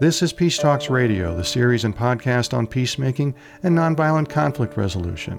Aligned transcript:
This 0.00 0.22
is 0.22 0.32
Peace 0.32 0.56
Talks 0.56 0.88
Radio, 0.88 1.36
the 1.36 1.44
series 1.44 1.84
and 1.84 1.94
podcast 1.94 2.56
on 2.56 2.66
peacemaking 2.66 3.34
and 3.62 3.76
nonviolent 3.76 4.30
conflict 4.30 4.78
resolution. 4.78 5.38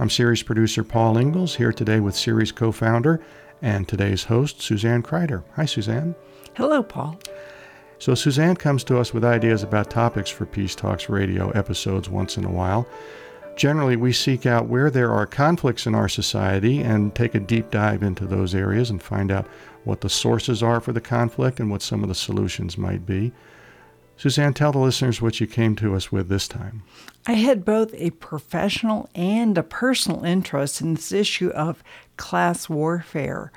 I'm 0.00 0.10
series 0.10 0.42
producer 0.42 0.82
Paul 0.82 1.16
Ingles, 1.16 1.54
here 1.54 1.72
today 1.72 2.00
with 2.00 2.16
series 2.16 2.50
co 2.50 2.72
founder 2.72 3.20
and 3.62 3.86
today's 3.86 4.24
host, 4.24 4.62
Suzanne 4.62 5.04
Kryder. 5.04 5.44
Hi, 5.54 5.64
Suzanne. 5.64 6.16
Hello, 6.56 6.82
Paul. 6.82 7.20
So, 8.00 8.16
Suzanne 8.16 8.56
comes 8.56 8.82
to 8.84 8.98
us 8.98 9.14
with 9.14 9.24
ideas 9.24 9.62
about 9.62 9.90
topics 9.90 10.28
for 10.28 10.44
Peace 10.44 10.74
Talks 10.74 11.08
Radio 11.08 11.50
episodes 11.50 12.08
once 12.10 12.36
in 12.36 12.44
a 12.44 12.50
while. 12.50 12.88
Generally, 13.54 13.94
we 13.94 14.12
seek 14.12 14.44
out 14.44 14.66
where 14.66 14.90
there 14.90 15.12
are 15.12 15.24
conflicts 15.24 15.86
in 15.86 15.94
our 15.94 16.08
society 16.08 16.80
and 16.80 17.14
take 17.14 17.36
a 17.36 17.38
deep 17.38 17.70
dive 17.70 18.02
into 18.02 18.26
those 18.26 18.56
areas 18.56 18.90
and 18.90 19.00
find 19.00 19.30
out 19.30 19.46
what 19.84 20.00
the 20.00 20.10
sources 20.10 20.64
are 20.64 20.80
for 20.80 20.92
the 20.92 21.00
conflict 21.00 21.60
and 21.60 21.70
what 21.70 21.80
some 21.80 22.02
of 22.02 22.08
the 22.08 22.14
solutions 22.16 22.76
might 22.76 23.06
be. 23.06 23.32
Suzanne, 24.20 24.52
tell 24.52 24.70
the 24.70 24.78
listeners 24.78 25.22
what 25.22 25.40
you 25.40 25.46
came 25.46 25.74
to 25.76 25.94
us 25.94 26.12
with 26.12 26.28
this 26.28 26.46
time. 26.46 26.82
I 27.26 27.32
had 27.32 27.64
both 27.64 27.94
a 27.94 28.10
professional 28.10 29.08
and 29.14 29.56
a 29.56 29.62
personal 29.62 30.26
interest 30.26 30.82
in 30.82 30.92
this 30.92 31.10
issue 31.10 31.48
of 31.48 31.82
class 32.18 32.68
warfare. 32.68 33.50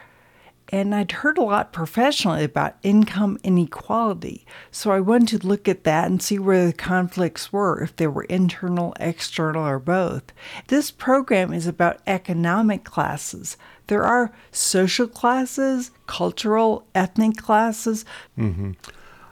And 0.70 0.96
I'd 0.96 1.12
heard 1.12 1.38
a 1.38 1.44
lot 1.44 1.74
professionally 1.74 2.46
about 2.46 2.78
income 2.82 3.38
inequality. 3.44 4.46
So 4.72 4.92
I 4.92 5.02
wanted 5.02 5.42
to 5.42 5.48
look 5.48 5.68
at 5.68 5.84
that 5.84 6.10
and 6.10 6.22
see 6.22 6.40
where 6.40 6.66
the 6.66 6.72
conflicts 6.72 7.52
were, 7.52 7.84
if 7.84 7.98
they 7.98 8.08
were 8.08 8.24
internal, 8.24 8.96
external, 9.02 9.68
or 9.68 9.80
both. 9.80 10.24
This 10.70 10.92
program 10.92 11.52
is 11.52 11.68
about 11.68 12.00
economic 12.08 12.86
classes. 12.86 13.58
There 13.88 14.04
are 14.04 14.32
social 14.54 15.08
classes, 15.08 15.92
cultural, 16.08 16.88
ethnic 16.96 17.36
classes. 17.36 18.06
Mm-hmm. 18.40 18.72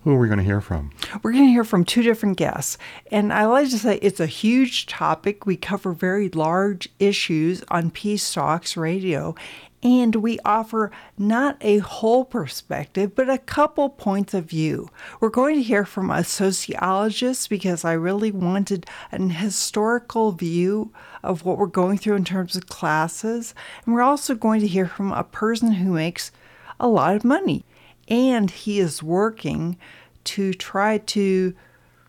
Who 0.03 0.15
are 0.15 0.17
we 0.17 0.27
going 0.27 0.39
to 0.39 0.45
hear 0.45 0.61
from? 0.61 0.91
We're 1.21 1.31
going 1.31 1.45
to 1.45 1.51
hear 1.51 1.63
from 1.63 1.85
two 1.85 2.01
different 2.01 2.37
guests. 2.37 2.79
And 3.11 3.31
I 3.31 3.45
like 3.45 3.69
to 3.69 3.77
say 3.77 3.97
it's 3.97 4.19
a 4.19 4.25
huge 4.25 4.87
topic. 4.87 5.45
We 5.45 5.55
cover 5.55 5.91
very 5.91 6.27
large 6.29 6.89
issues 6.97 7.63
on 7.69 7.91
Peace 7.91 8.33
Talks 8.33 8.75
Radio. 8.75 9.35
And 9.83 10.15
we 10.15 10.39
offer 10.43 10.91
not 11.19 11.57
a 11.61 11.79
whole 11.79 12.25
perspective, 12.25 13.13
but 13.13 13.29
a 13.29 13.37
couple 13.37 13.89
points 13.89 14.33
of 14.33 14.45
view. 14.45 14.89
We're 15.19 15.29
going 15.29 15.55
to 15.55 15.63
hear 15.63 15.85
from 15.85 16.09
a 16.09 16.23
sociologist 16.23 17.47
because 17.49 17.85
I 17.85 17.93
really 17.93 18.31
wanted 18.31 18.87
an 19.11 19.29
historical 19.31 20.31
view 20.31 20.91
of 21.23 21.45
what 21.45 21.59
we're 21.59 21.67
going 21.67 21.99
through 21.99 22.15
in 22.15 22.25
terms 22.25 22.55
of 22.55 22.67
classes. 22.67 23.53
And 23.85 23.93
we're 23.93 24.01
also 24.01 24.33
going 24.33 24.61
to 24.61 24.67
hear 24.67 24.87
from 24.87 25.11
a 25.11 25.23
person 25.23 25.73
who 25.73 25.93
makes 25.93 26.31
a 26.79 26.87
lot 26.87 27.15
of 27.15 27.23
money 27.23 27.63
and 28.07 28.49
he 28.49 28.79
is 28.79 29.03
working 29.03 29.77
to 30.23 30.53
try 30.53 30.97
to 30.97 31.53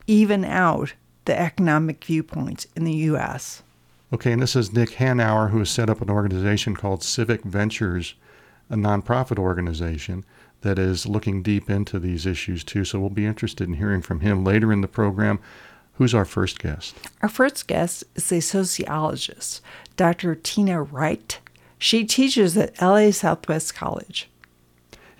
even 0.06 0.44
out 0.44 0.94
the 1.24 1.38
economic 1.38 2.04
viewpoints 2.04 2.66
in 2.74 2.84
the 2.84 2.92
U.S. 2.92 3.62
Okay, 4.12 4.32
and 4.32 4.42
this 4.42 4.56
is 4.56 4.72
Nick 4.72 4.90
Hanauer, 4.90 5.50
who 5.50 5.58
has 5.58 5.70
set 5.70 5.88
up 5.88 6.02
an 6.02 6.10
organization 6.10 6.76
called 6.76 7.02
Civic 7.02 7.42
Ventures, 7.44 8.14
a 8.68 8.76
nonprofit 8.76 9.38
organization 9.38 10.24
that 10.62 10.78
is 10.78 11.06
looking 11.06 11.42
deep 11.42 11.70
into 11.70 11.98
these 11.98 12.26
issues 12.26 12.64
too. 12.64 12.84
So 12.84 13.00
we'll 13.00 13.10
be 13.10 13.26
interested 13.26 13.68
in 13.68 13.74
hearing 13.74 14.02
from 14.02 14.20
him 14.20 14.44
later 14.44 14.72
in 14.72 14.80
the 14.80 14.88
program. 14.88 15.38
Who's 15.94 16.14
our 16.14 16.24
first 16.24 16.58
guest? 16.58 16.96
Our 17.20 17.28
first 17.28 17.66
guest 17.66 18.04
is 18.14 18.32
a 18.32 18.40
sociologist, 18.40 19.60
Dr. 19.96 20.34
Tina 20.34 20.82
Wright. 20.82 21.38
She 21.78 22.04
teaches 22.04 22.56
at 22.56 22.80
LA 22.80 23.10
Southwest 23.10 23.74
College. 23.74 24.28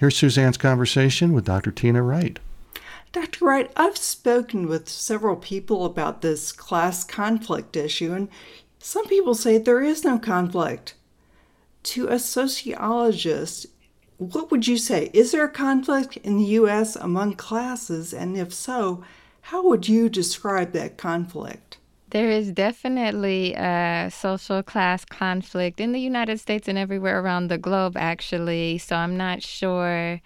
Here's 0.03 0.17
Suzanne's 0.17 0.57
conversation 0.57 1.33
with 1.33 1.45
Dr. 1.45 1.71
Tina 1.71 2.03
Wright. 2.03 2.41
Dr. 3.13 3.45
Wright, 3.45 3.71
I've 3.77 3.97
spoken 3.97 4.67
with 4.67 4.89
several 4.89 5.37
people 5.37 5.85
about 5.85 6.23
this 6.23 6.51
class 6.51 7.05
conflict 7.05 7.77
issue, 7.77 8.13
and 8.13 8.29
some 8.81 9.07
people 9.07 9.37
say 9.37 9.59
there 9.59 9.81
is 9.81 10.03
no 10.03 10.19
conflict. 10.19 10.97
To 11.85 12.09
a 12.09 12.19
sociologist, 12.19 13.67
what 14.19 14.51
would 14.51 14.67
you 14.67 14.77
say? 14.77 15.09
Is 15.13 15.31
there 15.31 15.45
a 15.45 15.49
conflict 15.49 16.17
in 16.17 16.37
the 16.39 16.47
U.S. 16.47 16.97
among 16.97 17.35
classes? 17.35 18.13
And 18.13 18.37
if 18.37 18.53
so, 18.53 19.05
how 19.43 19.65
would 19.69 19.87
you 19.89 20.09
describe 20.09 20.73
that 20.73 20.99
conflict? 20.99 21.79
There 22.13 22.29
is 22.29 22.53
definitely 22.53 23.55
a 23.55 24.11
social 24.13 24.63
class 24.63 25.03
conflict 25.03 25.81
in 25.81 25.93
the 25.93 25.99
United 25.99 26.41
States 26.41 26.69
and 26.69 26.77
everywhere 26.77 27.19
around 27.19 27.49
the 27.49 27.57
globe, 27.57 27.97
actually. 27.97 28.77
So 28.77 28.97
I'm 28.97 29.17
not 29.17 29.43
sure 29.43 30.21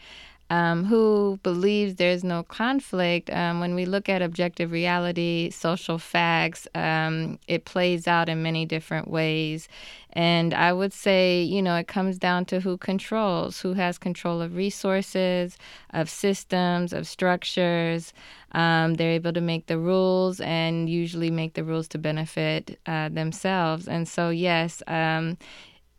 um, 0.51 0.85
who 0.85 1.39
believes 1.45 1.95
there's 1.95 2.25
no 2.25 2.43
conflict. 2.43 3.31
Um, 3.31 3.61
when 3.61 3.77
we 3.77 3.85
look 3.85 4.09
at 4.09 4.21
objective 4.21 4.73
reality, 4.73 5.51
social 5.51 5.99
facts, 5.99 6.67
um, 6.75 7.39
it 7.47 7.65
plays 7.65 8.09
out 8.09 8.29
in 8.29 8.43
many 8.43 8.67
different 8.67 9.09
ways. 9.09 9.69
And 10.17 10.55
I 10.55 10.73
would 10.73 10.95
say, 10.95 11.43
you 11.43 11.61
know, 11.61 11.77
it 11.77 11.89
comes 11.89 12.19
down 12.19 12.47
to 12.47 12.61
who 12.61 12.79
controls, 12.79 13.61
who 13.61 13.75
has 13.75 13.99
control 13.99 14.41
of 14.41 14.57
resources, 14.57 15.59
of 15.91 16.09
systems, 16.09 16.95
of 16.95 17.07
structures. 17.07 18.15
Um, 18.53 18.95
they're 18.95 19.11
able 19.11 19.35
to 19.35 19.43
make 19.43 19.67
the 19.67 19.79
rules 19.79 20.41
and 20.41 20.89
usually 20.89 21.31
make 21.31 21.53
the 21.53 21.65
rules 21.65 21.87
to 21.89 21.99
benefit 21.99 22.81
uh, 22.87 23.11
themselves. 23.11 23.87
And 23.87 24.09
so, 24.09 24.31
yes, 24.31 24.83
um, 24.87 25.37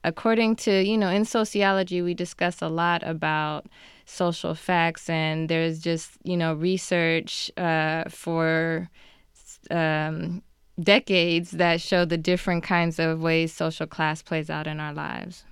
according 0.03 0.55
to, 0.55 0.81
you 0.83 0.97
know, 0.97 1.09
in 1.09 1.23
sociology, 1.23 2.01
we 2.01 2.15
discuss 2.15 2.59
a 2.59 2.69
lot 2.69 3.03
about 3.03 3.67
social 4.05 4.55
facts, 4.55 5.11
and 5.11 5.47
there's 5.47 5.79
just, 5.79 6.13
you 6.23 6.37
know, 6.37 6.55
research 6.55 7.51
uh, 7.55 8.05
for. 8.09 8.89
Um, 9.69 10.41
decades 10.79 11.51
that 11.51 11.81
show 11.81 12.05
the 12.05 12.17
different 12.17 12.63
kinds 12.63 12.99
of 12.99 13.21
ways 13.21 13.53
social 13.53 13.87
class 13.87 14.21
plays 14.21 14.49
out 14.49 14.67
in 14.67 14.79
our 14.79 14.93
lives 14.93 15.43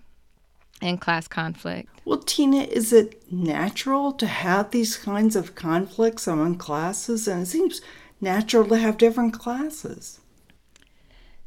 and 0.82 1.02
class 1.02 1.28
conflict. 1.28 1.90
Well, 2.06 2.20
Tina, 2.20 2.64
is 2.64 2.94
it 2.94 3.32
natural 3.32 4.12
to 4.14 4.28
have 4.28 4.72
these 4.72 4.98
kinds 4.98 5.36
of 5.36 5.56
conflicts 5.56 6.28
among 6.28 6.58
classes? 6.58 7.28
And 7.28 7.44
it 7.44 7.48
seems 7.48 7.82
natural 8.22 8.68
to 8.68 8.78
have 8.78 8.98
different 8.98 9.34
classes. 9.34 10.20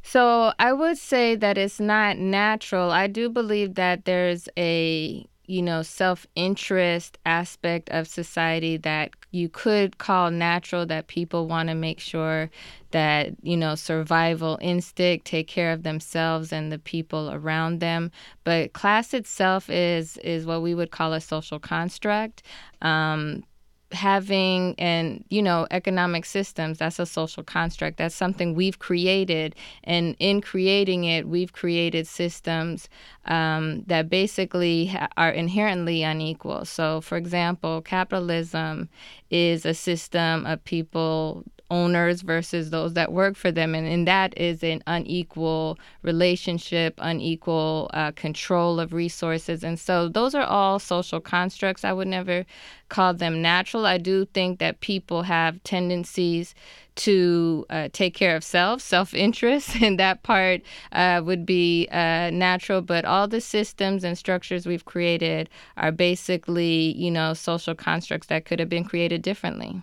So 0.01 0.53
I 0.57 0.73
would 0.73 0.97
say 0.97 1.35
that 1.35 1.57
it's 1.57 1.79
not 1.79 2.17
natural. 2.17 2.91
I 2.91 3.07
do 3.07 3.29
believe 3.29 3.75
that 3.75 4.05
there's 4.05 4.49
a 4.57 5.25
you 5.49 5.63
know, 5.63 5.81
self 5.81 6.27
interest 6.35 7.17
aspect 7.25 7.89
of 7.89 8.07
society 8.07 8.77
that 8.77 9.09
you 9.31 9.49
could 9.49 9.97
call 9.97 10.29
natural, 10.29 10.85
that 10.85 11.07
people 11.07 11.47
want 11.47 11.69
to 11.69 11.75
make 11.75 11.99
sure 11.99 12.51
that, 12.91 13.31
you 13.41 13.57
know, 13.57 13.73
survival 13.73 14.59
instinct, 14.61 15.25
take 15.25 15.47
care 15.47 15.73
of 15.73 15.81
themselves 15.81 16.53
and 16.53 16.71
the 16.71 16.77
people 16.77 17.31
around 17.31 17.79
them. 17.79 18.11
But 18.43 18.73
class 18.73 19.13
itself 19.13 19.69
is 19.71 20.17
is 20.17 20.45
what 20.45 20.61
we 20.61 20.75
would 20.75 20.91
call 20.91 21.13
a 21.13 21.21
social 21.21 21.59
construct. 21.59 22.43
Um, 22.83 23.43
having 23.91 24.75
and 24.77 25.23
you 25.29 25.41
know 25.41 25.65
economic 25.71 26.25
systems 26.25 26.77
that's 26.77 26.99
a 26.99 27.05
social 27.05 27.43
construct. 27.43 27.97
That's 27.97 28.15
something 28.15 28.53
we've 28.53 28.79
created 28.79 29.55
and 29.83 30.15
in 30.19 30.41
creating 30.41 31.05
it 31.05 31.27
we've 31.27 31.53
created 31.53 32.07
systems 32.07 32.87
um, 33.25 33.83
that 33.87 34.09
basically 34.09 34.87
ha- 34.87 35.09
are 35.17 35.31
inherently 35.31 36.03
unequal. 36.03 36.65
So 36.65 37.01
for 37.01 37.17
example 37.17 37.81
capitalism 37.81 38.89
is 39.31 39.65
a 39.65 39.73
system 39.73 40.45
of 40.45 40.63
people 40.63 41.43
owners 41.71 42.21
versus 42.21 42.69
those 42.69 42.93
that 42.93 43.11
work 43.11 43.35
for 43.35 43.51
them. 43.51 43.75
And, 43.75 43.87
and 43.87 44.07
that 44.07 44.37
is 44.37 44.63
an 44.63 44.83
unequal 44.87 45.77
relationship, 46.01 46.95
unequal 46.97 47.89
uh, 47.93 48.11
control 48.11 48.79
of 48.79 48.93
resources. 48.93 49.63
And 49.63 49.79
so 49.79 50.07
those 50.09 50.33
are 50.35 50.45
all 50.45 50.79
social 50.79 51.19
constructs. 51.19 51.85
I 51.85 51.93
would 51.93 52.07
never 52.07 52.45
call 52.89 53.13
them 53.13 53.41
natural. 53.41 53.85
I 53.85 53.97
do 53.97 54.25
think 54.25 54.59
that 54.59 54.81
people 54.81 55.23
have 55.23 55.63
tendencies 55.63 56.55
to 56.95 57.65
uh, 57.69 57.87
take 57.93 58.13
care 58.13 58.35
of 58.35 58.43
self, 58.43 58.81
self 58.81 59.13
interest, 59.13 59.75
and 59.81 59.97
that 59.99 60.23
part 60.23 60.61
uh, 60.91 61.21
would 61.23 61.45
be 61.45 61.87
uh, 61.91 62.29
natural. 62.31 62.81
But 62.81 63.05
all 63.05 63.27
the 63.27 63.41
systems 63.41 64.03
and 64.03 64.17
structures 64.17 64.65
we've 64.65 64.85
created 64.85 65.49
are 65.77 65.91
basically, 65.91 66.93
you 66.97 67.11
know, 67.11 67.33
social 67.33 67.75
constructs 67.75 68.27
that 68.27 68.45
could 68.45 68.59
have 68.59 68.69
been 68.69 68.83
created 68.83 69.21
differently. 69.21 69.81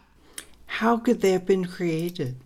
How 0.66 0.96
could 0.98 1.20
they 1.20 1.32
have 1.32 1.46
been 1.46 1.64
created? 1.64 2.36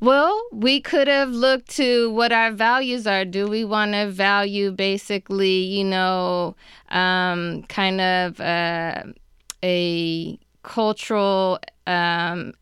Well, 0.00 0.40
we 0.52 0.80
could 0.80 1.08
have 1.08 1.30
looked 1.30 1.70
to 1.70 2.10
what 2.12 2.30
our 2.30 2.52
values 2.52 3.04
are. 3.06 3.24
Do 3.24 3.48
we 3.48 3.64
want 3.64 3.92
to 3.92 4.08
value 4.08 4.70
basically, 4.70 5.58
you 5.58 5.84
know, 5.84 6.54
um, 6.90 7.64
kind 7.64 8.00
of 8.00 8.40
uh, 8.40 9.02
a 9.64 10.38
cultural, 10.62 11.58
um, 11.88 12.52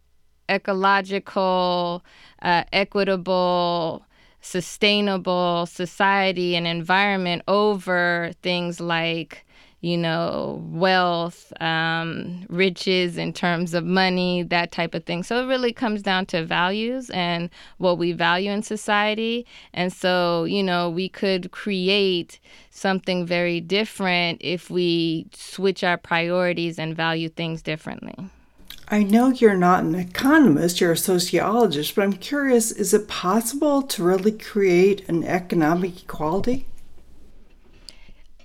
ecological, 0.48 2.02
uh, 2.40 2.64
equitable, 2.72 4.06
sustainable 4.40 5.66
society 5.66 6.56
and 6.56 6.66
environment 6.66 7.42
over 7.48 8.32
things 8.42 8.80
like 8.80 9.45
you 9.86 9.96
know, 9.96 10.60
wealth, 10.72 11.52
um, 11.62 12.44
riches 12.48 13.16
in 13.16 13.32
terms 13.32 13.72
of 13.72 13.84
money, 13.84 14.42
that 14.42 14.72
type 14.72 14.96
of 14.96 15.04
thing. 15.04 15.22
So 15.22 15.40
it 15.40 15.46
really 15.46 15.72
comes 15.72 16.02
down 16.02 16.26
to 16.26 16.44
values 16.44 17.08
and 17.10 17.50
what 17.78 17.96
we 17.96 18.10
value 18.10 18.50
in 18.50 18.64
society. 18.64 19.46
And 19.72 19.92
so, 19.92 20.42
you 20.42 20.64
know, 20.64 20.90
we 20.90 21.08
could 21.08 21.52
create 21.52 22.40
something 22.70 23.24
very 23.24 23.60
different 23.60 24.38
if 24.40 24.70
we 24.70 25.28
switch 25.32 25.84
our 25.84 25.96
priorities 25.96 26.80
and 26.80 26.96
value 26.96 27.28
things 27.28 27.62
differently. 27.62 28.28
I 28.88 29.04
know 29.04 29.28
you're 29.28 29.54
not 29.54 29.84
an 29.84 29.94
economist, 29.94 30.80
you're 30.80 30.92
a 30.92 30.96
sociologist, 30.96 31.94
but 31.94 32.02
I'm 32.02 32.14
curious 32.14 32.72
is 32.72 32.92
it 32.92 33.06
possible 33.06 33.82
to 33.82 34.02
really 34.02 34.32
create 34.32 35.08
an 35.08 35.22
economic 35.22 36.02
equality? 36.02 36.66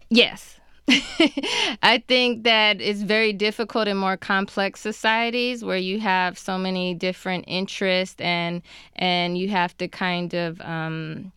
Yes. 0.07 0.59
I 1.83 2.03
think 2.07 2.43
that 2.43 2.81
it's 2.81 3.01
very 3.01 3.33
difficult 3.33 3.87
in 3.87 3.97
more 3.97 4.17
complex 4.17 4.79
societies 4.79 5.63
where 5.63 5.77
you 5.77 5.99
have 5.99 6.37
so 6.37 6.57
many 6.57 6.93
different 6.93 7.45
interests 7.47 8.19
and 8.19 8.61
and 8.95 9.37
you 9.37 9.49
have 9.49 9.77
to 9.77 9.87
kind 9.87 10.33
of 10.33 10.59
um, 10.61 11.31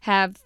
have 0.00 0.36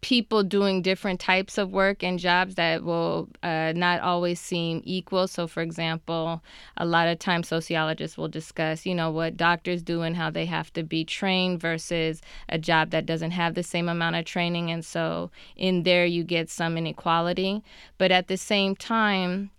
people 0.00 0.42
doing 0.42 0.80
different 0.80 1.18
types 1.18 1.58
of 1.58 1.70
work 1.70 2.02
and 2.02 2.18
jobs 2.18 2.54
that 2.54 2.84
will 2.84 3.28
uh, 3.42 3.72
not 3.74 4.00
always 4.00 4.40
seem 4.40 4.80
equal. 4.84 5.26
So, 5.26 5.46
for 5.46 5.60
example, 5.60 6.42
a 6.76 6.86
lot 6.86 7.08
of 7.08 7.18
times 7.18 7.48
sociologists 7.48 8.16
will 8.16 8.28
discuss, 8.28 8.86
you 8.86 8.94
know, 8.94 9.10
what 9.10 9.36
doctors 9.36 9.82
do 9.82 10.02
and 10.02 10.16
how 10.16 10.30
they 10.30 10.46
have 10.46 10.72
to 10.74 10.82
be 10.82 11.04
trained 11.04 11.60
versus 11.60 12.22
a 12.48 12.58
job 12.58 12.90
that 12.90 13.06
doesn't 13.06 13.32
have 13.32 13.54
the 13.54 13.62
same 13.62 13.88
amount 13.88 14.16
of 14.16 14.24
training. 14.24 14.70
And 14.70 14.84
so, 14.84 15.30
in 15.56 15.82
there, 15.82 16.06
you 16.06 16.22
get 16.22 16.48
some 16.48 16.76
inequality. 16.76 17.62
But 17.98 18.12
at 18.12 18.28
the 18.28 18.36
same 18.36 18.76
time, 18.76 19.50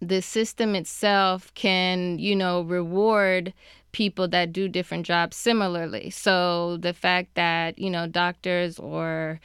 the 0.00 0.20
system 0.20 0.74
itself 0.74 1.52
can, 1.54 2.18
you 2.18 2.36
know, 2.36 2.62
reward 2.62 3.54
people 3.94 4.28
that 4.28 4.52
do 4.52 4.68
different 4.68 5.06
jobs 5.06 5.36
similarly. 5.36 6.10
So 6.10 6.76
the 6.76 6.92
fact 6.92 7.34
that, 7.36 7.78
you 7.78 7.88
know, 7.88 8.06
doctors 8.06 8.78
or 8.78 9.40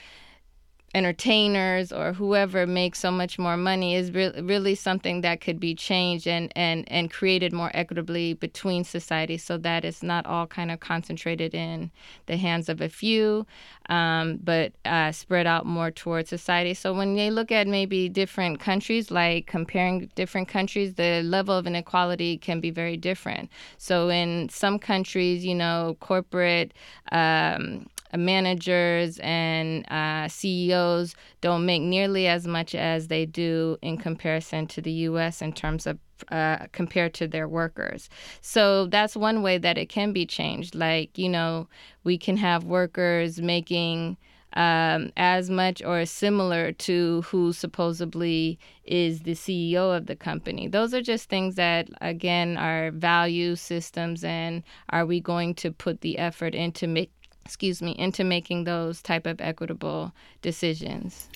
entertainers 0.96 1.92
or 1.92 2.14
whoever 2.14 2.66
makes 2.66 3.00
so 3.00 3.12
much 3.12 3.38
more 3.38 3.58
money 3.58 3.96
is 3.96 4.12
re- 4.12 4.42
really 4.42 4.74
something 4.74 5.22
that 5.22 5.40
could 5.40 5.60
be 5.60 5.76
changed 5.76 6.28
and, 6.28 6.52
and, 6.56 6.84
and 6.92 7.12
created 7.12 7.54
more 7.54 7.70
equitably 7.74 8.34
between 8.34 8.84
society 8.84 9.38
so 9.38 9.58
that 9.58 9.86
it's 9.86 10.02
not 10.02 10.26
all 10.26 10.48
kind 10.48 10.72
of 10.72 10.80
concentrated 10.80 11.54
in 11.54 11.92
the 12.26 12.38
hands 12.38 12.70
of 12.70 12.82
a 12.82 12.90
few, 12.90 13.46
um, 13.90 14.40
but 14.44 14.72
uh, 14.86 15.12
spread 15.12 15.46
out 15.46 15.66
more 15.66 15.92
towards 15.92 16.30
society. 16.30 16.74
So 16.74 16.94
when 16.94 17.16
they 17.16 17.30
look 17.30 17.52
at 17.52 17.68
maybe 17.68 18.10
different 18.10 18.60
countries, 18.60 19.12
like 19.12 19.46
comparing 19.46 20.10
different 20.16 20.48
countries, 20.48 20.96
the 20.96 21.22
level 21.24 21.56
of 21.56 21.68
inequality 21.68 22.38
can 22.38 22.60
be 22.60 22.72
very 22.72 22.98
different. 22.98 23.50
So 23.78 24.10
in 24.10 24.50
some 24.50 24.80
countries, 24.80 25.46
you 25.46 25.56
know, 25.56 25.98
corporate 26.00 26.74
um, 27.12 27.88
managers 28.18 29.20
and 29.20 29.90
uh, 29.92 30.28
CEOs 30.28 31.16
don't 31.42 31.66
make 31.66 31.82
nearly 31.82 32.28
as 32.28 32.48
much 32.48 32.76
as 32.76 33.08
they 33.08 33.26
do 33.26 33.78
in 33.82 33.98
comparison 33.98 34.68
to 34.68 34.82
the 34.82 34.92
U.S. 34.92 35.42
in 35.42 35.54
terms 35.54 35.86
of 35.86 36.00
uh, 36.32 36.68
compared 36.72 37.14
to 37.14 37.28
their 37.28 37.48
workers. 37.48 38.10
So 38.42 38.88
that's 38.88 39.16
one 39.16 39.42
way 39.42 39.58
that 39.58 39.78
it 39.78 39.88
can 39.88 40.12
be 40.12 40.26
changed. 40.26 40.76
Like, 40.76 41.18
you 41.18 41.30
know, 41.30 41.68
we 42.04 42.18
can 42.18 42.38
have 42.38 42.66
workers 42.66 43.42
making 43.42 44.18
um, 44.54 45.12
as 45.16 45.50
much 45.50 45.84
or 45.84 46.06
similar 46.06 46.72
to 46.72 47.22
who 47.24 47.54
supposedly 47.54 48.58
is 48.84 49.22
the 49.22 49.34
CEO 49.34 49.96
of 49.96 50.08
the 50.08 50.16
company. 50.16 50.68
Those 50.68 50.94
are 50.94 51.02
just 51.02 51.30
things 51.30 51.56
that, 51.56 51.88
again, 52.02 52.58
are 52.58 52.92
value 52.92 53.56
systems, 53.56 54.24
and 54.24 54.64
are 54.90 55.06
we 55.06 55.20
going 55.20 55.54
to 55.56 55.72
put 55.72 56.02
the 56.02 56.18
effort 56.18 56.56
into 56.56 56.88
make, 56.88 57.12
excuse 57.50 57.82
me, 57.82 57.96
into 57.98 58.24
making 58.24 58.64
those 58.64 59.02
type 59.02 59.26
of 59.26 59.42
equitable 59.42 60.14
decisions. 60.44 61.30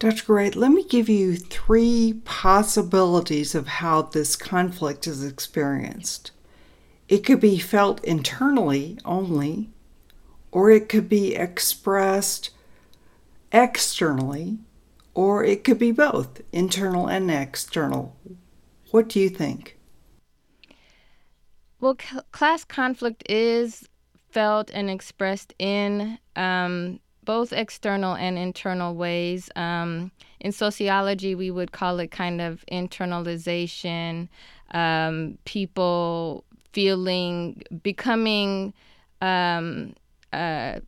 Dr. 0.00 0.32
Wright, 0.32 0.56
let 0.56 0.72
me 0.72 0.82
give 0.82 1.08
you 1.08 1.36
three 1.36 2.20
possibilities 2.24 3.54
of 3.54 3.68
how 3.68 4.02
this 4.02 4.34
conflict 4.34 5.06
is 5.06 5.24
experienced. 5.24 6.32
It 7.08 7.18
could 7.18 7.38
be 7.38 7.60
felt 7.60 8.02
internally 8.02 8.98
only, 9.04 9.70
or 10.50 10.72
it 10.72 10.88
could 10.88 11.08
be 11.08 11.36
expressed 11.36 12.50
externally, 13.52 14.58
or 15.14 15.44
it 15.44 15.62
could 15.62 15.78
be 15.78 15.92
both 15.92 16.40
internal 16.50 17.06
and 17.06 17.30
external. 17.30 18.16
What 18.90 19.08
do 19.08 19.20
you 19.20 19.28
think? 19.28 19.78
Well, 21.78 21.96
class 22.32 22.64
conflict 22.64 23.22
is 23.30 23.88
felt 24.32 24.70
and 24.72 24.90
expressed 24.90 25.54
in 25.58 26.18
um, 26.36 26.98
both 27.24 27.52
external 27.52 28.14
and 28.14 28.38
internal 28.38 28.94
ways. 28.94 29.50
Um, 29.54 30.10
in 30.40 30.52
sociology, 30.52 31.34
we 31.34 31.50
would 31.50 31.72
call 31.72 32.00
it 32.00 32.10
kind 32.10 32.40
of 32.40 32.64
internalization, 32.70 34.28
um, 34.72 35.38
people 35.44 36.44
feeling, 36.72 37.62
becoming 37.82 38.72
um, 39.20 39.94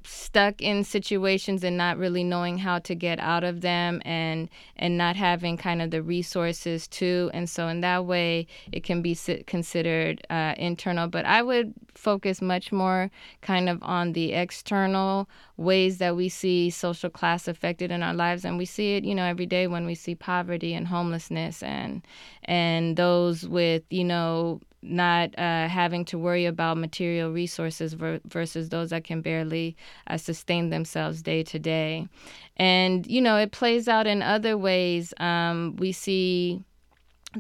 stuck 0.05 0.63
in 0.63 0.85
situations 0.85 1.63
and 1.63 1.77
not 1.77 1.99
really 1.99 2.25
knowing 2.25 2.59
how 2.59 2.79
to 2.79 2.95
get 2.95 3.19
out 3.21 3.45
of 3.45 3.61
them 3.61 4.01
and 4.05 4.49
and 4.77 4.97
not 4.97 5.17
having 5.17 5.57
kind 5.57 5.83
of 5.83 5.91
the 5.91 6.03
resources 6.03 6.89
to. 6.89 7.31
And 7.35 7.49
so 7.49 7.69
in 7.69 7.81
that 7.83 8.07
way 8.07 8.47
it 8.73 8.85
can 8.85 9.03
be 9.03 9.17
considered 9.47 10.27
uh, 10.31 10.55
internal. 10.57 11.09
But 11.09 11.27
i 11.27 11.43
would 11.43 11.75
focus 11.95 12.43
much 12.43 12.73
more 12.73 13.11
kind 13.41 13.69
of 13.69 13.79
on 13.83 14.15
the 14.15 14.33
external 14.33 15.29
ways 15.57 15.99
that 15.99 16.17
we 16.17 16.29
see 16.29 16.71
social 16.71 17.11
class 17.11 17.47
affected 17.47 17.91
in 17.91 18.03
our 18.03 18.15
lives. 18.15 18.45
And 18.45 18.57
we 18.57 18.65
see 18.65 18.97
it 18.97 19.05
you 19.05 19.15
know 19.15 19.25
every 19.25 19.47
day 19.47 19.67
when 19.67 19.85
we 19.85 19.95
see 19.95 20.15
poverty 20.15 20.73
and 20.73 20.89
homelessness 20.89 21.63
and 21.63 22.03
and 22.45 22.97
those 22.97 23.47
with 23.47 23.83
you 23.91 24.05
know 24.05 24.61
not 24.85 25.31
uh, 25.39 25.69
having 25.69 26.05
to 26.07 26.19
worry 26.19 26.47
about 26.47 26.77
material 26.79 27.33
resources 27.33 27.95
ver- 27.95 28.21
versus 28.27 28.69
those 28.69 28.91
that 28.91 29.05
can 29.05 29.21
barely 29.21 29.77
uh, 30.07 30.17
sustain 30.17 30.71
themselves 30.71 31.23
day 31.23 31.43
to 31.43 31.59
day. 31.59 32.09
And, 32.57 33.07
you 33.07 33.21
know, 33.21 33.37
it 33.37 33.53
plays 33.53 33.89
out 33.89 34.07
in 34.07 34.23
other 34.23 34.57
ways. 34.57 35.13
Um, 35.19 35.77
we 35.79 35.93
see 35.93 36.63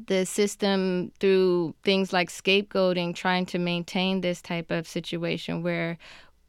the 0.07 0.27
system 0.27 1.13
through 1.21 1.75
things 1.85 2.13
like 2.13 2.29
scapegoating 2.29 3.15
trying 3.15 3.47
to 3.47 3.59
maintain 3.59 4.21
this 4.21 4.43
type 4.43 4.71
of 4.71 4.89
situation 4.89 5.63
where 5.63 5.99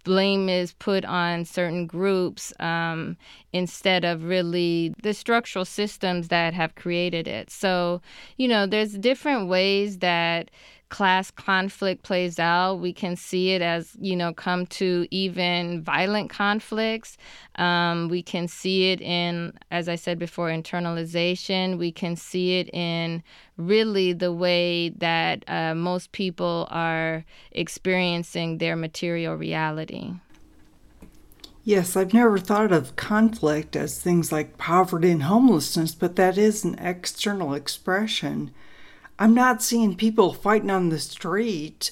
blame 0.03 0.47
is 0.47 0.71
put 0.73 1.03
on 1.03 1.43
certain 1.43 1.87
groups 1.87 2.53
um, 2.59 3.17
instead 3.51 4.05
of 4.05 4.23
really 4.23 4.93
the 5.01 5.13
structural 5.13 5.65
systems 5.65 6.29
that 6.29 6.53
have 6.53 6.75
created 6.75 7.27
it. 7.27 7.49
So, 7.49 8.01
you 8.37 8.47
know, 8.47 8.67
there's 8.67 8.93
different 8.93 9.49
ways 9.49 9.97
that 9.97 10.51
class 10.95 11.29
conflict 11.29 12.03
plays 12.03 12.39
out. 12.39 12.75
We 12.75 12.93
can 12.93 13.17
see 13.17 13.51
it 13.51 13.61
as, 13.61 13.97
you 13.99 14.15
know, 14.15 14.33
come 14.33 14.65
to 14.67 15.05
even 15.11 15.83
violent 15.83 16.29
conflicts. 16.29 17.17
Um, 17.55 18.07
we 18.07 18.23
can 18.23 18.47
see 18.47 18.93
it 18.93 19.01
in, 19.01 19.51
as 19.71 19.89
I 19.89 19.95
said 19.95 20.17
before, 20.17 20.47
internalization. 20.47 21.77
We 21.77 21.91
can 21.91 22.15
see 22.15 22.59
it 22.59 22.73
in 22.73 23.23
really 23.57 24.13
the 24.13 24.31
way 24.31 24.87
that 24.87 25.43
uh, 25.49 25.75
most 25.75 26.13
people 26.13 26.65
are 26.71 27.25
experiencing 27.51 28.59
their 28.59 28.77
material 28.77 29.35
reality. 29.35 30.13
Yes, 31.65 31.97
I've 31.97 32.13
never 32.13 32.37
thought 32.37 32.71
of 32.71 32.95
conflict 32.95 33.75
as 33.75 33.99
things 33.99 34.31
like 34.31 34.57
poverty 34.57 35.11
and 35.11 35.23
homelessness, 35.23 35.93
but 35.93 36.15
that 36.15 36.37
is 36.37 36.63
an 36.63 36.79
external 36.79 37.53
expression. 37.53 38.51
I'm 39.17 39.33
not 39.33 39.63
seeing 39.63 39.95
people 39.95 40.33
fighting 40.33 40.69
on 40.69 40.89
the 40.89 40.99
street 40.99 41.91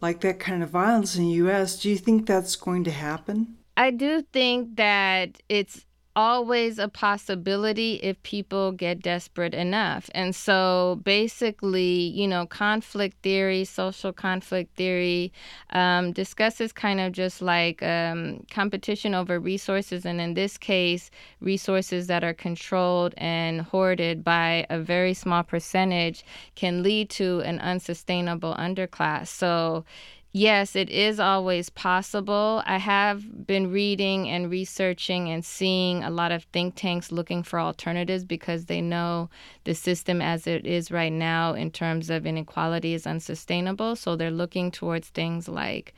like 0.00 0.20
that 0.20 0.38
kind 0.38 0.62
of 0.62 0.70
violence 0.70 1.16
in 1.16 1.24
the 1.24 1.30
US. 1.44 1.80
Do 1.80 1.90
you 1.90 1.96
think 1.96 2.26
that's 2.26 2.56
going 2.56 2.84
to 2.84 2.90
happen? 2.90 3.56
I 3.76 3.90
do 3.90 4.22
think 4.32 4.76
that 4.76 5.40
it's 5.48 5.86
always 6.16 6.78
a 6.78 6.88
possibility 6.88 7.94
if 8.02 8.20
people 8.22 8.72
get 8.72 9.00
desperate 9.00 9.54
enough. 9.54 10.10
And 10.14 10.34
so 10.34 11.00
basically, 11.04 11.90
you 11.90 12.26
know, 12.26 12.46
conflict 12.46 13.22
theory, 13.22 13.64
social 13.64 14.12
conflict 14.12 14.76
theory 14.76 15.32
um, 15.70 16.12
discusses 16.12 16.72
kind 16.72 17.00
of 17.00 17.12
just 17.12 17.40
like 17.40 17.82
um, 17.82 18.44
competition 18.50 19.14
over 19.14 19.38
resources. 19.38 20.04
And 20.04 20.20
in 20.20 20.34
this 20.34 20.58
case, 20.58 21.10
resources 21.40 22.08
that 22.08 22.24
are 22.24 22.34
controlled 22.34 23.14
and 23.16 23.60
hoarded 23.60 24.24
by 24.24 24.66
a 24.68 24.80
very 24.80 25.14
small 25.14 25.42
percentage 25.42 26.24
can 26.56 26.82
lead 26.82 27.08
to 27.10 27.40
an 27.40 27.60
unsustainable 27.60 28.54
underclass. 28.56 29.28
So 29.28 29.84
yes, 30.32 30.76
it 30.76 30.90
is 30.90 31.18
always 31.18 31.70
possible. 31.70 32.62
I 32.66 32.78
have 32.78 33.46
been 33.46 33.70
reading 33.70 34.28
and 34.28 34.50
researching 34.50 35.28
and 35.28 35.44
seeing 35.44 36.02
a 36.02 36.10
lot 36.10 36.32
of 36.32 36.44
think 36.44 36.74
tanks 36.76 37.10
looking 37.10 37.42
for 37.42 37.58
alternatives 37.58 38.24
because 38.24 38.66
they 38.66 38.80
know 38.80 39.30
the 39.64 39.74
system 39.74 40.20
as 40.22 40.46
it 40.46 40.66
is 40.66 40.90
right 40.90 41.12
now 41.12 41.54
in 41.54 41.70
terms 41.70 42.10
of 42.10 42.26
inequality 42.26 42.94
is 42.94 43.06
unsustainable. 43.06 43.96
So 43.96 44.16
they're 44.16 44.30
looking 44.30 44.70
towards 44.70 45.08
things 45.08 45.48
like, 45.48 45.94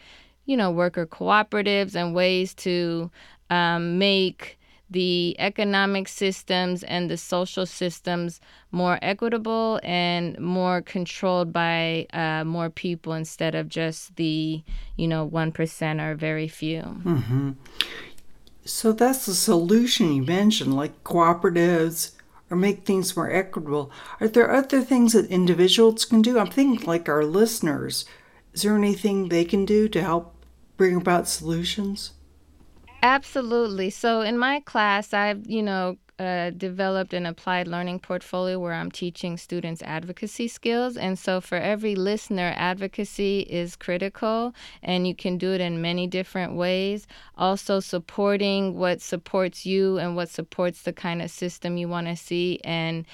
you 0.47 0.57
know, 0.57 0.71
worker 0.71 1.07
cooperatives 1.07 1.95
and 1.95 2.15
ways 2.15 2.55
to 2.55 3.11
um, 3.51 3.99
make 3.99 4.59
the 4.93 5.35
economic 5.39 6.09
systems 6.09 6.83
and 6.83 7.11
the 7.11 7.17
social 7.17 7.67
systems 7.67 8.41
more 8.71 8.99
equitable 9.03 9.81
and 9.83 10.39
more 10.39 10.83
controlled 10.83 11.53
by 11.53 12.07
uh, 12.13 12.45
more 12.45 12.71
people 12.71 13.13
instead 13.13 13.55
of 13.55 13.69
just 13.69 14.17
the 14.17 14.63
you 14.97 15.09
know 15.09 15.25
one 15.25 15.53
percent 15.53 16.01
or 16.01 16.15
very 16.15 16.49
few. 16.49 16.83
Mm-hmm. 16.83 17.51
So 18.65 18.93
that's 18.93 19.27
the 19.27 19.35
solution 19.35 20.13
you 20.13 20.23
mentioned, 20.23 20.75
like 20.75 21.03
cooperatives 21.03 22.13
or 22.49 22.57
make 22.57 22.85
things 22.85 23.17
more 23.17 23.31
equitable. 23.31 23.91
Are 24.21 24.29
there 24.29 24.53
other 24.53 24.83
things 24.83 25.15
that 25.15 25.31
individuals 25.31 26.05
can 26.05 26.23
do? 26.23 26.39
I'm 26.39 26.51
thinking 26.51 26.87
like 26.87 27.09
our 27.09 27.25
listeners. 27.25 28.05
Is 28.53 28.63
there 28.63 28.77
anything 28.77 29.29
they 29.29 29.45
can 29.45 29.65
do 29.65 29.89
to 29.89 30.03
help 30.03 30.35
bring 30.77 30.97
about 30.97 31.27
solutions? 31.27 32.13
Absolutely. 33.03 33.91
So 33.91 34.21
in 34.21 34.39
my 34.39 34.61
class, 34.61 35.13
I've, 35.13 35.47
you 35.47 35.63
know, 35.63 35.97
uh, 36.19 36.51
developed 36.51 37.13
an 37.15 37.27
applied 37.27 37.67
learning 37.67 37.99
portfolio 37.99 38.57
where 38.61 38.75
I'm 38.75 38.93
teaching 38.93 39.37
students 39.37 39.83
advocacy 39.83 40.47
skills. 40.47 40.97
And 40.97 41.19
so 41.19 41.41
for 41.41 41.57
every 41.57 41.97
listener, 41.97 42.53
advocacy 42.57 43.41
is 43.41 43.75
critical, 43.75 44.55
and 44.85 45.09
you 45.09 45.17
can 45.17 45.37
do 45.37 45.51
it 45.53 45.61
in 45.61 45.83
many 45.83 46.07
different 46.07 46.55
ways. 46.55 47.09
Also, 47.37 47.81
supporting 47.81 48.77
what 48.77 49.01
supports 49.01 49.67
you 49.67 49.99
and 49.99 50.15
what 50.15 50.29
supports 50.29 50.83
the 50.83 50.93
kind 50.93 51.23
of 51.23 51.31
system 51.31 51.77
you 51.77 51.89
want 51.89 52.07
to 52.07 52.15
see, 52.15 52.61
and 52.63 53.05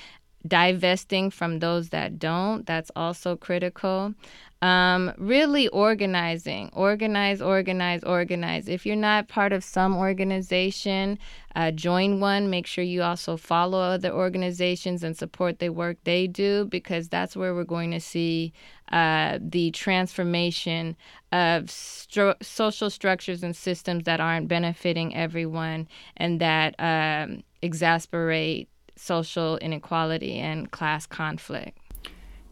divesting 0.49 1.31
from 1.31 1.59
those 1.59 1.91
that 1.91 2.19
don't. 2.19 2.67
That's 2.67 2.91
also 2.97 3.37
critical. 3.37 4.15
Um, 4.61 5.13
really 5.19 5.69
organizing, 5.69 6.71
organize, 6.73 7.41
organize, 7.41 8.03
organize. 8.03 8.67
If 8.67 8.85
you're 8.85 8.97
not 8.97 9.29
part 9.29 9.53
of 9.53 9.63
some 9.63 9.97
organization, 9.97 11.17
uh, 11.55 11.71
join 11.71 12.19
one. 12.19 12.51
Make 12.51 12.67
sure 12.67 12.83
you 12.83 13.03
also 13.03 13.37
follow 13.37 13.79
other 13.79 14.11
organizations 14.11 15.05
and 15.05 15.17
support 15.17 15.61
the 15.61 15.69
work 15.69 15.99
they 16.03 16.27
do 16.27 16.65
because 16.65 17.09
that's 17.09 17.37
where 17.37 17.55
we're 17.55 17.63
going 17.63 17.93
to 17.93 18.01
see 18.01 18.53
uh, 18.91 19.39
the 19.41 19.71
transformation 19.71 20.97
of 21.31 21.65
stru- 21.67 22.43
social 22.43 22.91
structures 22.91 23.45
and 23.45 23.55
systems 23.55 24.05
that 24.05 24.21
aren't 24.21 24.49
benefiting 24.49 25.15
everyone 25.15 25.87
and 26.17 26.41
that 26.41 26.75
um, 26.81 27.45
exasperate 27.63 28.69
social 28.99 29.57
inequality 29.59 30.35
and 30.39 30.71
class 30.71 31.07
conflict. 31.07 31.79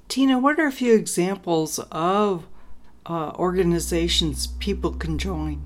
Tina, 0.08 0.38
what 0.38 0.58
are 0.60 0.66
a 0.66 0.72
few 0.72 0.94
examples 0.94 1.78
of 1.90 2.46
uh, 3.06 3.32
organizations 3.36 4.46
people 4.46 4.92
can 4.92 5.18
join? 5.18 5.62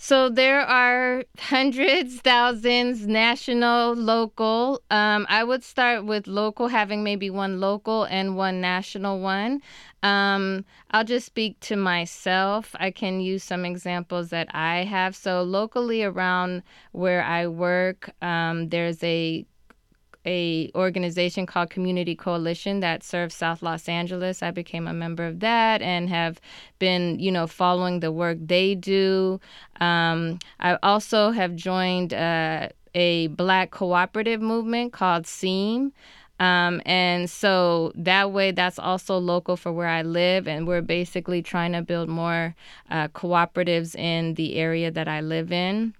So 0.00 0.28
there 0.28 0.60
are 0.60 1.24
hundreds, 1.38 2.20
thousands, 2.20 3.08
national, 3.08 3.94
local. 3.94 4.80
Um, 4.92 5.26
I 5.28 5.42
would 5.42 5.64
start 5.64 6.06
with 6.06 6.28
local, 6.28 6.68
having 6.68 7.02
maybe 7.02 7.30
one 7.30 7.58
local 7.58 8.04
and 8.04 8.36
one 8.36 8.60
national 8.60 9.18
one. 9.18 9.60
Um, 10.04 10.64
I'll 10.92 11.02
just 11.02 11.26
speak 11.26 11.58
to 11.62 11.74
myself. 11.74 12.76
I 12.78 12.92
can 12.92 13.20
use 13.20 13.42
some 13.42 13.64
examples 13.64 14.30
that 14.30 14.46
I 14.54 14.84
have. 14.84 15.16
So 15.16 15.42
locally 15.42 16.04
around 16.04 16.62
where 16.92 17.24
I 17.24 17.48
work, 17.48 18.10
um, 18.22 18.68
there's 18.68 19.02
a 19.02 19.44
a 20.26 20.70
organization 20.74 21.46
called 21.46 21.70
Community 21.70 22.14
Coalition 22.14 22.80
that 22.80 23.02
serves 23.02 23.34
South 23.34 23.62
Los 23.62 23.88
Angeles. 23.88 24.42
I 24.42 24.50
became 24.50 24.86
a 24.86 24.92
member 24.92 25.26
of 25.26 25.40
that 25.40 25.80
and 25.82 26.08
have 26.08 26.40
been, 26.78 27.18
you 27.18 27.32
know, 27.32 27.46
following 27.46 28.00
the 28.00 28.12
work 28.12 28.38
they 28.40 28.74
do. 28.74 29.40
Um, 29.80 30.38
I 30.60 30.78
also 30.82 31.30
have 31.30 31.54
joined 31.54 32.12
uh, 32.12 32.68
a 32.94 33.28
Black 33.28 33.70
cooperative 33.70 34.40
movement 34.40 34.92
called 34.92 35.26
SEAM. 35.26 35.92
Um, 36.40 36.80
and 36.86 37.28
so 37.28 37.92
that 37.96 38.30
way, 38.30 38.52
that's 38.52 38.78
also 38.78 39.18
local 39.18 39.56
for 39.56 39.72
where 39.72 39.88
I 39.88 40.02
live. 40.02 40.46
And 40.46 40.68
we're 40.68 40.82
basically 40.82 41.42
trying 41.42 41.72
to 41.72 41.82
build 41.82 42.08
more 42.08 42.54
uh, 42.90 43.08
cooperatives 43.08 43.96
in 43.96 44.34
the 44.34 44.56
area 44.56 44.90
that 44.90 45.08
I 45.08 45.20
live 45.20 45.50
in. 45.50 45.94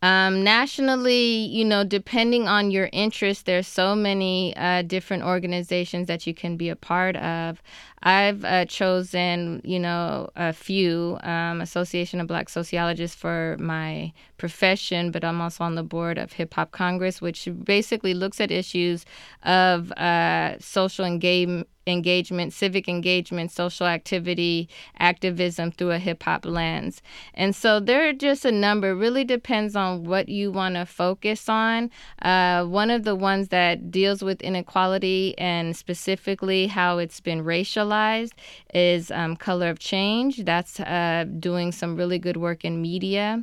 Um, 0.00 0.44
nationally, 0.44 1.46
you 1.46 1.64
know, 1.64 1.82
depending 1.82 2.46
on 2.46 2.70
your 2.70 2.88
interest, 2.92 3.46
there's 3.46 3.66
so 3.66 3.96
many 3.96 4.54
uh, 4.56 4.82
different 4.82 5.24
organizations 5.24 6.06
that 6.06 6.26
you 6.26 6.34
can 6.34 6.56
be 6.56 6.68
a 6.68 6.76
part 6.76 7.16
of. 7.16 7.60
I've 8.02 8.44
uh, 8.44 8.64
chosen, 8.66 9.60
you 9.64 9.80
know, 9.80 10.30
a 10.36 10.52
few 10.52 11.18
um, 11.22 11.60
Association 11.60 12.20
of 12.20 12.28
Black 12.28 12.48
Sociologists 12.48 13.16
for 13.16 13.56
my 13.58 14.12
profession, 14.36 15.10
but 15.10 15.24
I'm 15.24 15.40
also 15.40 15.64
on 15.64 15.74
the 15.74 15.82
board 15.82 16.16
of 16.16 16.32
Hip 16.34 16.54
Hop 16.54 16.70
Congress, 16.70 17.20
which 17.20 17.48
basically 17.64 18.14
looks 18.14 18.40
at 18.40 18.52
issues 18.52 19.04
of 19.42 19.90
uh, 19.92 20.60
social 20.60 21.04
engagement 21.04 21.66
engagement, 21.88 22.52
civic 22.52 22.88
engagement, 22.88 23.50
social 23.50 23.86
activity, 23.86 24.68
activism 24.98 25.72
through 25.72 25.92
a 25.92 25.98
hip 25.98 26.22
hop 26.22 26.44
lens. 26.44 27.02
And 27.34 27.54
so 27.54 27.80
there 27.80 28.08
are 28.08 28.12
just 28.12 28.44
a 28.44 28.52
number, 28.52 28.94
really 28.94 29.24
depends 29.24 29.74
on 29.76 30.04
what 30.04 30.28
you 30.28 30.52
want 30.52 30.74
to 30.74 30.86
focus 30.86 31.48
on. 31.48 31.90
Uh, 32.22 32.64
one 32.64 32.90
of 32.90 33.04
the 33.04 33.14
ones 33.14 33.48
that 33.48 33.90
deals 33.90 34.22
with 34.22 34.40
inequality 34.42 35.36
and 35.38 35.76
specifically 35.76 36.66
how 36.66 36.98
it's 36.98 37.20
been 37.20 37.42
racialized 37.44 38.32
is 38.74 39.10
um, 39.10 39.36
Color 39.36 39.70
of 39.70 39.78
Change. 39.78 40.44
That's 40.44 40.80
uh, 40.80 41.24
doing 41.38 41.72
some 41.72 41.96
really 41.96 42.18
good 42.18 42.36
work 42.36 42.64
in 42.64 42.82
media. 42.82 43.42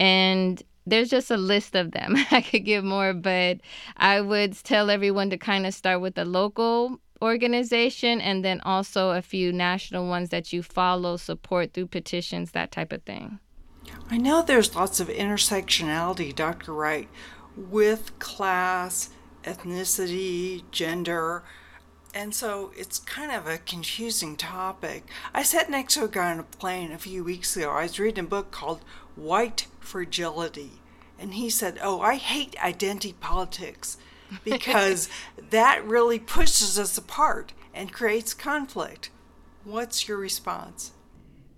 And 0.00 0.62
there's 0.88 1.10
just 1.10 1.30
a 1.30 1.36
list 1.36 1.74
of 1.74 1.92
them. 1.92 2.16
I 2.30 2.40
could 2.40 2.64
give 2.64 2.84
more, 2.84 3.12
but 3.12 3.58
I 3.96 4.20
would 4.20 4.52
tell 4.64 4.90
everyone 4.90 5.30
to 5.30 5.38
kind 5.38 5.66
of 5.66 5.74
start 5.74 6.00
with 6.00 6.14
the 6.14 6.24
local 6.24 7.00
organization 7.20 8.20
and 8.20 8.44
then 8.44 8.60
also 8.62 9.10
a 9.10 9.22
few 9.22 9.52
national 9.52 10.08
ones 10.08 10.28
that 10.30 10.52
you 10.52 10.62
follow, 10.62 11.16
support 11.16 11.72
through 11.72 11.86
petitions, 11.88 12.52
that 12.52 12.70
type 12.70 12.92
of 12.92 13.02
thing. 13.02 13.38
I 14.10 14.18
know 14.18 14.42
there's 14.42 14.74
lots 14.74 15.00
of 15.00 15.08
intersectionality, 15.08 16.34
Dr. 16.34 16.72
Wright, 16.72 17.08
with 17.56 18.18
class, 18.18 19.10
ethnicity, 19.44 20.62
gender. 20.70 21.42
And 22.14 22.34
so 22.34 22.72
it's 22.76 22.98
kind 22.98 23.32
of 23.32 23.46
a 23.46 23.58
confusing 23.58 24.36
topic. 24.36 25.04
I 25.34 25.42
sat 25.42 25.70
next 25.70 25.94
to 25.94 26.04
a 26.04 26.08
guy 26.08 26.30
on 26.30 26.40
a 26.40 26.44
plane 26.44 26.92
a 26.92 26.98
few 26.98 27.24
weeks 27.24 27.56
ago. 27.56 27.70
I 27.70 27.82
was 27.82 27.98
reading 27.98 28.24
a 28.24 28.28
book 28.28 28.50
called 28.50 28.84
White 29.14 29.66
Fragility. 29.80 30.80
And 31.18 31.34
he 31.34 31.50
said, 31.50 31.78
Oh, 31.82 32.00
I 32.00 32.14
hate 32.14 32.62
identity 32.62 33.14
politics 33.20 33.98
because 34.44 35.08
that 35.50 35.84
really 35.84 36.18
pushes 36.18 36.78
us 36.78 36.98
apart 36.98 37.52
and 37.74 37.92
creates 37.92 38.34
conflict. 38.34 39.10
What's 39.64 40.08
your 40.08 40.18
response? 40.18 40.92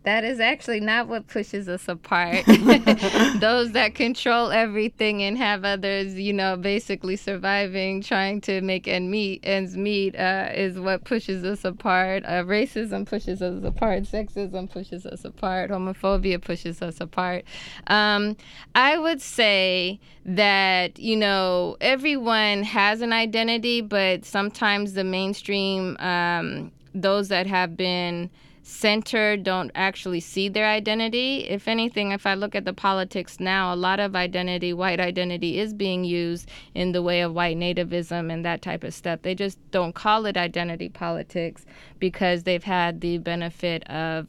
That 0.05 0.25
is 0.25 0.41
actually 0.41 0.81
not 0.81 1.09
what 1.09 1.27
pushes 1.27 1.69
us 1.69 1.87
apart. 1.87 2.45
Those 2.47 3.73
that 3.73 3.95
control 3.95 4.51
everything 4.51 5.23
and 5.23 5.37
have 5.37 5.65
others, 5.65 6.15
you 6.15 6.33
know, 6.33 6.57
basically 6.57 7.17
surviving, 7.17 8.01
trying 8.01 8.41
to 8.43 8.63
make 8.63 8.89
ends 8.89 9.11
meet, 9.11 9.41
ends 9.43 9.77
meet, 9.77 10.17
uh, 10.17 10.49
is 10.55 10.81
what 10.81 11.05
pushes 11.05 11.45
us 11.45 11.67
apart. 11.67 12.25
Uh, 12.25 12.43
racism 12.45 13.07
pushes 13.07 13.43
us 13.43 13.63
apart. 13.63 14.05
Sexism 14.05 14.71
pushes 14.71 15.05
us 15.05 15.27
apart. 15.27 15.71
Homophobia 15.71 16.41
pushes 16.41 16.81
us 16.81 16.99
apart. 16.99 17.45
Um, 17.89 18.39
I 18.75 18.97
would 18.97 19.21
say 19.21 20.01
that 20.25 20.99
you 20.99 21.17
know 21.17 21.77
everyone 21.83 22.63
has 22.63 23.03
an 23.03 23.13
identity, 23.13 23.83
but 23.83 24.25
sometimes 24.25 24.95
the 24.95 25.05
mainstream, 25.05 25.99
um, 25.99 26.73
those 26.95 27.29
that 27.29 27.47
have 27.47 27.77
been 27.77 28.31
centered 28.71 29.43
don't 29.43 29.71
actually 29.75 30.21
see 30.21 30.49
their 30.49 30.67
identity. 30.67 31.49
If 31.49 31.69
anything, 31.69 32.13
if 32.13 32.27
I 32.27 32.35
look 32.35 32.55
at 32.55 32.65
the 32.65 32.73
politics 32.73 33.41
now, 33.41 33.75
a 33.75 33.77
lot 33.77 34.01
of 34.01 34.15
identity, 34.15 34.73
white 34.73 35.01
identity, 35.01 35.59
is 35.59 35.75
being 35.75 36.05
used 36.05 36.49
in 36.75 36.93
the 36.93 37.03
way 37.03 37.21
of 37.21 37.35
white 37.35 37.57
nativism 37.57 38.33
and 38.33 38.45
that 38.45 38.63
type 38.63 38.85
of 38.85 38.95
stuff. 38.95 39.23
They 39.23 39.35
just 39.35 39.59
don't 39.71 39.95
call 39.95 40.27
it 40.27 40.37
identity 40.37 40.89
politics 40.89 41.67
because 41.99 42.45
they've 42.45 42.65
had 42.65 43.01
the 43.01 43.19
benefit 43.19 43.89
of 43.91 44.29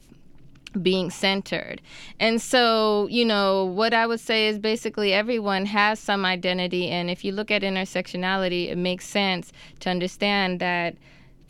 being 0.80 1.10
centered. 1.10 1.82
And 2.18 2.40
so, 2.40 3.06
you 3.08 3.24
know, 3.24 3.64
what 3.64 3.92
I 3.92 4.06
would 4.06 4.20
say 4.20 4.48
is 4.48 4.58
basically 4.58 5.12
everyone 5.12 5.66
has 5.66 6.00
some 6.00 6.24
identity. 6.24 6.88
And 6.88 7.10
if 7.10 7.24
you 7.24 7.32
look 7.32 7.50
at 7.50 7.62
intersectionality, 7.62 8.70
it 8.70 8.78
makes 8.78 9.06
sense 9.06 9.52
to 9.80 9.90
understand 9.90 10.60
that 10.60 10.96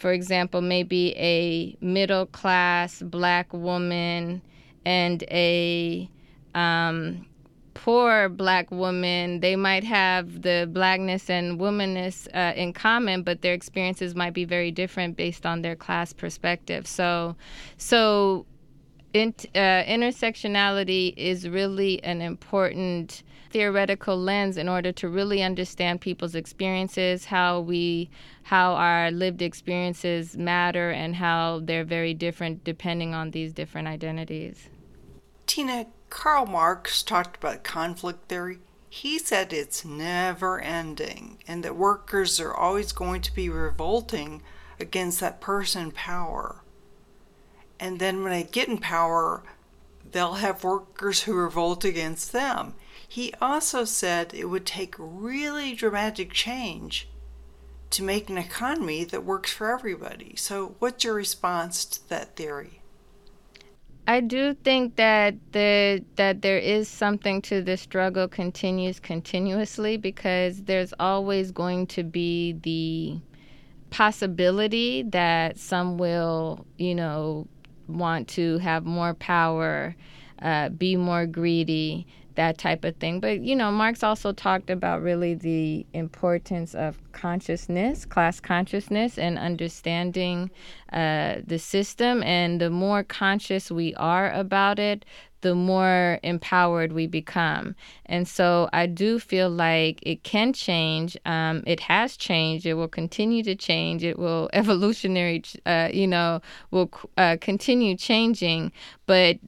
for 0.02 0.12
example, 0.12 0.60
maybe 0.60 1.14
a 1.16 1.76
middle 1.80 2.26
class 2.26 3.00
black 3.02 3.52
woman 3.52 4.42
and 4.84 5.22
a 5.30 6.10
um, 6.56 7.24
poor 7.74 8.28
black 8.28 8.68
woman, 8.72 9.38
they 9.38 9.54
might 9.54 9.84
have 9.84 10.42
the 10.42 10.68
blackness 10.72 11.30
and 11.30 11.60
womanness 11.60 12.26
uh, 12.34 12.52
in 12.56 12.72
common, 12.72 13.22
but 13.22 13.42
their 13.42 13.54
experiences 13.54 14.16
might 14.16 14.34
be 14.34 14.44
very 14.44 14.72
different 14.72 15.16
based 15.16 15.46
on 15.46 15.62
their 15.62 15.76
class 15.76 16.12
perspective. 16.12 16.84
So, 16.84 17.36
so 17.76 18.44
uh, 19.14 19.18
intersectionality 19.54 21.14
is 21.16 21.48
really 21.48 22.02
an 22.02 22.20
important 22.20 23.22
theoretical 23.52 24.16
lens 24.16 24.56
in 24.56 24.68
order 24.68 24.90
to 24.92 25.08
really 25.08 25.42
understand 25.42 26.00
people's 26.00 26.34
experiences, 26.34 27.26
how 27.26 27.60
we, 27.60 28.10
how 28.44 28.72
our 28.74 29.10
lived 29.10 29.42
experiences 29.42 30.36
matter, 30.36 30.90
and 30.90 31.16
how 31.16 31.60
they're 31.62 31.84
very 31.84 32.14
different 32.14 32.64
depending 32.64 33.14
on 33.14 33.30
these 33.30 33.52
different 33.52 33.88
identities. 33.88 34.68
Tina, 35.46 35.86
Karl 36.10 36.46
Marx 36.46 37.02
talked 37.02 37.36
about 37.36 37.62
conflict 37.62 38.28
theory. 38.28 38.58
He 38.88 39.18
said 39.18 39.52
it's 39.52 39.84
never 39.84 40.60
ending 40.60 41.38
and 41.48 41.64
that 41.64 41.76
workers 41.76 42.38
are 42.40 42.54
always 42.54 42.92
going 42.92 43.22
to 43.22 43.34
be 43.34 43.48
revolting 43.48 44.42
against 44.78 45.20
that 45.20 45.40
person 45.40 45.84
in 45.84 45.90
power. 45.92 46.62
And 47.80 47.98
then 47.98 48.22
when 48.22 48.32
they 48.32 48.44
get 48.44 48.68
in 48.68 48.78
power, 48.78 49.42
they'll 50.10 50.34
have 50.34 50.62
workers 50.62 51.22
who 51.22 51.34
revolt 51.34 51.84
against 51.84 52.32
them. 52.32 52.74
He 53.12 53.34
also 53.42 53.84
said 53.84 54.32
it 54.32 54.46
would 54.46 54.64
take 54.64 54.94
really 54.98 55.74
dramatic 55.74 56.32
change 56.32 57.10
to 57.90 58.02
make 58.02 58.30
an 58.30 58.38
economy 58.38 59.04
that 59.04 59.22
works 59.22 59.52
for 59.52 59.70
everybody. 59.70 60.34
So, 60.36 60.76
what's 60.78 61.04
your 61.04 61.12
response 61.12 61.84
to 61.84 62.08
that 62.08 62.36
theory? 62.36 62.80
I 64.06 64.20
do 64.20 64.54
think 64.54 64.96
that 64.96 65.34
the 65.52 66.02
that 66.16 66.40
there 66.40 66.56
is 66.56 66.88
something 66.88 67.42
to 67.42 67.60
the 67.60 67.76
struggle 67.76 68.28
continues 68.28 68.98
continuously 68.98 69.98
because 69.98 70.62
there's 70.62 70.94
always 70.98 71.50
going 71.52 71.88
to 71.88 72.02
be 72.04 72.54
the 72.62 73.20
possibility 73.90 75.02
that 75.02 75.58
some 75.58 75.98
will, 75.98 76.64
you 76.78 76.94
know, 76.94 77.46
want 77.88 78.28
to 78.28 78.56
have 78.60 78.86
more 78.86 79.12
power, 79.12 79.94
uh, 80.40 80.70
be 80.70 80.96
more 80.96 81.26
greedy, 81.26 82.06
that 82.36 82.58
type 82.58 82.84
of 82.84 82.96
thing. 82.96 83.20
But, 83.20 83.40
you 83.40 83.54
know, 83.54 83.70
Marx 83.70 84.02
also 84.02 84.32
talked 84.32 84.70
about 84.70 85.02
really 85.02 85.34
the 85.34 85.86
importance 85.92 86.74
of 86.74 86.98
consciousness, 87.12 88.04
class 88.04 88.40
consciousness, 88.40 89.18
and 89.18 89.38
understanding 89.38 90.50
uh, 90.92 91.36
the 91.46 91.58
system. 91.58 92.22
And 92.22 92.60
the 92.60 92.70
more 92.70 93.02
conscious 93.02 93.70
we 93.70 93.94
are 93.94 94.30
about 94.32 94.78
it, 94.78 95.04
the 95.42 95.54
more 95.54 96.18
empowered 96.22 96.92
we 96.92 97.06
become. 97.06 97.74
And 98.06 98.26
so 98.26 98.68
I 98.72 98.86
do 98.86 99.18
feel 99.18 99.50
like 99.50 99.98
it 100.02 100.22
can 100.22 100.52
change. 100.52 101.16
Um, 101.26 101.62
it 101.66 101.80
has 101.80 102.16
changed. 102.16 102.64
It 102.64 102.74
will 102.74 102.88
continue 102.88 103.42
to 103.42 103.54
change. 103.54 104.02
It 104.02 104.18
will 104.18 104.48
evolutionary, 104.54 105.42
uh, 105.66 105.90
you 105.92 106.06
know, 106.06 106.40
will 106.70 106.90
uh, 107.18 107.36
continue 107.40 107.96
changing. 107.96 108.72
But 109.06 109.38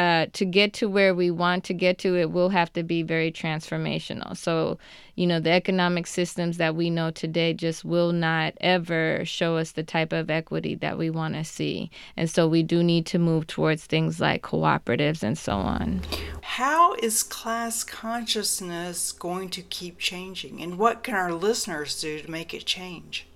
uh, 0.00 0.24
to 0.32 0.46
get 0.46 0.72
to 0.72 0.88
where 0.88 1.14
we 1.14 1.30
want 1.30 1.62
to 1.62 1.74
get 1.74 1.98
to, 1.98 2.16
it 2.16 2.30
will 2.30 2.48
have 2.48 2.72
to 2.72 2.82
be 2.82 3.02
very 3.02 3.30
transformational. 3.30 4.34
So, 4.34 4.78
you 5.14 5.26
know, 5.26 5.40
the 5.40 5.50
economic 5.50 6.06
systems 6.06 6.56
that 6.56 6.74
we 6.74 6.88
know 6.88 7.10
today 7.10 7.52
just 7.52 7.84
will 7.84 8.10
not 8.10 8.54
ever 8.62 9.22
show 9.26 9.58
us 9.58 9.72
the 9.72 9.82
type 9.82 10.14
of 10.14 10.30
equity 10.30 10.74
that 10.76 10.96
we 10.96 11.10
want 11.10 11.34
to 11.34 11.44
see. 11.44 11.90
And 12.16 12.30
so 12.30 12.48
we 12.48 12.62
do 12.62 12.82
need 12.82 13.04
to 13.06 13.18
move 13.18 13.46
towards 13.46 13.84
things 13.84 14.20
like 14.20 14.40
cooperatives 14.40 15.22
and 15.22 15.36
so 15.36 15.52
on. 15.52 16.00
How 16.40 16.94
is 16.94 17.22
class 17.22 17.84
consciousness 17.84 19.12
going 19.12 19.50
to 19.50 19.60
keep 19.60 19.98
changing? 19.98 20.62
And 20.62 20.78
what 20.78 21.02
can 21.02 21.14
our 21.14 21.34
listeners 21.34 22.00
do 22.00 22.18
to 22.20 22.30
make 22.30 22.54
it 22.54 22.64
change? 22.64 23.26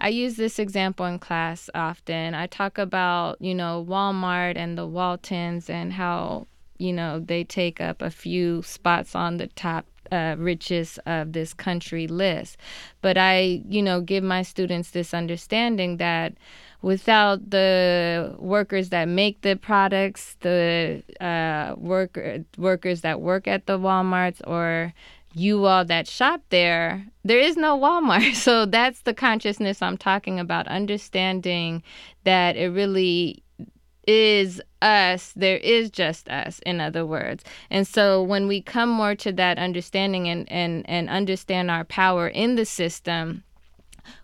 I 0.00 0.08
use 0.08 0.36
this 0.36 0.58
example 0.58 1.04
in 1.04 1.18
class 1.18 1.68
often. 1.74 2.34
I 2.34 2.46
talk 2.46 2.78
about, 2.78 3.40
you 3.40 3.54
know, 3.54 3.84
Walmart 3.86 4.56
and 4.56 4.78
the 4.78 4.86
Waltons 4.86 5.68
and 5.68 5.92
how, 5.92 6.46
you 6.78 6.92
know, 6.92 7.20
they 7.20 7.44
take 7.44 7.82
up 7.82 8.00
a 8.00 8.10
few 8.10 8.62
spots 8.62 9.14
on 9.14 9.36
the 9.36 9.48
top 9.48 9.84
uh, 10.10 10.36
richest 10.38 10.98
of 11.04 11.34
this 11.34 11.52
country 11.52 12.06
list. 12.06 12.56
But 13.02 13.18
I, 13.18 13.62
you 13.68 13.82
know, 13.82 14.00
give 14.00 14.24
my 14.24 14.42
students 14.42 14.90
this 14.90 15.12
understanding 15.12 15.98
that 15.98 16.32
without 16.80 17.50
the 17.50 18.34
workers 18.38 18.88
that 18.88 19.06
make 19.06 19.42
the 19.42 19.54
products, 19.54 20.36
the 20.40 21.02
uh, 21.20 21.74
worker 21.76 22.44
workers 22.56 23.02
that 23.02 23.20
work 23.20 23.46
at 23.46 23.66
the 23.66 23.78
WalMarts 23.78 24.40
or 24.46 24.94
you 25.32 25.64
all 25.66 25.84
that 25.84 26.08
shop 26.08 26.42
there, 26.50 27.06
there 27.24 27.38
is 27.38 27.56
no 27.56 27.78
Walmart. 27.78 28.34
So 28.40 28.66
that's 28.66 29.02
the 29.02 29.14
consciousness 29.14 29.82
I'm 29.82 29.96
talking 29.96 30.40
about, 30.40 30.66
understanding 30.66 31.82
that 32.24 32.56
it 32.56 32.68
really 32.68 33.42
is 34.06 34.60
us, 34.82 35.32
there 35.36 35.58
is 35.58 35.90
just 35.90 36.28
us, 36.28 36.58
in 36.66 36.80
other 36.80 37.04
words. 37.06 37.44
And 37.70 37.86
so 37.86 38.22
when 38.22 38.48
we 38.48 38.62
come 38.62 38.88
more 38.88 39.14
to 39.16 39.32
that 39.32 39.58
understanding 39.58 40.28
and, 40.28 40.50
and, 40.50 40.88
and 40.88 41.08
understand 41.08 41.70
our 41.70 41.84
power 41.84 42.26
in 42.26 42.56
the 42.56 42.64
system, 42.64 43.44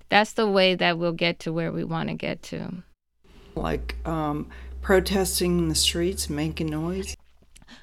that's 0.09 0.33
the 0.33 0.51
way 0.51 0.75
that 0.75 0.99
we'll 0.99 1.13
get 1.13 1.39
to 1.41 1.53
where 1.53 1.73
we 1.73 1.85
want 1.85 2.09
to 2.09 2.15
get 2.15 2.43
to. 2.45 2.73
Like 3.55 3.97
um, 4.07 4.49
protesting 4.83 5.59
in 5.59 5.69
the 5.69 5.75
streets, 5.75 6.31
making 6.31 6.69
noise? 6.69 7.17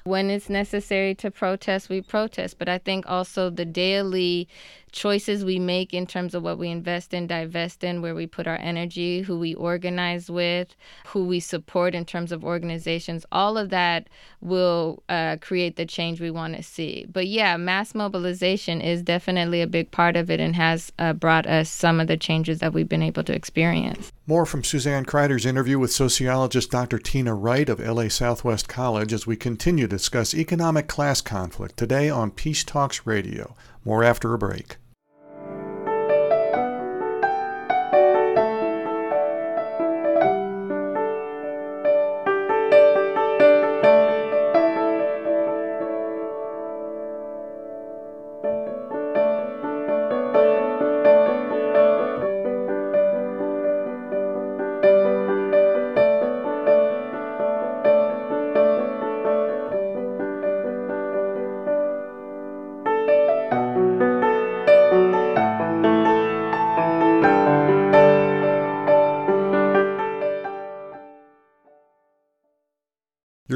When 0.06 0.28
it's 0.28 0.50
necessary 0.50 1.14
to 1.14 1.30
protest, 1.30 1.88
we 1.88 2.02
protest. 2.02 2.58
But 2.58 2.68
I 2.68 2.76
think 2.76 3.06
also 3.08 3.48
the 3.48 3.64
daily 3.64 4.48
choices 4.94 5.44
we 5.44 5.58
make 5.58 5.92
in 5.92 6.06
terms 6.06 6.34
of 6.34 6.42
what 6.42 6.56
we 6.56 6.70
invest 6.70 7.12
in, 7.12 7.26
divest 7.26 7.84
in, 7.84 8.00
where 8.00 8.14
we 8.14 8.26
put 8.26 8.46
our 8.46 8.56
energy, 8.56 9.20
who 9.20 9.38
we 9.38 9.54
organize 9.54 10.30
with, 10.30 10.74
who 11.08 11.26
we 11.26 11.40
support 11.40 11.94
in 11.94 12.04
terms 12.04 12.32
of 12.32 12.44
organizations, 12.44 13.26
all 13.32 13.58
of 13.58 13.70
that 13.70 14.08
will 14.40 15.02
uh, 15.08 15.36
create 15.40 15.76
the 15.76 15.84
change 15.84 16.20
we 16.20 16.30
want 16.30 16.56
to 16.56 16.62
see. 16.62 17.06
But 17.12 17.26
yeah, 17.26 17.56
mass 17.56 17.94
mobilization 17.94 18.80
is 18.80 19.02
definitely 19.02 19.60
a 19.60 19.66
big 19.66 19.90
part 19.90 20.16
of 20.16 20.30
it 20.30 20.40
and 20.40 20.54
has 20.54 20.92
uh, 20.98 21.12
brought 21.12 21.46
us 21.46 21.68
some 21.68 22.00
of 22.00 22.06
the 22.06 22.16
changes 22.16 22.60
that 22.60 22.72
we've 22.72 22.88
been 22.88 23.02
able 23.02 23.24
to 23.24 23.34
experience. 23.34 24.12
More 24.26 24.46
from 24.46 24.64
Suzanne 24.64 25.04
Kryder's 25.04 25.44
interview 25.44 25.78
with 25.78 25.92
sociologist 25.92 26.70
Dr. 26.70 26.98
Tina 26.98 27.34
Wright 27.34 27.68
of 27.68 27.80
LA 27.80 28.08
Southwest 28.08 28.68
College 28.68 29.12
as 29.12 29.26
we 29.26 29.36
continue 29.36 29.86
to 29.86 29.96
discuss 29.96 30.34
economic 30.34 30.86
class 30.86 31.20
conflict 31.20 31.76
today 31.76 32.08
on 32.08 32.30
Peace 32.30 32.62
Talks 32.64 33.06
Radio. 33.06 33.56
More 33.84 34.02
after 34.02 34.32
a 34.32 34.38
break. 34.38 34.76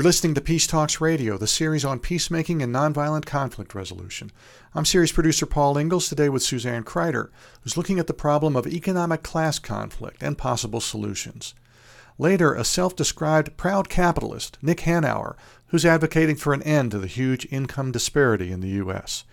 Listening 0.09 0.33
to 0.37 0.41
Peace 0.41 0.67
Talks 0.67 1.03
Radio, 1.03 1.37
the 1.37 1.47
series 1.47 1.85
on 1.85 1.99
peacemaking 1.99 2.63
and 2.63 2.75
nonviolent 2.75 3.27
conflict 3.27 3.75
resolution. 3.75 4.33
I'm 4.75 4.87
series 4.87 5.13
producer 5.13 5.45
Paul 5.45 5.77
Ingles 5.77 6.09
today 6.09 6.31
with 6.31 6.43
Suzanne 6.43 6.83
Kryder, 6.83 7.29
who's 7.61 7.77
looking 7.77 7.99
at 7.99 8.07
the 8.07 8.15
problem 8.15 8.57
of 8.57 8.67
economic 8.67 9.23
class 9.23 9.59
conflict 9.59 10.23
and 10.23 10.39
possible 10.39 10.81
solutions. 10.81 11.53
Later, 12.17 12.55
a 12.55 12.65
self 12.65 12.97
described 12.97 13.59
proud 13.59 13.91
capitalist, 13.91 14.57
Nick 14.63 14.79
Hanauer, 14.79 15.37
who's 15.67 15.85
advocating 15.85 16.37
for 16.37 16.55
an 16.55 16.63
end 16.63 16.93
to 16.93 16.99
the 16.99 17.07
huge 17.07 17.47
income 17.51 17.93
disparity 17.93 18.51
in 18.51 18.61
the 18.61 18.79
U.S. 18.81 19.25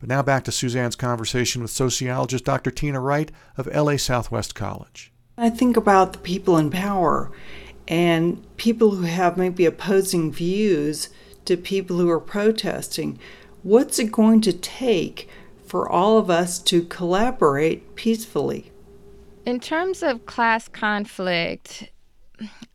But 0.00 0.08
now 0.08 0.22
back 0.22 0.44
to 0.44 0.50
Suzanne's 0.50 0.96
conversation 0.96 1.60
with 1.60 1.70
sociologist 1.70 2.46
Dr. 2.46 2.70
Tina 2.70 3.00
Wright 3.00 3.30
of 3.58 3.66
LA 3.66 3.98
Southwest 3.98 4.54
College. 4.54 5.12
I 5.36 5.50
think 5.50 5.76
about 5.76 6.14
the 6.14 6.18
people 6.20 6.56
in 6.56 6.70
power 6.70 7.30
and 7.92 8.42
people 8.56 8.92
who 8.92 9.02
have 9.02 9.36
maybe 9.36 9.66
opposing 9.66 10.32
views 10.32 11.10
to 11.44 11.58
people 11.58 11.98
who 11.98 12.08
are 12.08 12.18
protesting. 12.18 13.18
What's 13.62 13.98
it 13.98 14.10
going 14.10 14.40
to 14.42 14.52
take 14.54 15.28
for 15.66 15.86
all 15.86 16.16
of 16.16 16.30
us 16.30 16.58
to 16.60 16.84
collaborate 16.84 17.94
peacefully? 17.94 18.72
In 19.44 19.60
terms 19.60 20.02
of 20.02 20.24
class 20.24 20.68
conflict, 20.68 21.90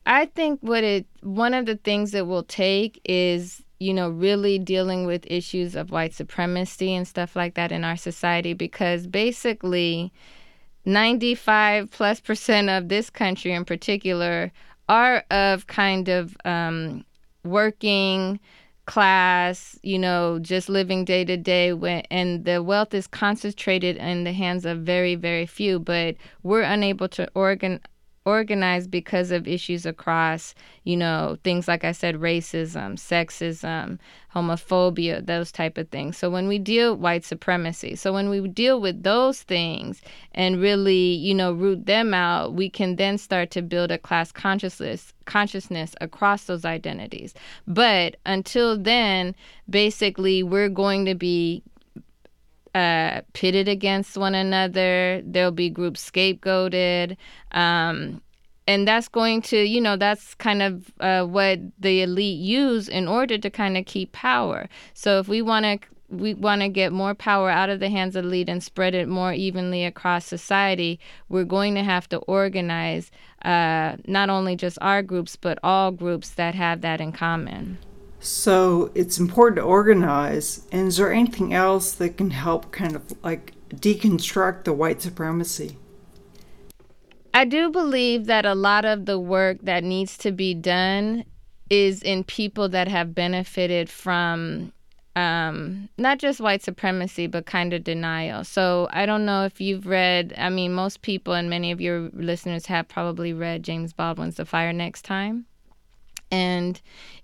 I 0.06 0.26
think 0.26 0.60
what 0.62 0.84
it 0.84 1.08
one 1.22 1.56
of 1.56 1.66
the 1.66 1.78
things 1.78 2.14
it 2.14 2.28
will 2.28 2.44
take 2.44 3.02
is 3.04 3.64
you 3.80 3.96
know 3.96 4.12
really 4.12 4.60
dealing 4.60 5.08
with 5.08 5.26
issues 5.26 5.76
of 5.76 5.90
white 5.90 6.14
supremacy 6.14 6.94
and 6.94 7.08
stuff 7.08 7.36
like 7.36 7.56
that 7.56 7.72
in 7.72 7.84
our 7.84 7.98
society 7.98 8.54
because 8.54 9.08
basically 9.08 10.14
95 10.86 11.90
plus 11.90 12.20
percent 12.20 12.70
of 12.70 12.88
this 12.88 13.10
country 13.10 13.52
in 13.52 13.66
particular 13.66 14.52
are 14.90 15.24
of 15.32 15.68
kind 15.68 16.10
of 16.10 16.38
um, 16.46 17.06
working 17.44 18.40
class, 18.86 19.78
you 19.84 20.00
know, 20.00 20.40
just 20.40 20.70
living 20.70 21.04
day 21.06 21.26
to 21.26 21.38
day 21.38 21.74
when 21.74 22.02
and 22.10 22.46
the 22.46 22.64
wealth 22.64 22.94
is 22.94 23.06
concentrated 23.06 23.98
in 23.98 24.24
the 24.24 24.32
hands 24.32 24.66
of 24.66 24.80
very, 24.80 25.16
very 25.16 25.46
few, 25.46 25.78
but 25.78 26.16
we're 26.42 26.62
unable 26.62 27.08
to 27.10 27.30
organ 27.36 27.82
organized 28.28 28.92
because 28.92 29.32
of 29.32 29.48
issues 29.48 29.86
across, 29.86 30.54
you 30.84 30.98
know, 30.98 31.38
things 31.46 31.66
like 31.66 31.86
I 31.86 31.94
said, 31.94 32.16
racism, 32.16 32.98
sexism, 32.98 34.00
homophobia, 34.36 35.26
those 35.26 35.50
type 35.50 35.78
of 35.78 35.88
things. 35.88 36.18
So 36.18 36.30
when 36.30 36.50
we 36.50 36.60
deal 36.60 36.98
white 36.98 37.24
supremacy, 37.24 37.96
so 37.96 38.12
when 38.12 38.30
we 38.30 38.46
deal 38.50 38.82
with 38.82 39.04
those 39.04 39.44
things 39.44 40.02
and 40.34 40.62
really, 40.62 41.14
you 41.14 41.34
know, 41.34 41.54
root 41.54 41.86
them 41.86 42.14
out, 42.14 42.54
we 42.54 42.70
can 42.70 42.98
then 42.98 43.18
start 43.18 43.50
to 43.52 43.62
build 43.62 43.92
a 43.92 43.98
class 43.98 44.32
consciousness 44.34 45.14
consciousness 45.24 45.96
across 46.02 46.44
those 46.46 46.66
identities. 46.66 47.34
But 47.66 48.18
until 48.26 48.78
then, 48.78 49.36
basically 49.70 50.44
we're 50.44 50.70
going 50.70 51.06
to 51.06 51.16
be 51.16 51.64
uh, 52.76 53.22
pitted 53.34 53.68
against 53.68 54.18
one 54.18 54.36
another. 54.36 55.22
There'll 55.26 55.52
be 55.52 55.70
groups 55.70 56.10
scapegoated. 56.10 57.18
Um, 57.52 58.22
and 58.68 58.88
that's 58.88 59.08
going 59.08 59.42
to, 59.44 59.64
you 59.64 59.80
know, 59.80 59.96
that's 59.96 60.36
kind 60.36 60.62
of 60.62 60.92
uh, 61.00 61.24
what 61.24 61.60
the 61.80 62.02
elite 62.02 62.40
use 62.40 62.90
in 62.90 63.08
order 63.08 63.38
to 63.38 63.50
kind 63.50 63.78
of 63.78 63.86
keep 63.86 64.12
power. 64.12 64.68
So 64.94 65.20
if 65.20 65.28
we 65.28 65.42
want 65.42 65.64
to 65.64 65.80
we 66.10 66.34
want 66.34 66.62
to 66.62 66.70
get 66.70 66.94
more 66.94 67.14
power 67.14 67.50
out 67.50 67.70
of 67.70 67.82
the 67.82 67.90
hands 67.90 68.16
of 68.16 68.24
the 68.24 68.30
elite 68.30 68.48
and 68.48 68.64
spread 68.64 68.96
it 68.96 69.10
more 69.10 69.34
evenly 69.34 69.84
across 69.84 70.26
society, 70.26 71.00
we're 71.28 71.44
going 71.44 71.76
to 71.76 71.84
have 71.84 72.08
to 72.10 72.18
organize 72.20 73.12
uh, 73.44 73.98
not 74.08 74.30
only 74.30 74.56
just 74.56 74.78
our 74.82 75.04
groups, 75.04 75.36
but 75.36 75.60
all 75.64 75.92
groups 75.92 76.30
that 76.32 76.56
have 76.56 76.80
that 76.82 77.02
in 77.02 77.12
common. 77.12 77.78
So 78.20 78.92
it's 78.96 79.20
important 79.20 79.58
to 79.58 79.62
organize. 79.62 80.66
And 80.72 80.88
is 80.88 80.98
there 80.98 81.14
anything 81.14 81.54
else 81.54 81.92
that 81.94 82.18
can 82.18 82.32
help 82.32 82.72
kind 82.72 82.96
of 82.96 83.14
like 83.24 83.54
deconstruct 83.70 84.64
the 84.64 84.74
white 84.74 85.02
supremacy? 85.02 85.78
I 87.34 87.46
do 87.46 87.70
believe 87.70 88.26
that 88.26 88.46
a 88.46 88.56
lot 88.56 88.86
of 88.86 89.06
the 89.06 89.20
work 89.20 89.60
that 89.62 89.84
needs 89.84 90.18
to 90.20 90.32
be 90.32 90.56
done 90.56 91.24
is 91.70 92.02
in 92.02 92.24
people 92.24 92.70
that 92.70 92.88
have 92.88 93.14
benefited 93.14 93.90
from 93.90 94.72
um, 95.16 95.90
not 95.98 96.20
just 96.20 96.40
white 96.40 96.62
supremacy, 96.62 97.28
but 97.28 97.46
kind 97.46 97.74
of 97.74 97.84
denial. 97.84 98.44
So 98.44 98.88
I 98.92 99.06
don't 99.06 99.26
know 99.26 99.46
if 99.46 99.60
you've 99.60 99.88
read, 99.88 100.34
I 100.38 100.50
mean, 100.50 100.74
most 100.74 101.02
people 101.02 101.34
and 101.34 101.50
many 101.50 101.72
of 101.72 101.82
your 101.82 102.10
listeners 102.14 102.68
have 102.68 102.88
probably 102.88 103.34
read 103.34 103.64
James 103.64 103.94
Baldwin's 103.94 104.36
The 104.36 104.46
Fire 104.46 104.74
Next 104.74 105.06
Time. 105.06 105.46
And 106.32 106.80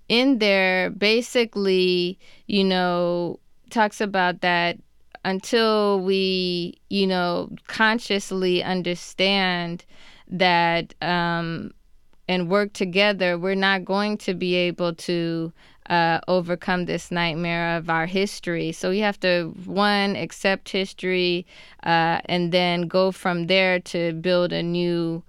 in 0.08 0.38
there 0.38 0.90
basically, 0.90 2.18
you 2.46 2.64
know, 2.64 3.38
talks 3.70 4.00
about 4.00 4.40
that 4.40 4.78
until 5.24 6.00
we, 6.00 6.78
you 6.90 7.06
know, 7.06 7.50
consciously 7.66 8.62
understand 8.62 9.84
that 10.28 10.94
um, 11.02 11.72
and 12.28 12.48
work 12.48 12.72
together, 12.72 13.38
we're 13.38 13.54
not 13.54 13.84
going 13.84 14.16
to 14.18 14.34
be 14.34 14.54
able 14.54 14.94
to 14.94 15.52
uh, 15.90 16.20
overcome 16.28 16.86
this 16.86 17.10
nightmare 17.10 17.76
of 17.76 17.90
our 17.90 18.06
history. 18.06 18.72
So 18.72 18.90
we 18.90 19.00
have 19.00 19.20
to, 19.20 19.54
one, 19.64 20.16
accept 20.16 20.70
history 20.70 21.46
uh, 21.82 22.20
and 22.24 22.52
then 22.52 22.82
go 22.82 23.12
from 23.12 23.46
there 23.46 23.80
to 23.80 24.14
build 24.14 24.52
a 24.52 24.62
new 24.62 25.22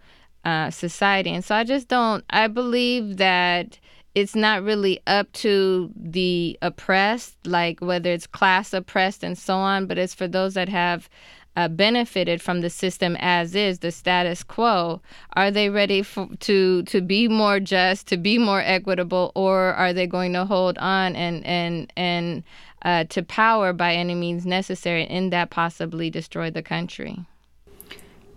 uh, 0.46 0.70
society. 0.70 1.32
And 1.32 1.44
so 1.44 1.56
I 1.56 1.64
just 1.64 1.88
don't, 1.88 2.24
I 2.30 2.48
believe 2.48 3.18
that 3.18 3.80
it's 4.14 4.36
not 4.36 4.64
really 4.64 5.02
up 5.08 5.32
to 5.34 5.92
the 5.96 6.58
oppressed, 6.62 7.36
like 7.46 7.82
whether 7.82 8.12
it's 8.12 8.28
class 8.28 8.74
oppressed 8.74 9.24
and 9.24 9.38
so 9.38 9.56
on, 9.56 9.88
but 9.88 9.98
it's 9.98 10.14
for 10.14 10.28
those 10.28 10.54
that 10.54 10.70
have 10.70 11.10
uh, 11.58 11.68
benefited 11.68 12.42
from 12.42 12.62
the 12.62 12.70
system 12.70 13.16
as 13.20 13.56
is, 13.56 13.80
the 13.80 13.92
status 13.92 14.44
quo. 14.44 15.02
Are 15.34 15.52
they 15.52 15.70
ready 15.70 16.02
for, 16.02 16.28
to 16.42 16.84
to 16.84 17.02
be 17.02 17.28
more 17.28 17.60
just, 17.60 18.08
to 18.08 18.18
be 18.18 18.38
more 18.38 18.62
equitable, 18.62 19.32
or 19.36 19.74
are 19.74 19.94
they 19.94 20.08
going 20.08 20.34
to 20.34 20.46
hold 20.46 20.78
on 20.78 21.16
and 21.16 21.46
and 21.46 21.92
and 21.96 22.44
uh, 22.84 23.06
to 23.06 23.24
power 23.24 23.74
by 23.74 23.94
any 23.94 24.16
means 24.16 24.46
necessary, 24.46 25.08
and 25.08 25.32
that 25.32 25.50
possibly 25.50 26.10
destroy 26.10 26.52
the 26.52 26.64
country? 26.64 27.26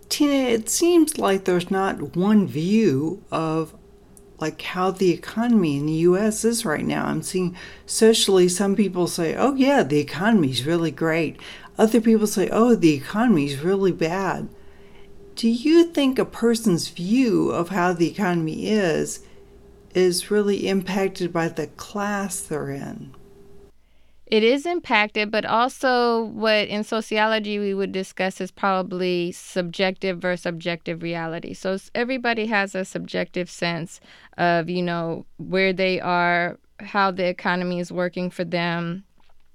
Tina, 0.08 0.32
it 0.32 0.68
seems 0.68 1.18
like 1.18 1.44
there's 1.44 1.70
not 1.70 2.16
one 2.16 2.46
view 2.46 3.22
of 3.30 3.74
like 4.40 4.62
how 4.62 4.90
the 4.90 5.10
economy 5.10 5.76
in 5.78 5.86
the 5.86 5.92
US 5.92 6.44
is 6.44 6.64
right 6.64 6.84
now. 6.84 7.06
I'm 7.06 7.22
seeing 7.22 7.56
socially 7.86 8.48
some 8.48 8.76
people 8.76 9.06
say, 9.06 9.34
"Oh 9.34 9.54
yeah, 9.54 9.82
the 9.82 9.98
economy's 9.98 10.64
really 10.64 10.90
great." 10.90 11.38
Other 11.76 12.00
people 12.00 12.26
say, 12.26 12.48
"Oh, 12.50 12.74
the 12.74 12.94
economy's 12.94 13.60
really 13.60 13.92
bad." 13.92 14.48
Do 15.34 15.48
you 15.48 15.84
think 15.84 16.18
a 16.18 16.24
person's 16.24 16.88
view 16.88 17.50
of 17.50 17.68
how 17.68 17.92
the 17.92 18.08
economy 18.08 18.68
is 18.68 19.20
is 19.94 20.30
really 20.30 20.68
impacted 20.68 21.32
by 21.32 21.48
the 21.48 21.66
class 21.68 22.40
they're 22.40 22.70
in? 22.70 23.12
It 24.30 24.42
is 24.42 24.66
impacted, 24.66 25.30
but 25.30 25.46
also 25.46 26.24
what 26.24 26.68
in 26.68 26.84
sociology 26.84 27.58
we 27.58 27.72
would 27.72 27.92
discuss 27.92 28.42
is 28.42 28.50
probably 28.50 29.32
subjective 29.32 30.18
versus 30.18 30.44
objective 30.44 31.02
reality. 31.02 31.54
So 31.54 31.78
everybody 31.94 32.46
has 32.46 32.74
a 32.74 32.84
subjective 32.84 33.48
sense 33.48 34.00
of, 34.36 34.68
you 34.68 34.82
know, 34.82 35.24
where 35.38 35.72
they 35.72 35.98
are, 35.98 36.58
how 36.80 37.10
the 37.10 37.26
economy 37.26 37.80
is 37.80 37.90
working 37.90 38.28
for 38.28 38.44
them, 38.44 39.04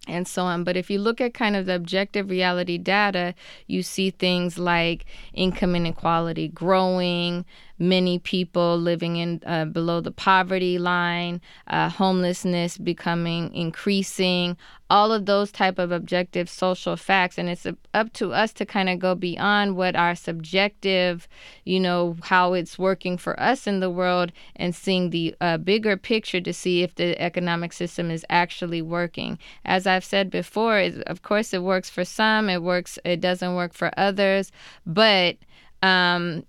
and 0.07 0.27
so 0.27 0.43
on. 0.43 0.63
But 0.63 0.75
if 0.75 0.89
you 0.89 0.99
look 0.99 1.21
at 1.21 1.33
kind 1.33 1.55
of 1.55 1.67
the 1.67 1.75
objective 1.75 2.29
reality 2.29 2.77
data, 2.77 3.36
you 3.67 3.83
see 3.83 4.09
things 4.09 4.57
like 4.57 5.05
income 5.33 5.75
inequality 5.75 6.47
growing, 6.47 7.45
many 7.84 8.19
people 8.19 8.78
living 8.78 9.17
in 9.17 9.41
uh, 9.46 9.65
below 9.65 10.02
the 10.02 10.12
poverty 10.12 10.78
line, 10.78 11.41
uh, 11.67 11.89
homelessness 11.89 12.78
becoming 12.78 13.54
increasing, 13.54 14.58
all 14.89 15.12
of 15.12 15.26
those 15.26 15.52
type 15.52 15.80
of 15.80 15.91
objective 15.91 16.50
social 16.50 16.96
facts. 16.96 17.38
And 17.38 17.50
it's 17.50 17.65
up 17.93 18.13
to 18.13 18.32
us 18.32 18.54
to 18.54 18.65
kind 18.65 18.89
of 18.89 19.00
go 19.00 19.15
beyond 19.15 19.76
what 19.76 19.96
our 19.96 20.15
subjective 20.15 21.28
you 21.65 21.80
know 21.80 22.15
how 22.24 22.54
it's 22.54 22.78
working 22.78 23.17
for 23.17 23.39
us 23.39 23.67
in 23.67 23.80
the 23.80 23.89
world 23.89 24.32
and 24.56 24.76
seeing 24.76 25.10
the 25.10 25.36
uh, 25.41 25.58
bigger 25.58 25.98
picture 25.98 26.41
to 26.41 26.54
see 26.54 26.84
if 26.84 26.96
the 26.96 27.19
economic 27.22 27.74
system 27.74 28.12
is 28.12 28.26
actually 28.30 28.82
working. 28.82 29.38
As 29.65 29.88
i've 29.88 30.06
said 30.06 30.30
before 30.30 30.80
of 31.08 31.22
course 31.22 31.54
it 31.54 31.63
works 31.63 31.89
for 31.89 32.06
some 32.06 32.50
it 32.50 32.62
works 32.62 33.00
it 33.04 33.19
doesn't 33.19 33.56
work 33.56 33.74
for 33.74 33.91
others 33.98 34.52
but 34.86 35.38
um, 35.82 36.46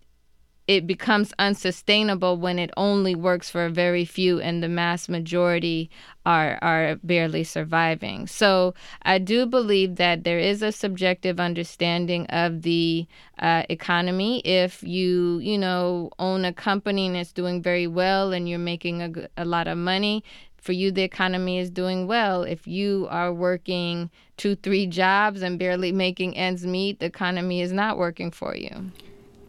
it 0.66 0.86
becomes 0.86 1.32
unsustainable 1.38 2.38
when 2.38 2.58
it 2.58 2.70
only 2.76 3.14
works 3.14 3.50
for 3.50 3.66
a 3.66 3.70
very 3.70 4.04
few 4.04 4.40
and 4.40 4.62
the 4.62 4.68
mass 4.68 5.08
majority 5.08 5.90
are 6.24 6.58
are 6.62 6.96
barely 7.02 7.44
surviving. 7.44 8.26
So 8.26 8.74
I 9.02 9.18
do 9.18 9.44
believe 9.44 9.96
that 9.96 10.24
there 10.24 10.38
is 10.38 10.62
a 10.62 10.72
subjective 10.72 11.38
understanding 11.38 12.26
of 12.28 12.62
the 12.62 13.06
uh, 13.38 13.64
economy. 13.68 14.40
If 14.40 14.82
you 14.82 15.38
you 15.38 15.58
know 15.58 16.10
own 16.18 16.46
a 16.46 16.52
company 16.52 17.06
and 17.06 17.16
it's 17.16 17.32
doing 17.32 17.62
very 17.62 17.86
well 17.86 18.32
and 18.32 18.48
you're 18.48 18.58
making 18.58 19.02
a, 19.02 19.42
a 19.42 19.44
lot 19.44 19.68
of 19.68 19.76
money, 19.76 20.24
for 20.56 20.72
you 20.72 20.90
the 20.90 21.02
economy 21.02 21.58
is 21.58 21.68
doing 21.68 22.06
well 22.06 22.42
if 22.42 22.66
you 22.66 23.06
are 23.10 23.34
working 23.34 24.10
two 24.38 24.56
three 24.56 24.86
jobs 24.86 25.42
and 25.42 25.58
barely 25.58 25.92
making 25.92 26.34
ends 26.38 26.64
meet 26.64 27.00
the 27.00 27.06
economy 27.06 27.60
is 27.60 27.70
not 27.70 27.98
working 27.98 28.30
for 28.30 28.56
you 28.56 28.90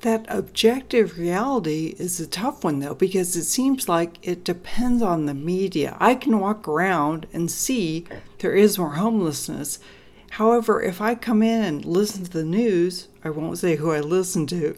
that 0.05 0.23
objective 0.29 1.17
reality 1.17 1.95
is 1.97 2.19
a 2.19 2.27
tough 2.27 2.63
one, 2.63 2.77
though, 2.77 2.93
because 2.93 3.35
it 3.35 3.45
seems 3.45 3.89
like 3.89 4.19
it 4.21 4.43
depends 4.43 5.01
on 5.01 5.25
the 5.25 5.33
media. 5.33 5.97
I 5.99 6.13
can 6.13 6.39
walk 6.39 6.67
around 6.67 7.25
and 7.33 7.49
see 7.49 8.05
there 8.37 8.53
is 8.53 8.77
more 8.77 8.91
homelessness. 8.91 9.79
However, 10.29 10.79
if 10.79 11.01
I 11.01 11.15
come 11.15 11.41
in 11.41 11.63
and 11.63 11.85
listen 11.85 12.23
to 12.23 12.29
the 12.29 12.43
news, 12.43 13.07
I 13.23 13.31
won't 13.31 13.57
say 13.57 13.77
who 13.77 13.89
I 13.89 13.99
listen 13.99 14.45
to, 14.45 14.77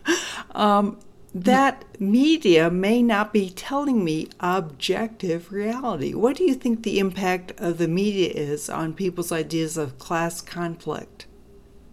um, 0.56 0.98
that 1.32 1.84
media 2.00 2.68
may 2.68 3.00
not 3.00 3.32
be 3.32 3.50
telling 3.50 4.02
me 4.02 4.28
objective 4.40 5.52
reality. 5.52 6.14
What 6.14 6.36
do 6.36 6.42
you 6.42 6.54
think 6.54 6.82
the 6.82 6.98
impact 6.98 7.52
of 7.58 7.78
the 7.78 7.86
media 7.86 8.30
is 8.30 8.68
on 8.68 8.94
people's 8.94 9.30
ideas 9.30 9.76
of 9.76 10.00
class 10.00 10.40
conflict? 10.40 11.26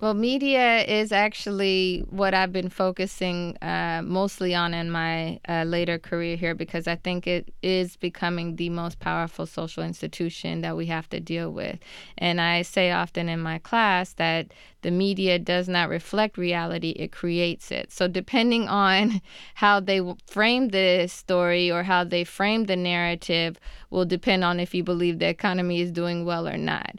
Well, 0.01 0.15
media 0.15 0.83
is 0.85 1.11
actually 1.11 2.03
what 2.09 2.33
I've 2.33 2.51
been 2.51 2.69
focusing 2.69 3.55
uh, 3.61 4.01
mostly 4.03 4.55
on 4.55 4.73
in 4.73 4.89
my 4.89 5.39
uh, 5.47 5.61
later 5.63 5.99
career 5.99 6.37
here 6.37 6.55
because 6.55 6.87
I 6.87 6.95
think 6.95 7.27
it 7.27 7.53
is 7.61 7.97
becoming 7.97 8.55
the 8.55 8.69
most 8.69 8.99
powerful 8.99 9.45
social 9.45 9.83
institution 9.83 10.61
that 10.61 10.75
we 10.75 10.87
have 10.87 11.07
to 11.11 11.19
deal 11.19 11.51
with. 11.51 11.77
And 12.17 12.41
I 12.41 12.63
say 12.63 12.89
often 12.89 13.29
in 13.29 13.41
my 13.41 13.59
class 13.59 14.13
that 14.13 14.47
the 14.81 14.89
media 14.89 15.37
does 15.37 15.69
not 15.69 15.87
reflect 15.87 16.35
reality, 16.35 16.95
it 16.97 17.11
creates 17.11 17.69
it. 17.69 17.91
So, 17.91 18.07
depending 18.07 18.67
on 18.67 19.21
how 19.53 19.79
they 19.79 20.01
frame 20.25 20.69
the 20.69 21.05
story 21.09 21.69
or 21.71 21.83
how 21.83 22.05
they 22.05 22.23
frame 22.23 22.65
the 22.65 22.75
narrative, 22.75 23.59
will 23.91 24.05
depend 24.05 24.43
on 24.43 24.59
if 24.59 24.73
you 24.73 24.83
believe 24.83 25.19
the 25.19 25.27
economy 25.27 25.79
is 25.79 25.91
doing 25.91 26.25
well 26.25 26.47
or 26.47 26.57
not 26.57 26.95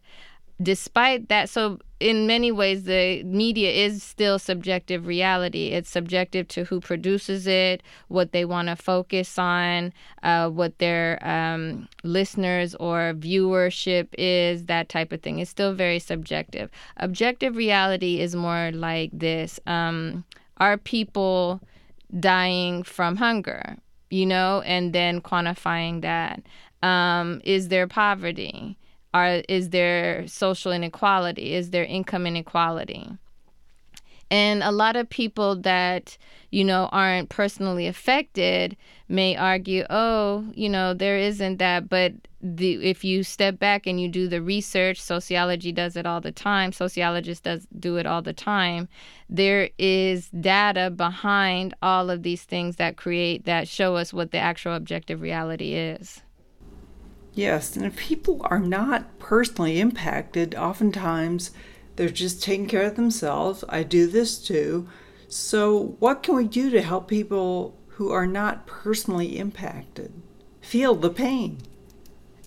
despite 0.62 1.28
that, 1.28 1.48
so 1.48 1.78
in 2.02 2.26
many 2.26 2.50
ways, 2.50 2.84
the 2.84 3.22
media 3.22 3.70
is 3.70 4.02
still 4.02 4.38
subjective 4.38 5.06
reality. 5.06 5.68
It's 5.68 5.88
subjective 5.88 6.48
to 6.48 6.64
who 6.64 6.80
produces 6.80 7.46
it, 7.46 7.82
what 8.08 8.32
they 8.32 8.44
want 8.44 8.68
to 8.68 8.76
focus 8.76 9.38
on, 9.38 9.92
uh, 10.22 10.50
what 10.50 10.78
their 10.78 11.24
um, 11.26 11.88
listeners 12.02 12.74
or 12.76 13.14
viewership 13.16 14.08
is, 14.18 14.66
that 14.66 14.88
type 14.88 15.12
of 15.12 15.22
thing. 15.22 15.38
It's 15.38 15.50
still 15.50 15.74
very 15.74 15.98
subjective. 15.98 16.70
Objective 16.96 17.56
reality 17.56 18.20
is 18.20 18.34
more 18.34 18.72
like 18.72 19.10
this 19.12 19.60
um, 19.66 20.24
Are 20.58 20.76
people 20.76 21.60
dying 22.18 22.82
from 22.82 23.16
hunger? 23.16 23.76
You 24.10 24.26
know, 24.26 24.60
and 24.66 24.92
then 24.92 25.20
quantifying 25.20 26.02
that. 26.02 26.42
Um, 26.82 27.40
is 27.44 27.68
there 27.68 27.86
poverty? 27.86 28.76
Are 29.14 29.42
is 29.48 29.70
there 29.70 30.26
social 30.26 30.72
inequality? 30.72 31.54
Is 31.54 31.70
there 31.70 31.84
income 31.84 32.26
inequality? 32.26 33.08
And 34.32 34.62
a 34.62 34.70
lot 34.70 34.96
of 34.96 35.10
people 35.10 35.56
that, 35.56 36.16
you 36.50 36.64
know, 36.64 36.88
aren't 36.90 37.28
personally 37.28 37.86
affected 37.86 38.78
may 39.06 39.36
argue, 39.36 39.84
oh, 39.90 40.46
you 40.54 40.70
know, 40.70 40.94
there 40.94 41.18
isn't 41.18 41.58
that. 41.58 41.90
But 41.90 42.14
the, 42.40 42.82
if 42.82 43.04
you 43.04 43.24
step 43.24 43.58
back 43.58 43.86
and 43.86 44.00
you 44.00 44.08
do 44.08 44.28
the 44.28 44.40
research, 44.40 44.98
sociology 44.98 45.70
does 45.70 45.96
it 45.96 46.06
all 46.06 46.22
the 46.22 46.32
time, 46.32 46.72
sociologists 46.72 47.42
does 47.42 47.66
do 47.78 47.98
it 47.98 48.06
all 48.06 48.22
the 48.22 48.32
time. 48.32 48.88
There 49.28 49.68
is 49.76 50.30
data 50.30 50.88
behind 50.88 51.74
all 51.82 52.08
of 52.08 52.22
these 52.22 52.44
things 52.44 52.76
that 52.76 52.96
create, 52.96 53.44
that 53.44 53.68
show 53.68 53.96
us 53.96 54.14
what 54.14 54.30
the 54.30 54.38
actual 54.38 54.74
objective 54.74 55.20
reality 55.20 55.74
is. 55.74 56.22
Yes, 57.34 57.76
and 57.76 57.86
if 57.86 57.96
people 57.96 58.40
are 58.44 58.58
not 58.58 59.18
personally 59.18 59.80
impacted, 59.80 60.54
oftentimes 60.54 61.50
they're 61.96 62.10
just 62.10 62.42
taking 62.42 62.66
care 62.66 62.82
of 62.82 62.96
themselves. 62.96 63.64
I 63.68 63.82
do 63.82 64.06
this 64.06 64.38
too. 64.38 64.88
So, 65.28 65.96
what 65.98 66.22
can 66.22 66.36
we 66.36 66.46
do 66.46 66.68
to 66.70 66.82
help 66.82 67.08
people 67.08 67.74
who 67.88 68.10
are 68.10 68.26
not 68.26 68.66
personally 68.66 69.38
impacted 69.38 70.12
feel 70.60 70.94
the 70.94 71.10
pain? 71.10 71.58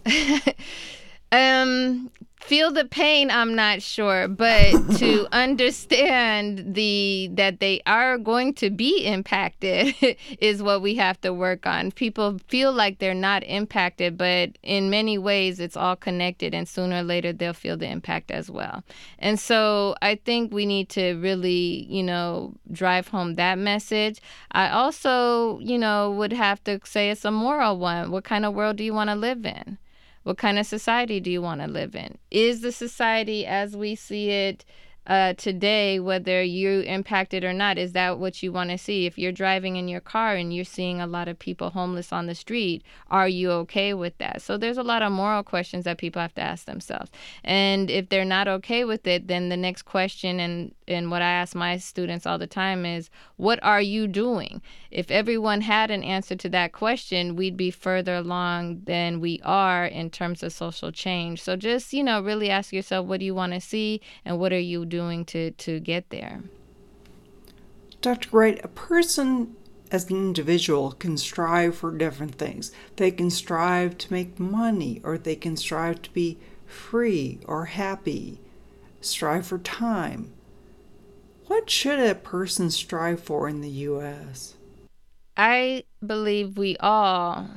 um, 1.32 2.12
feel 2.48 2.72
the 2.72 2.86
pain 2.86 3.32
i'm 3.32 3.56
not 3.56 3.82
sure 3.82 4.28
but 4.28 4.72
to 4.98 5.28
understand 5.32 6.76
the 6.76 7.30
that 7.34 7.60
they 7.60 7.82
are 7.86 8.18
going 8.18 8.54
to 8.54 8.70
be 8.70 9.06
impacted 9.06 9.96
is 10.40 10.62
what 10.62 10.82
we 10.82 10.96
have 10.96 11.20
to 11.22 11.34
work 11.34 11.66
on. 11.66 11.92
People 11.92 12.40
feel 12.48 12.72
like 12.72 13.00
they're 13.00 13.14
not 13.14 13.44
impacted 13.44 14.18
but 14.18 14.58
in 14.64 14.90
many 14.90 15.18
ways 15.18 15.60
it's 15.60 15.78
all 15.78 15.96
connected 15.96 16.54
and 16.54 16.68
sooner 16.68 16.98
or 16.98 17.04
later 17.04 17.34
they'll 17.34 17.54
feel 17.54 17.78
the 17.78 17.90
impact 17.90 18.32
as 18.32 18.50
well. 18.50 18.84
And 19.20 19.40
so 19.40 19.96
i 20.02 20.16
think 20.16 20.54
we 20.54 20.66
need 20.66 20.90
to 20.90 21.14
really 21.16 21.86
you 21.90 22.04
know 22.04 22.54
drive 22.72 23.08
home 23.08 23.36
that 23.36 23.58
message. 23.58 24.20
I 24.52 24.70
also 24.70 25.60
you 25.60 25.78
know 25.78 26.12
would 26.12 26.34
have 26.34 26.64
to 26.66 26.80
say 26.86 27.10
it's 27.10 27.26
a 27.26 27.32
moral 27.32 27.78
one. 27.78 28.12
What 28.12 28.24
kind 28.24 28.46
of 28.46 28.54
world 28.54 28.78
do 28.78 28.84
you 28.84 28.94
want 28.94 29.10
to 29.10 29.16
live 29.16 29.46
in 29.46 29.78
what 30.26 30.40
kind 30.40 30.58
of 30.58 30.66
society 30.66 31.20
do 31.20 31.30
you 31.30 31.40
want 31.40 31.62
to 31.62 31.68
live 31.68 31.96
in? 31.96 32.18
Is 32.32 32.62
the 32.62 32.72
society 32.72 33.46
as 33.46 33.78
we 33.78 33.94
see 33.94 34.32
it 34.32 34.66
uh, 35.08 35.34
today, 35.34 36.00
whether 36.00 36.42
you 36.42 36.82
impacted 36.82 37.44
or 37.44 37.54
not, 37.54 37.78
is 37.78 37.92
that 37.92 38.18
what 38.18 38.42
you 38.42 38.52
want 38.52 38.72
to 38.72 38.78
see? 38.78 39.06
If 39.06 39.18
you're 39.18 39.32
driving 39.32 39.76
in 39.76 39.88
your 39.88 40.02
car 40.02 40.36
and 40.36 40.54
you're 40.54 40.66
seeing 40.66 41.00
a 41.00 41.08
lot 41.08 41.28
of 41.28 41.38
people 41.38 41.70
homeless 41.70 42.12
on 42.12 42.26
the 42.26 42.36
street, 42.36 42.84
are 43.12 43.28
you 43.28 43.52
okay 43.52 43.94
with 43.94 44.18
that? 44.18 44.42
So 44.42 44.58
there's 44.58 44.78
a 44.78 44.84
lot 44.84 45.04
of 45.04 45.12
moral 45.12 45.44
questions 45.44 45.86
that 45.86 45.98
people 45.98 46.22
have 46.22 46.34
to 46.36 46.42
ask 46.42 46.66
themselves. 46.66 47.12
And 47.44 47.92
if 47.92 48.10
they're 48.10 48.26
not 48.26 48.48
okay 48.48 48.84
with 48.84 49.06
it, 49.06 49.28
then 49.28 49.50
the 49.50 49.58
next 49.58 49.84
question 49.84 50.40
and 50.40 50.74
and 50.88 51.10
what 51.10 51.24
I 51.24 51.32
ask 51.32 51.56
my 51.56 51.78
students 51.78 52.28
all 52.28 52.38
the 52.38 52.46
time 52.46 52.86
is, 52.86 53.10
what 53.38 53.58
are 53.64 53.82
you 53.82 54.06
doing? 54.06 54.62
If 54.92 55.10
everyone 55.10 55.62
had 55.62 55.90
an 55.90 56.04
answer 56.04 56.36
to 56.36 56.50
that 56.50 56.74
question, 56.74 57.36
we'd 57.36 57.58
be 57.58 57.72
further 57.72 58.14
along 58.14 58.82
than 58.84 59.20
we 59.20 59.42
are 59.44 59.88
in 59.88 60.12
terms 60.12 60.44
of 60.44 60.54
social 60.54 60.92
change. 60.92 61.42
So 61.42 61.56
just, 61.56 61.92
you 61.92 62.04
know, 62.04 62.22
really 62.22 62.52
ask 62.52 62.72
yourself, 62.72 63.08
what 63.08 63.20
do 63.20 63.26
you 63.26 63.34
want 63.34 63.54
to 63.54 63.62
see 63.62 64.00
and 64.24 64.38
what 64.40 64.54
are 64.54 64.60
you 64.60 64.86
doing 64.86 64.95
to, 65.26 65.52
to 65.52 65.80
get 65.80 66.10
there? 66.10 66.44
Dr. 68.02 68.30
Wright, 68.32 68.64
a 68.64 68.68
person 68.68 69.56
as 69.92 70.10
an 70.10 70.18
individual 70.18 70.92
can 70.92 71.18
strive 71.18 71.76
for 71.76 71.92
different 71.92 72.36
things. 72.36 72.72
They 72.98 73.12
can 73.12 73.30
strive 73.30 73.98
to 74.00 74.14
make 74.14 74.40
money, 74.40 75.02
or 75.04 75.18
they 75.18 75.36
can 75.36 75.58
strive 75.58 76.02
to 76.04 76.12
be 76.12 76.38
free 76.66 77.40
or 77.46 77.66
happy, 77.66 78.40
strive 79.02 79.48
for 79.48 79.58
time. 79.58 80.34
What 81.48 81.70
should 81.70 82.00
a 82.00 82.16
person 82.16 82.72
strive 82.72 83.22
for 83.22 83.48
in 83.48 83.62
the 83.62 83.70
U.S.? 83.70 84.56
I 85.38 85.84
believe 86.06 86.58
we 86.58 86.78
all, 86.78 87.48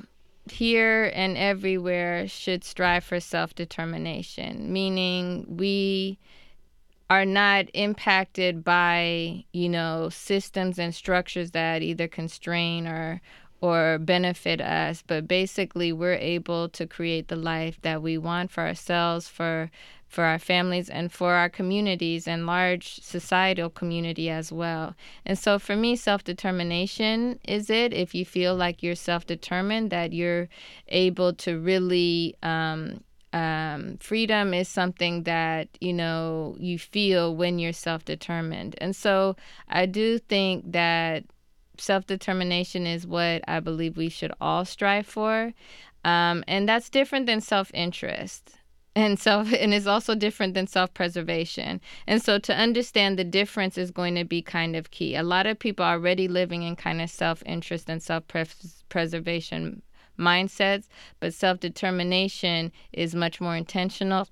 here 0.50 1.10
and 1.14 1.36
everywhere, 1.36 2.28
should 2.28 2.64
strive 2.64 3.04
for 3.04 3.20
self 3.20 3.54
determination, 3.54 4.72
meaning 4.72 5.46
we 5.48 6.18
are 7.10 7.24
not 7.24 7.66
impacted 7.74 8.62
by, 8.64 9.44
you 9.52 9.68
know, 9.68 10.08
systems 10.10 10.78
and 10.78 10.94
structures 10.94 11.52
that 11.52 11.82
either 11.82 12.08
constrain 12.08 12.86
or 12.86 13.20
or 13.60 13.98
benefit 13.98 14.60
us, 14.60 15.02
but 15.04 15.26
basically 15.26 15.92
we're 15.92 16.14
able 16.14 16.68
to 16.68 16.86
create 16.86 17.26
the 17.26 17.34
life 17.36 17.76
that 17.82 18.00
we 18.00 18.16
want 18.16 18.50
for 18.52 18.60
ourselves, 18.64 19.28
for 19.28 19.70
for 20.06 20.24
our 20.24 20.38
families 20.38 20.88
and 20.88 21.12
for 21.12 21.34
our 21.34 21.50
communities 21.50 22.26
and 22.26 22.46
large 22.46 22.98
societal 23.02 23.68
community 23.68 24.30
as 24.30 24.50
well. 24.50 24.94
And 25.26 25.38
so 25.38 25.58
for 25.58 25.76
me, 25.76 25.96
self 25.96 26.24
determination 26.24 27.38
is 27.46 27.68
it. 27.68 27.92
If 27.92 28.14
you 28.14 28.24
feel 28.24 28.54
like 28.54 28.82
you're 28.82 28.94
self 28.94 29.26
determined, 29.26 29.90
that 29.90 30.12
you're 30.12 30.48
able 30.88 31.34
to 31.34 31.58
really, 31.58 32.36
um, 32.42 33.02
um, 33.38 33.96
freedom 33.98 34.52
is 34.52 34.68
something 34.68 35.22
that 35.22 35.68
you 35.80 35.92
know 35.92 36.56
you 36.58 36.78
feel 36.78 37.34
when 37.36 37.58
you're 37.58 37.72
self-determined. 37.72 38.74
And 38.78 38.94
so 38.94 39.36
i 39.68 39.86
do 39.86 40.18
think 40.18 40.72
that 40.72 41.24
self-determination 41.78 42.86
is 42.86 43.06
what 43.06 43.42
i 43.46 43.60
believe 43.60 43.96
we 43.96 44.08
should 44.08 44.32
all 44.40 44.64
strive 44.64 45.06
for. 45.06 45.52
Um, 46.04 46.44
and 46.48 46.68
that's 46.68 46.90
different 46.90 47.26
than 47.26 47.40
self-interest. 47.40 48.54
And 48.96 49.18
self 49.18 49.52
and 49.62 49.72
is 49.74 49.86
also 49.86 50.14
different 50.14 50.54
than 50.54 50.66
self-preservation. 50.66 51.80
And 52.06 52.22
so 52.22 52.38
to 52.38 52.56
understand 52.56 53.18
the 53.18 53.24
difference 53.24 53.78
is 53.78 53.90
going 53.90 54.14
to 54.16 54.24
be 54.24 54.42
kind 54.42 54.74
of 54.76 54.90
key. 54.90 55.14
A 55.14 55.22
lot 55.22 55.46
of 55.46 55.58
people 55.58 55.84
are 55.84 55.94
already 55.94 56.26
living 56.26 56.62
in 56.62 56.76
kind 56.76 57.00
of 57.00 57.10
self-interest 57.10 57.88
and 57.88 58.02
self-preservation 58.02 59.82
mindsets 60.18 60.88
but 61.20 61.32
self-determination 61.32 62.72
is 62.92 63.14
much 63.14 63.40
more 63.40 63.56
intentional 63.56 64.26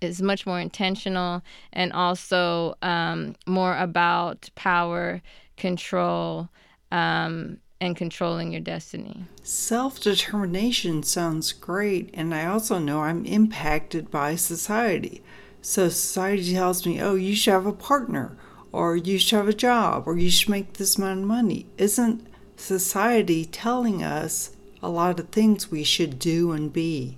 is 0.00 0.22
much 0.22 0.46
more 0.46 0.60
intentional 0.60 1.42
and 1.72 1.92
also 1.92 2.74
um, 2.82 3.34
more 3.46 3.76
about 3.76 4.48
power 4.54 5.22
control 5.56 6.48
um, 6.92 7.58
and 7.80 7.96
controlling 7.96 8.52
your 8.52 8.60
destiny. 8.60 9.24
Self 9.42 10.00
determination 10.00 11.02
sounds 11.02 11.52
great, 11.52 12.10
and 12.14 12.34
I 12.34 12.46
also 12.46 12.78
know 12.78 13.00
I'm 13.00 13.24
impacted 13.24 14.10
by 14.10 14.36
society. 14.36 15.22
So 15.60 15.88
society 15.88 16.54
tells 16.54 16.86
me, 16.86 17.00
oh, 17.00 17.14
you 17.14 17.34
should 17.34 17.52
have 17.52 17.66
a 17.66 17.72
partner, 17.72 18.36
or 18.72 18.96
you 18.96 19.18
should 19.18 19.36
have 19.36 19.48
a 19.48 19.52
job, 19.52 20.04
or 20.06 20.16
you 20.16 20.30
should 20.30 20.48
make 20.48 20.74
this 20.74 20.96
amount 20.96 21.20
of 21.20 21.26
money. 21.26 21.66
Isn't 21.76 22.26
society 22.56 23.44
telling 23.44 24.02
us 24.02 24.56
a 24.82 24.88
lot 24.88 25.18
of 25.18 25.28
things 25.28 25.70
we 25.70 25.84
should 25.84 26.18
do 26.18 26.52
and 26.52 26.72
be? 26.72 27.16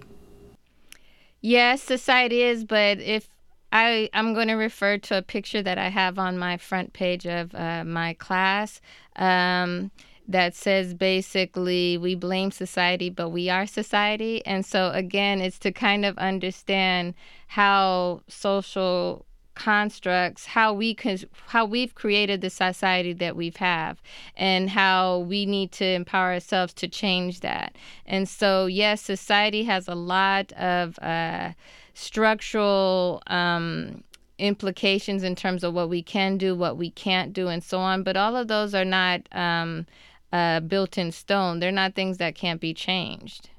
Yes, 1.41 1.83
society 1.83 2.43
is, 2.43 2.65
but 2.65 3.01
if 3.01 3.29
I, 3.73 4.11
I'm 4.13 4.35
going 4.35 4.49
to 4.49 4.55
refer 4.55 4.99
to 4.99 5.19
a 5.19 5.23
picture 5.23 5.63
that 5.63 5.79
I 5.79 5.89
have 5.89 6.19
on 6.19 6.39
my 6.39 6.57
front 6.57 6.93
page 6.93 7.27
of 7.27 7.55
uh, 7.55 7.85
my 7.85 8.15
class. 8.15 8.81
Um, 9.17 9.91
that 10.31 10.55
says 10.55 10.95
basically 10.95 11.99
we 11.99 12.15
blame 12.15 12.53
society, 12.53 13.11
but 13.11 13.31
we 13.31 13.51
are 13.51 13.67
society. 13.67 14.47
And 14.47 14.65
so, 14.65 14.93
again, 14.93 15.41
it's 15.41 15.59
to 15.59 15.73
kind 15.73 16.05
of 16.05 16.17
understand 16.19 17.15
how 17.49 18.23
social 18.29 19.27
constructs, 19.61 20.47
how 20.47 20.73
we 20.73 20.95
can, 20.95 21.19
how 21.49 21.67
we've 21.67 21.95
created 21.95 22.41
the 22.41 22.49
society 22.49 23.13
that 23.13 23.37
we've 23.37 23.57
have, 23.57 24.01
and 24.35 24.71
how 24.71 25.19
we 25.19 25.45
need 25.45 25.71
to 25.71 25.85
empower 25.85 26.33
ourselves 26.33 26.73
to 26.73 26.89
change 26.89 27.41
that. 27.41 27.77
And 28.07 28.27
so, 28.27 28.65
yes, 28.65 29.03
society 29.03 29.65
has 29.65 29.87
a 29.87 29.95
lot 29.95 30.53
of 30.53 30.99
uh, 31.01 31.53
structural. 31.95 33.23
Um, 33.27 34.03
implications 34.39 35.23
in 35.23 35.35
terms 35.35 35.63
of 35.63 35.75
what 35.75 35.91
we 35.91 36.03
can 36.03 36.39
do, 36.39 36.55
what 36.55 36.79
we 36.79 36.91
can't 36.91 37.35
do, 37.35 37.49
and 37.49 37.63
so 37.63 37.79
on. 37.79 38.03
But 38.03 38.17
all 38.17 38.35
of 38.37 38.49
those 38.49 38.75
are 38.75 38.87
not 38.87 39.21
um, 39.33 39.85
uh, 40.33 40.61
built 40.61 40.97
in 40.97 41.13
stone. 41.13 41.61
They're 41.61 41.71
not 41.71 41.95
things 41.95 42.17
that 42.17 42.35
can't 42.35 42.59
be 42.59 42.73
changed 42.73 43.50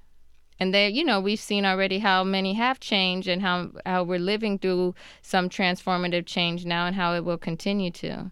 and 0.62 0.74
there 0.74 0.88
you 0.88 1.04
know 1.04 1.20
we've 1.20 1.40
seen 1.40 1.66
already 1.66 2.00
how 2.00 2.24
many 2.24 2.54
have 2.54 2.80
changed 2.80 3.28
and 3.28 3.42
how 3.42 3.70
how 3.86 4.04
we're 4.04 4.20
living 4.20 4.60
through 4.60 4.94
some 5.22 5.50
transformative 5.50 6.26
change 6.26 6.64
now 6.64 6.86
and 6.86 6.96
how 6.96 7.14
it 7.16 7.26
will 7.26 7.38
continue 7.38 7.92
to 7.92 8.32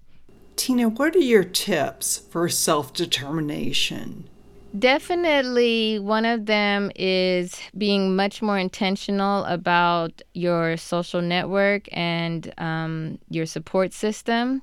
tina 0.56 0.88
what 0.88 1.16
are 1.16 1.20
your 1.20 1.44
tips 1.44 2.18
for 2.18 2.48
self-determination 2.48 4.30
Definitely, 4.78 5.98
one 5.98 6.26
of 6.26 6.46
them 6.46 6.92
is 6.96 7.60
being 7.76 8.16
much 8.16 8.44
more 8.44 8.60
intentional 8.60 9.44
about 9.46 10.22
your 10.36 10.78
social 10.78 11.24
network 11.24 11.90
and 11.92 12.54
um, 12.60 13.18
your 13.32 13.48
support 13.48 13.94
system. 13.94 14.62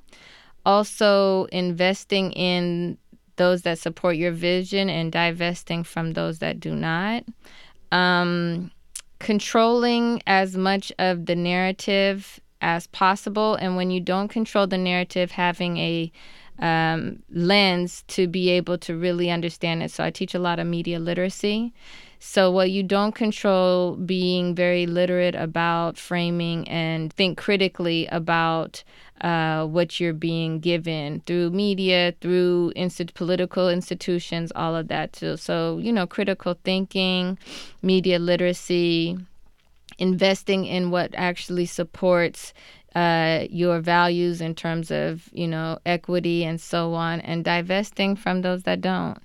Also, 0.65 1.43
investing 1.51 2.31
in 2.31 2.97
those 3.37 3.61
that 3.63 3.79
support 3.79 4.17
your 4.17 4.31
vision 4.31 4.89
and 4.89 5.11
divesting 5.11 5.83
from 5.83 6.13
those 6.13 6.39
that 6.39 6.59
do 6.59 6.75
not. 6.75 7.23
Um, 7.91 8.71
controlling 9.19 10.21
as 10.27 10.55
much 10.55 10.91
of 10.99 11.25
the 11.25 11.35
narrative 11.35 12.39
as 12.61 12.87
possible. 12.87 13.55
And 13.55 13.75
when 13.75 13.91
you 13.91 13.99
don't 13.99 14.27
control 14.27 14.67
the 14.67 14.77
narrative, 14.77 15.31
having 15.31 15.77
a 15.77 16.11
um, 16.59 17.21
lens 17.29 18.03
to 18.07 18.27
be 18.27 18.49
able 18.49 18.77
to 18.79 18.97
really 18.97 19.29
understand 19.29 19.83
it. 19.83 19.91
So 19.91 20.03
I 20.03 20.09
teach 20.09 20.33
a 20.33 20.39
lot 20.39 20.59
of 20.59 20.67
media 20.67 20.99
literacy. 20.99 21.73
So, 22.19 22.49
what 22.49 22.71
you 22.71 22.81
don't 22.81 23.13
control, 23.13 23.95
being 23.95 24.55
very 24.55 24.87
literate 24.87 25.35
about 25.35 25.99
framing 25.99 26.67
and 26.67 27.13
think 27.13 27.37
critically 27.37 28.07
about 28.07 28.83
uh, 29.21 29.65
what 29.65 29.99
you're 29.99 30.13
being 30.13 30.59
given 30.59 31.21
through 31.25 31.49
media, 31.49 32.13
through 32.21 32.71
inst- 32.75 33.13
political 33.13 33.69
institutions, 33.69 34.51
all 34.55 34.75
of 34.75 34.87
that 34.87 35.13
too. 35.13 35.37
So, 35.37 35.79
you 35.79 35.91
know, 35.91 36.05
critical 36.05 36.57
thinking, 36.63 37.37
media 37.81 38.19
literacy, 38.19 39.17
investing 39.97 40.65
in 40.65 40.91
what 40.91 41.11
actually 41.15 41.65
supports 41.65 42.53
uh, 42.95 43.45
your 43.49 43.79
values 43.79 44.41
in 44.41 44.55
terms 44.55 44.91
of, 44.91 45.29
you 45.31 45.47
know, 45.47 45.79
equity 45.85 46.43
and 46.43 46.59
so 46.59 46.93
on, 46.93 47.19
and 47.21 47.43
divesting 47.43 48.15
from 48.15 48.41
those 48.41 48.63
that 48.63 48.81
don't. 48.81 49.19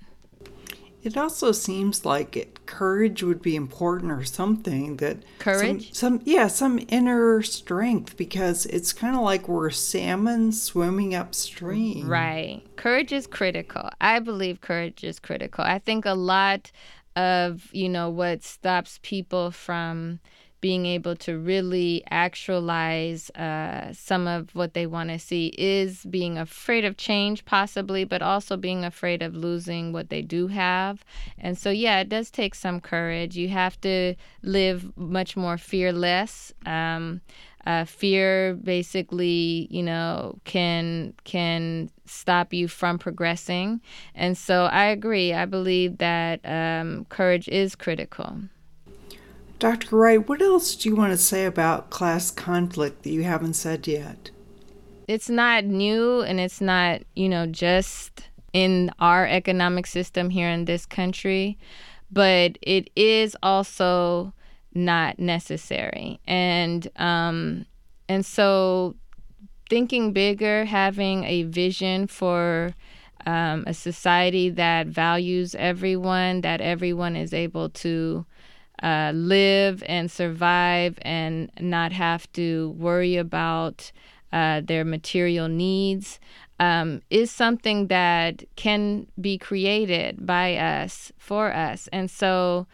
It 1.03 1.17
also 1.17 1.51
seems 1.51 2.05
like 2.05 2.37
it, 2.37 2.65
courage 2.65 3.21
would 3.21 3.41
be 3.41 3.55
important 3.55 4.11
or 4.11 4.23
something 4.23 4.97
that 4.97 5.17
courage 5.37 5.93
some, 5.93 6.19
some 6.19 6.21
yeah 6.25 6.47
some 6.47 6.79
inner 6.87 7.41
strength 7.43 8.15
because 8.17 8.65
it's 8.67 8.93
kind 8.93 9.15
of 9.15 9.21
like 9.21 9.47
we're 9.47 9.69
salmon 9.69 10.51
swimming 10.51 11.13
upstream. 11.13 12.07
Right. 12.07 12.63
Courage 12.77 13.11
is 13.11 13.27
critical. 13.27 13.89
I 13.99 14.19
believe 14.19 14.61
courage 14.61 15.03
is 15.03 15.19
critical. 15.19 15.63
I 15.63 15.79
think 15.79 16.05
a 16.05 16.13
lot 16.13 16.71
of, 17.15 17.69
you 17.73 17.89
know, 17.89 18.09
what 18.09 18.43
stops 18.43 18.99
people 19.03 19.51
from 19.51 20.19
being 20.63 20.85
able 20.85 21.13
to 21.13 21.37
really 21.37 22.01
actualize 22.09 23.29
uh, 23.31 23.91
some 23.91 24.29
of 24.29 24.49
what 24.55 24.73
they 24.73 24.87
want 24.87 25.09
to 25.09 25.19
see 25.19 25.47
is 25.57 26.05
being 26.05 26.37
afraid 26.37 26.85
of 26.85 26.95
change, 26.95 27.43
possibly, 27.43 28.05
but 28.05 28.21
also 28.21 28.55
being 28.55 28.85
afraid 28.85 29.21
of 29.21 29.35
losing 29.35 29.91
what 29.91 30.09
they 30.09 30.21
do 30.21 30.47
have. 30.47 31.03
And 31.37 31.57
so, 31.57 31.69
yeah, 31.69 31.99
it 31.99 32.07
does 32.07 32.31
take 32.31 32.55
some 32.55 32.79
courage. 32.79 33.35
You 33.35 33.49
have 33.49 33.75
to 33.81 34.15
live 34.41 34.95
much 34.95 35.35
more 35.35 35.57
fearless. 35.57 36.53
Um, 36.65 37.19
uh, 37.65 37.83
fear 37.83 38.53
basically, 38.55 39.67
you 39.69 39.83
know, 39.83 40.39
can 40.45 41.13
can 41.25 41.89
stop 42.05 42.53
you 42.53 42.69
from 42.69 42.99
progressing. 42.99 43.81
And 44.15 44.37
so, 44.37 44.63
I 44.63 44.85
agree. 44.85 45.33
I 45.33 45.43
believe 45.43 45.97
that 45.97 46.39
um, 46.45 47.03
courage 47.09 47.49
is 47.49 47.75
critical. 47.75 48.37
Dr. 49.59 49.95
Wright, 49.95 50.27
what 50.27 50.41
else 50.41 50.75
do 50.75 50.89
you 50.89 50.95
want 50.95 51.11
to 51.11 51.17
say 51.17 51.45
about 51.45 51.89
class 51.89 52.31
conflict 52.31 53.03
that 53.03 53.11
you 53.11 53.23
haven't 53.23 53.53
said 53.53 53.87
yet? 53.87 54.29
It's 55.07 55.29
not 55.29 55.65
new 55.65 56.21
and 56.21 56.39
it's 56.39 56.61
not, 56.61 57.01
you 57.15 57.29
know, 57.29 57.45
just 57.45 58.29
in 58.51 58.91
our 58.99 59.25
economic 59.25 59.87
system 59.87 60.29
here 60.29 60.49
in 60.49 60.65
this 60.65 60.85
country, 60.85 61.57
but 62.11 62.57
it 62.61 62.89
is 62.95 63.35
also 63.41 64.33
not 64.73 65.19
necessary. 65.19 66.19
And 66.25 66.87
um 66.97 67.65
and 68.09 68.25
so 68.25 68.95
thinking 69.69 70.13
bigger, 70.13 70.65
having 70.65 71.23
a 71.23 71.43
vision 71.43 72.07
for 72.07 72.75
um, 73.25 73.63
a 73.65 73.73
society 73.73 74.49
that 74.49 74.87
values 74.87 75.55
everyone, 75.55 76.41
that 76.41 76.61
everyone 76.61 77.15
is 77.15 77.33
able 77.33 77.69
to 77.69 78.25
uh, 78.83 79.11
live 79.15 79.81
and 79.87 80.11
survive 80.11 80.99
and 81.01 81.49
not 81.59 81.91
have 81.91 82.31
to 82.33 82.75
worry 82.77 83.15
about 83.15 83.91
uh, 84.33 84.61
their 84.61 84.83
material 84.83 85.47
needs 85.47 86.19
um, 86.59 87.01
is 87.09 87.31
something 87.31 87.87
that 87.87 88.43
can 88.55 89.07
be 89.19 89.37
created 89.37 90.25
by 90.25 90.55
us 90.55 91.11
for 91.17 91.53
us. 91.53 91.87
And 91.91 92.11
so, 92.11 92.67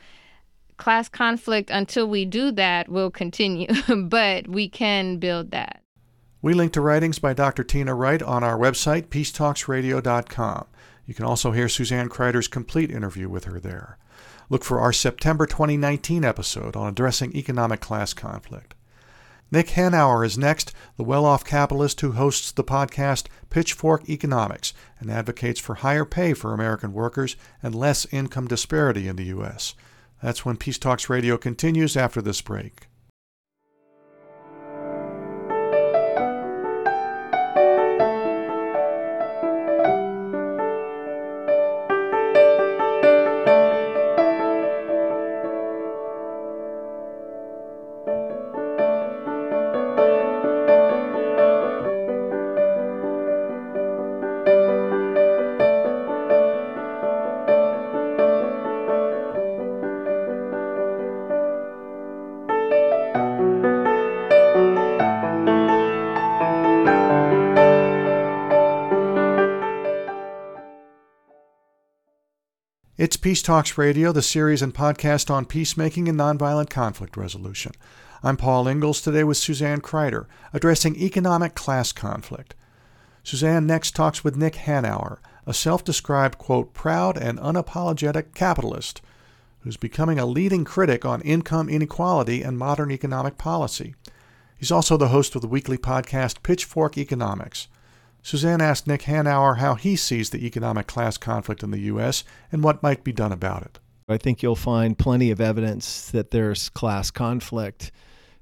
class 0.77 1.09
conflict, 1.09 1.69
until 1.69 2.07
we 2.07 2.25
do 2.25 2.51
that, 2.53 2.89
will 2.89 3.11
continue, 3.11 3.67
but 4.05 4.47
we 4.47 4.67
can 4.69 5.17
build 5.17 5.51
that. 5.51 5.81
We 6.41 6.53
link 6.53 6.71
to 6.73 6.81
writings 6.81 7.19
by 7.19 7.33
Dr. 7.33 7.63
Tina 7.63 7.93
Wright 7.93 8.21
on 8.21 8.43
our 8.43 8.57
website, 8.57 9.07
peacetalksradio.com. 9.07 10.67
You 11.05 11.13
can 11.13 11.25
also 11.25 11.51
hear 11.51 11.67
Suzanne 11.67 12.07
Kryder's 12.07 12.47
complete 12.47 12.91
interview 12.91 13.27
with 13.27 13.45
her 13.45 13.59
there. 13.59 13.97
Look 14.49 14.63
for 14.63 14.79
our 14.79 14.91
September 14.91 15.45
2019 15.45 16.25
episode 16.25 16.75
on 16.75 16.89
addressing 16.89 17.35
economic 17.35 17.81
class 17.81 18.13
conflict. 18.13 18.73
Nick 19.51 19.67
Hanauer 19.69 20.25
is 20.25 20.38
next, 20.38 20.73
the 20.97 21.03
well 21.03 21.25
off 21.25 21.45
capitalist 21.45 22.01
who 22.01 22.13
hosts 22.13 22.51
the 22.51 22.63
podcast 22.63 23.27
Pitchfork 23.49 24.09
Economics 24.09 24.73
and 24.99 25.12
advocates 25.12 25.59
for 25.59 25.75
higher 25.75 26.05
pay 26.05 26.33
for 26.33 26.53
American 26.53 26.93
workers 26.93 27.35
and 27.62 27.73
less 27.73 28.05
income 28.12 28.47
disparity 28.47 29.07
in 29.07 29.15
the 29.15 29.25
U.S. 29.25 29.75
That's 30.21 30.45
when 30.45 30.57
Peace 30.57 30.77
Talks 30.77 31.09
Radio 31.09 31.38
continues 31.38 31.95
after 31.95 32.21
this 32.21 32.41
break. 32.41 32.88
It's 73.10 73.17
Peace 73.17 73.41
Talks 73.41 73.75
Radio, 73.75 74.12
the 74.12 74.21
series 74.21 74.62
and 74.62 74.71
podcast 74.71 75.31
on 75.31 75.47
peacemaking 75.47 76.07
and 76.07 76.19
nonviolent 76.19 76.69
conflict 76.69 77.17
resolution. 77.17 77.71
I'm 78.21 78.37
Paul 78.37 78.67
Ingles 78.67 79.01
today 79.01 79.23
with 79.23 79.37
Suzanne 79.37 79.81
Kryder, 79.81 80.27
addressing 80.53 80.95
economic 80.95 81.55
class 81.55 81.91
conflict. 81.91 82.53
Suzanne 83.23 83.65
next 83.65 83.95
talks 83.95 84.23
with 84.23 84.37
Nick 84.37 84.53
Hanauer, 84.53 85.17
a 85.47 85.55
self 85.55 85.83
described, 85.83 86.37
quote, 86.37 86.75
proud 86.75 87.17
and 87.17 87.39
unapologetic 87.39 88.35
capitalist 88.35 89.01
who's 89.62 89.75
becoming 89.75 90.19
a 90.19 90.27
leading 90.27 90.63
critic 90.63 91.03
on 91.03 91.21
income 91.21 91.67
inequality 91.67 92.43
and 92.43 92.60
modern 92.60 92.91
economic 92.91 93.39
policy. 93.39 93.95
He's 94.55 94.71
also 94.71 94.97
the 94.97 95.07
host 95.07 95.33
of 95.33 95.41
the 95.41 95.47
weekly 95.47 95.79
podcast 95.79 96.43
Pitchfork 96.43 96.95
Economics. 96.95 97.69
Suzanne 98.21 98.61
asked 98.61 98.87
Nick 98.87 99.03
Hanauer 99.03 99.57
how 99.57 99.75
he 99.75 99.95
sees 99.95 100.29
the 100.29 100.45
economic 100.45 100.87
class 100.87 101.17
conflict 101.17 101.63
in 101.63 101.71
the 101.71 101.79
U.S. 101.79 102.23
and 102.51 102.63
what 102.63 102.83
might 102.83 103.03
be 103.03 103.11
done 103.11 103.31
about 103.31 103.63
it. 103.63 103.79
I 104.07 104.17
think 104.17 104.41
you'll 104.41 104.55
find 104.55 104.97
plenty 104.97 105.31
of 105.31 105.39
evidence 105.39 106.09
that 106.11 106.31
there's 106.31 106.69
class 106.69 107.11
conflict 107.11 107.91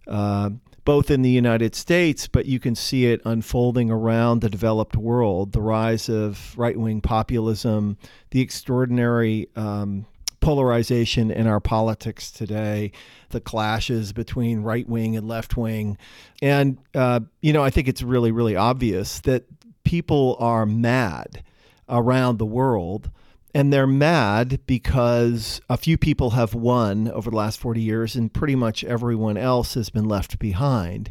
Uh, 0.07 0.51
both 0.85 1.11
in 1.11 1.21
the 1.21 1.29
United 1.29 1.75
States, 1.75 2.29
but 2.29 2.45
you 2.45 2.61
can 2.61 2.73
see 2.73 3.07
it 3.07 3.19
unfolding 3.25 3.91
around 3.91 4.39
the 4.39 4.49
developed 4.49 4.95
world. 4.95 5.51
The 5.51 5.59
rise 5.59 6.07
of 6.07 6.57
right 6.57 6.77
wing 6.79 7.01
populism, 7.01 7.97
the 8.31 8.39
extraordinary 8.39 9.49
um, 9.57 10.05
polarization 10.39 11.29
in 11.29 11.45
our 11.45 11.59
politics 11.59 12.31
today, 12.31 12.93
the 13.31 13.41
clashes 13.41 14.13
between 14.13 14.61
right 14.61 14.87
wing 14.87 15.17
and 15.17 15.27
left 15.27 15.57
wing. 15.57 15.97
And, 16.41 16.77
uh, 16.95 17.19
you 17.41 17.51
know, 17.51 17.65
I 17.65 17.69
think 17.69 17.89
it's 17.89 18.01
really, 18.01 18.31
really 18.31 18.55
obvious 18.55 19.19
that 19.21 19.43
people 19.87 20.35
are 20.37 20.65
mad 20.65 21.41
around 21.87 22.37
the 22.37 22.45
world 22.45 23.09
and 23.53 23.71
they're 23.71 23.87
mad 23.87 24.59
because 24.67 25.61
a 25.69 25.77
few 25.77 25.97
people 25.97 26.31
have 26.31 26.53
won 26.53 27.07
over 27.07 27.29
the 27.29 27.37
last 27.37 27.57
40 27.57 27.79
years 27.79 28.13
and 28.13 28.33
pretty 28.33 28.53
much 28.53 28.83
everyone 28.83 29.37
else 29.37 29.75
has 29.75 29.89
been 29.89 30.03
left 30.03 30.39
behind. 30.39 31.09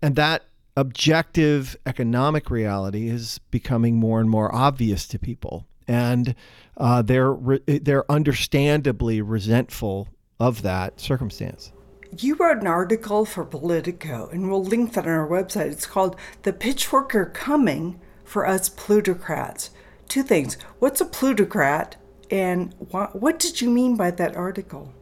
And 0.00 0.16
that 0.16 0.44
objective 0.74 1.76
economic 1.84 2.48
reality 2.48 3.08
is 3.08 3.40
becoming 3.50 3.96
more 3.96 4.20
and 4.20 4.30
more 4.30 4.52
obvious 4.54 5.06
to 5.08 5.18
people. 5.18 5.66
And 5.86 6.34
uh, 6.78 7.02
they're, 7.02 7.36
they're 7.66 8.10
understandably 8.10 9.20
resentful 9.20 10.08
of 10.40 10.62
that 10.62 10.98
circumstance. 10.98 11.72
You 12.18 12.36
wrote 12.36 12.62
an 12.62 12.66
article 12.66 13.26
for 13.26 13.44
Politico, 13.44 14.30
and 14.32 14.50
we'll 14.50 14.64
link 14.64 14.94
that 14.94 15.04
on 15.04 15.12
our 15.12 15.28
website. 15.28 15.72
It's 15.72 15.86
called 15.86 16.16
The 16.42 16.54
Pitchfork 16.54 17.14
Are 17.14 17.26
Coming 17.26 18.00
for 18.24 18.46
Us 18.46 18.68
Plutocrats 18.68 19.70
two 20.08 20.22
things. 20.22 20.56
What's 20.78 21.00
a 21.00 21.04
plutocrat, 21.04 21.96
and 22.30 22.74
what, 22.90 23.20
what 23.20 23.38
did 23.38 23.60
you 23.60 23.70
mean 23.70 23.96
by 23.96 24.10
that 24.12 24.36
article? 24.36 24.92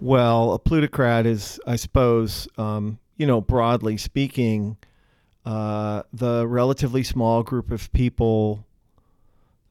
Well, 0.00 0.54
a 0.54 0.58
plutocrat 0.58 1.26
is, 1.26 1.60
I 1.66 1.76
suppose, 1.76 2.48
um, 2.56 2.98
you 3.16 3.26
know, 3.26 3.40
broadly 3.40 3.96
speaking, 3.96 4.76
uh, 5.44 6.02
the 6.12 6.46
relatively 6.46 7.02
small 7.02 7.42
group 7.42 7.70
of 7.70 7.92
people 7.92 8.64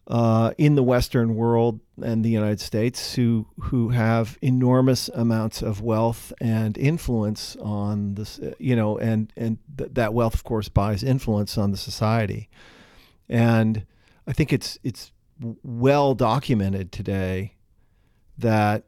uh, 0.07 0.53
in 0.57 0.75
the 0.75 0.83
Western 0.83 1.35
world 1.35 1.79
and 2.01 2.23
the 2.23 2.29
United 2.29 2.59
States 2.59 3.15
who 3.15 3.45
who 3.59 3.89
have 3.89 4.37
enormous 4.41 5.09
amounts 5.09 5.61
of 5.61 5.81
wealth 5.81 6.33
and 6.41 6.77
influence 6.77 7.55
on 7.57 8.15
this, 8.15 8.39
you 8.57 8.75
know, 8.75 8.97
and 8.97 9.31
and 9.35 9.57
th- 9.77 9.91
that 9.93 10.13
wealth, 10.13 10.33
of 10.33 10.43
course, 10.43 10.69
buys 10.69 11.03
influence 11.03 11.57
on 11.57 11.71
the 11.71 11.77
society, 11.77 12.49
and 13.29 13.85
I 14.27 14.33
think 14.33 14.51
it's 14.51 14.77
it's 14.83 15.11
well 15.63 16.15
documented 16.15 16.91
today 16.91 17.55
that 18.37 18.83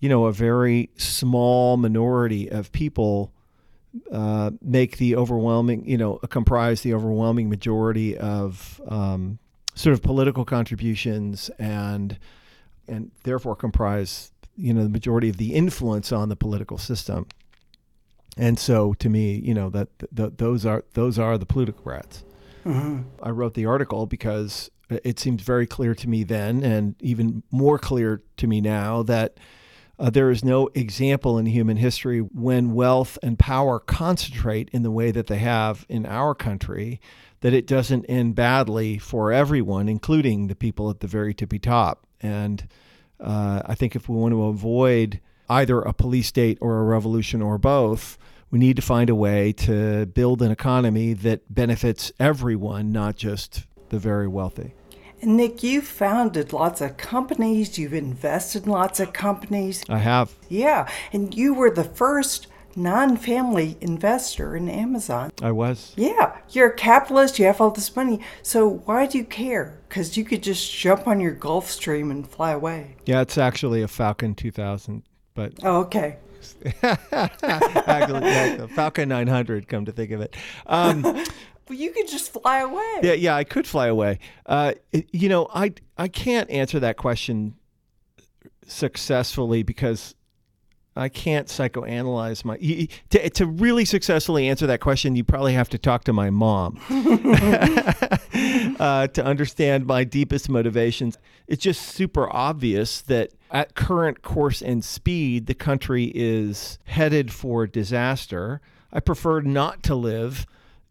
you 0.00 0.08
know 0.08 0.26
a 0.26 0.32
very 0.32 0.90
small 0.96 1.76
minority 1.76 2.50
of 2.50 2.72
people 2.72 3.32
uh, 4.10 4.50
make 4.62 4.96
the 4.96 5.14
overwhelming 5.16 5.86
you 5.86 5.98
know 5.98 6.16
comprise 6.30 6.80
the 6.80 6.94
overwhelming 6.94 7.48
majority 7.48 8.16
of 8.16 8.80
um, 8.88 9.38
sort 9.74 9.92
of 9.92 10.02
political 10.02 10.44
contributions 10.44 11.50
and 11.58 12.18
and 12.88 13.10
therefore 13.24 13.54
comprise 13.54 14.32
you 14.56 14.72
know 14.72 14.82
the 14.82 14.90
majority 14.90 15.28
of 15.28 15.36
the 15.36 15.54
influence 15.54 16.12
on 16.12 16.28
the 16.28 16.36
political 16.36 16.78
system. 16.78 17.26
And 18.38 18.58
so 18.58 18.94
to 18.94 19.10
me 19.10 19.36
you 19.36 19.52
know 19.52 19.68
that 19.70 19.88
th- 20.16 20.32
those 20.38 20.64
are 20.64 20.84
those 20.94 21.18
are 21.18 21.36
the 21.36 21.46
plutocrats 21.46 22.24
mm-hmm. 22.64 23.02
I 23.22 23.30
wrote 23.30 23.54
the 23.54 23.66
article 23.66 24.06
because 24.06 24.70
it 25.04 25.18
seems 25.18 25.42
very 25.42 25.66
clear 25.66 25.94
to 25.94 26.08
me 26.08 26.24
then, 26.24 26.62
and 26.62 26.94
even 27.00 27.42
more 27.50 27.78
clear 27.78 28.22
to 28.36 28.46
me 28.46 28.60
now, 28.60 29.02
that 29.04 29.38
uh, 29.98 30.10
there 30.10 30.30
is 30.30 30.44
no 30.44 30.68
example 30.74 31.38
in 31.38 31.46
human 31.46 31.76
history 31.76 32.20
when 32.20 32.74
wealth 32.74 33.18
and 33.22 33.38
power 33.38 33.78
concentrate 33.78 34.68
in 34.72 34.82
the 34.82 34.90
way 34.90 35.10
that 35.10 35.28
they 35.28 35.38
have 35.38 35.86
in 35.88 36.06
our 36.06 36.34
country 36.34 37.00
that 37.40 37.52
it 37.52 37.66
doesn't 37.66 38.04
end 38.06 38.34
badly 38.34 38.98
for 38.98 39.32
everyone, 39.32 39.88
including 39.88 40.46
the 40.46 40.54
people 40.54 40.88
at 40.90 41.00
the 41.00 41.06
very 41.06 41.34
tippy 41.34 41.58
top. 41.58 42.06
And 42.20 42.66
uh, 43.20 43.62
I 43.66 43.74
think 43.74 43.94
if 43.94 44.08
we 44.08 44.16
want 44.16 44.32
to 44.32 44.44
avoid 44.44 45.20
either 45.48 45.80
a 45.80 45.92
police 45.92 46.28
state 46.28 46.58
or 46.60 46.78
a 46.78 46.84
revolution 46.84 47.42
or 47.42 47.58
both, 47.58 48.16
we 48.52 48.58
need 48.58 48.76
to 48.76 48.82
find 48.82 49.10
a 49.10 49.14
way 49.14 49.50
to 49.50 50.06
build 50.06 50.42
an 50.42 50.52
economy 50.52 51.14
that 51.14 51.52
benefits 51.52 52.12
everyone, 52.20 52.92
not 52.92 53.16
just 53.16 53.66
the 53.88 53.98
very 53.98 54.28
wealthy. 54.28 54.74
And 55.22 55.38
Nick, 55.38 55.62
you've 55.62 55.86
founded 55.86 56.52
lots 56.52 56.80
of 56.82 56.98
companies, 56.98 57.78
you've 57.78 57.94
invested 57.94 58.66
in 58.66 58.70
lots 58.70 59.00
of 59.00 59.14
companies. 59.14 59.82
I 59.88 59.98
have. 59.98 60.34
Yeah, 60.48 60.88
and 61.12 61.34
you 61.34 61.54
were 61.54 61.70
the 61.70 61.84
first 61.84 62.48
non 62.76 63.16
family 63.16 63.78
investor 63.80 64.54
in 64.54 64.68
Amazon. 64.68 65.30
I 65.40 65.52
was. 65.52 65.94
Yeah, 65.96 66.36
you're 66.50 66.72
a 66.72 66.76
capitalist, 66.76 67.38
you 67.38 67.46
have 67.46 67.60
all 67.60 67.70
this 67.70 67.96
money. 67.96 68.20
So 68.42 68.82
why 68.84 69.06
do 69.06 69.16
you 69.16 69.24
care? 69.24 69.80
Because 69.88 70.18
you 70.18 70.24
could 70.24 70.42
just 70.42 70.70
jump 70.76 71.06
on 71.06 71.20
your 71.20 71.34
Gulfstream 71.34 72.10
and 72.10 72.28
fly 72.28 72.50
away. 72.50 72.96
Yeah, 73.06 73.22
it's 73.22 73.38
actually 73.38 73.80
a 73.80 73.88
Falcon 73.88 74.34
2000, 74.34 75.04
but. 75.34 75.54
Oh, 75.62 75.80
okay. 75.82 76.18
Falcon 78.74 79.08
900, 79.08 79.68
come 79.68 79.84
to 79.84 79.92
think 79.92 80.10
of 80.10 80.20
it. 80.20 80.36
Um, 80.66 81.24
Well, 81.68 81.78
you 81.78 81.92
could 81.92 82.08
just 82.08 82.32
fly 82.32 82.60
away. 82.60 82.98
Yeah, 83.02 83.12
yeah, 83.12 83.36
I 83.36 83.44
could 83.44 83.66
fly 83.66 83.86
away. 83.86 84.18
Uh, 84.44 84.72
you 85.12 85.28
know, 85.28 85.48
I 85.54 85.72
I 85.96 86.08
can't 86.08 86.50
answer 86.50 86.80
that 86.80 86.96
question 86.96 87.54
successfully 88.66 89.62
because 89.62 90.14
I 90.96 91.08
can't 91.08 91.46
psychoanalyze 91.46 92.44
my. 92.44 92.56
To, 93.10 93.30
to 93.30 93.46
really 93.46 93.84
successfully 93.84 94.48
answer 94.48 94.66
that 94.66 94.80
question, 94.80 95.16
you 95.16 95.24
probably 95.24 95.54
have 95.54 95.68
to 95.70 95.78
talk 95.78 96.04
to 96.04 96.12
my 96.12 96.30
mom 96.30 96.78
uh, 96.90 99.06
to 99.06 99.24
understand 99.24 99.86
my 99.86 100.04
deepest 100.04 100.50
motivations. 100.50 101.16
It's 101.46 101.62
just 101.62 101.82
super 101.82 102.30
obvious 102.34 103.02
that 103.02 103.30
at 103.52 103.74
current 103.74 104.22
course 104.22 104.62
and 104.62 104.82
speed, 104.82 105.46
the 105.46 105.54
country 105.54 106.10
is 106.14 106.78
headed 106.84 107.30
for 107.30 107.66
disaster. 107.66 108.60
I 108.92 109.00
prefer 109.00 109.42
not 109.42 109.82
to 109.84 109.94
live 109.94 110.46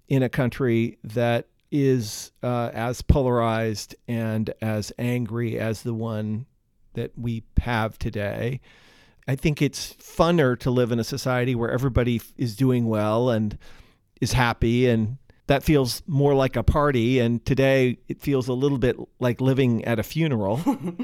in 0.07 0.21
a 0.21 0.29
country 0.29 0.99
that 1.03 1.47
is 1.71 2.31
uh, 2.43 2.69
as 2.73 3.01
polarized 3.01 3.95
and 4.07 4.53
as 4.61 4.91
angry 4.99 5.57
as 5.57 5.81
the 5.81 5.93
one 5.93 6.45
that 6.93 7.11
we 7.17 7.43
have 7.59 7.97
today. 7.97 8.61
I 9.27 9.35
think 9.35 9.61
it's 9.61 9.93
funner 9.93 10.59
to 10.59 10.69
live 10.69 10.91
in 10.91 10.99
a 10.99 11.03
society 11.03 11.55
where 11.55 11.71
everybody 11.71 12.21
is 12.37 12.55
doing 12.55 12.85
well 12.85 13.29
and 13.29 13.57
is 14.19 14.33
happy 14.33 14.87
and 14.87 15.17
that 15.51 15.63
feels 15.63 16.01
more 16.07 16.33
like 16.33 16.55
a 16.55 16.63
party 16.63 17.19
and 17.19 17.45
today 17.45 17.97
it 18.07 18.21
feels 18.21 18.47
a 18.47 18.53
little 18.53 18.77
bit 18.77 18.95
like 19.19 19.41
living 19.41 19.83
at 19.83 19.99
a 19.99 20.03
funeral. 20.03 20.61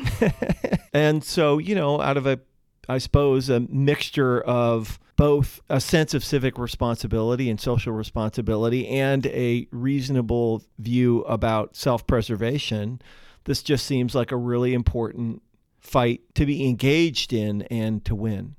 and 0.94 1.22
so, 1.22 1.58
you 1.58 1.76
know, 1.76 2.00
out 2.00 2.16
of 2.16 2.26
a 2.26 2.40
I 2.88 3.00
suppose 3.00 3.50
a 3.50 3.60
mixture 3.60 4.40
of 4.40 5.00
both 5.18 5.60
a 5.68 5.82
sense 5.82 6.14
of 6.14 6.24
civic 6.24 6.58
responsibility 6.58 7.50
and 7.50 7.60
social 7.60 7.92
responsibility 7.92 8.88
and 8.88 9.26
a 9.26 9.68
reasonable 9.72 10.64
view 10.80 11.24
about 11.24 11.76
self 11.76 12.08
preservation, 12.08 13.02
this 13.44 13.62
just 13.62 13.86
seems 13.86 14.16
like 14.16 14.32
a 14.32 14.38
really 14.38 14.74
important 14.74 15.42
fight 15.82 16.22
to 16.36 16.46
be 16.46 16.66
engaged 16.66 17.34
in 17.34 17.64
and 17.64 18.06
to 18.06 18.16
win. 18.16 18.56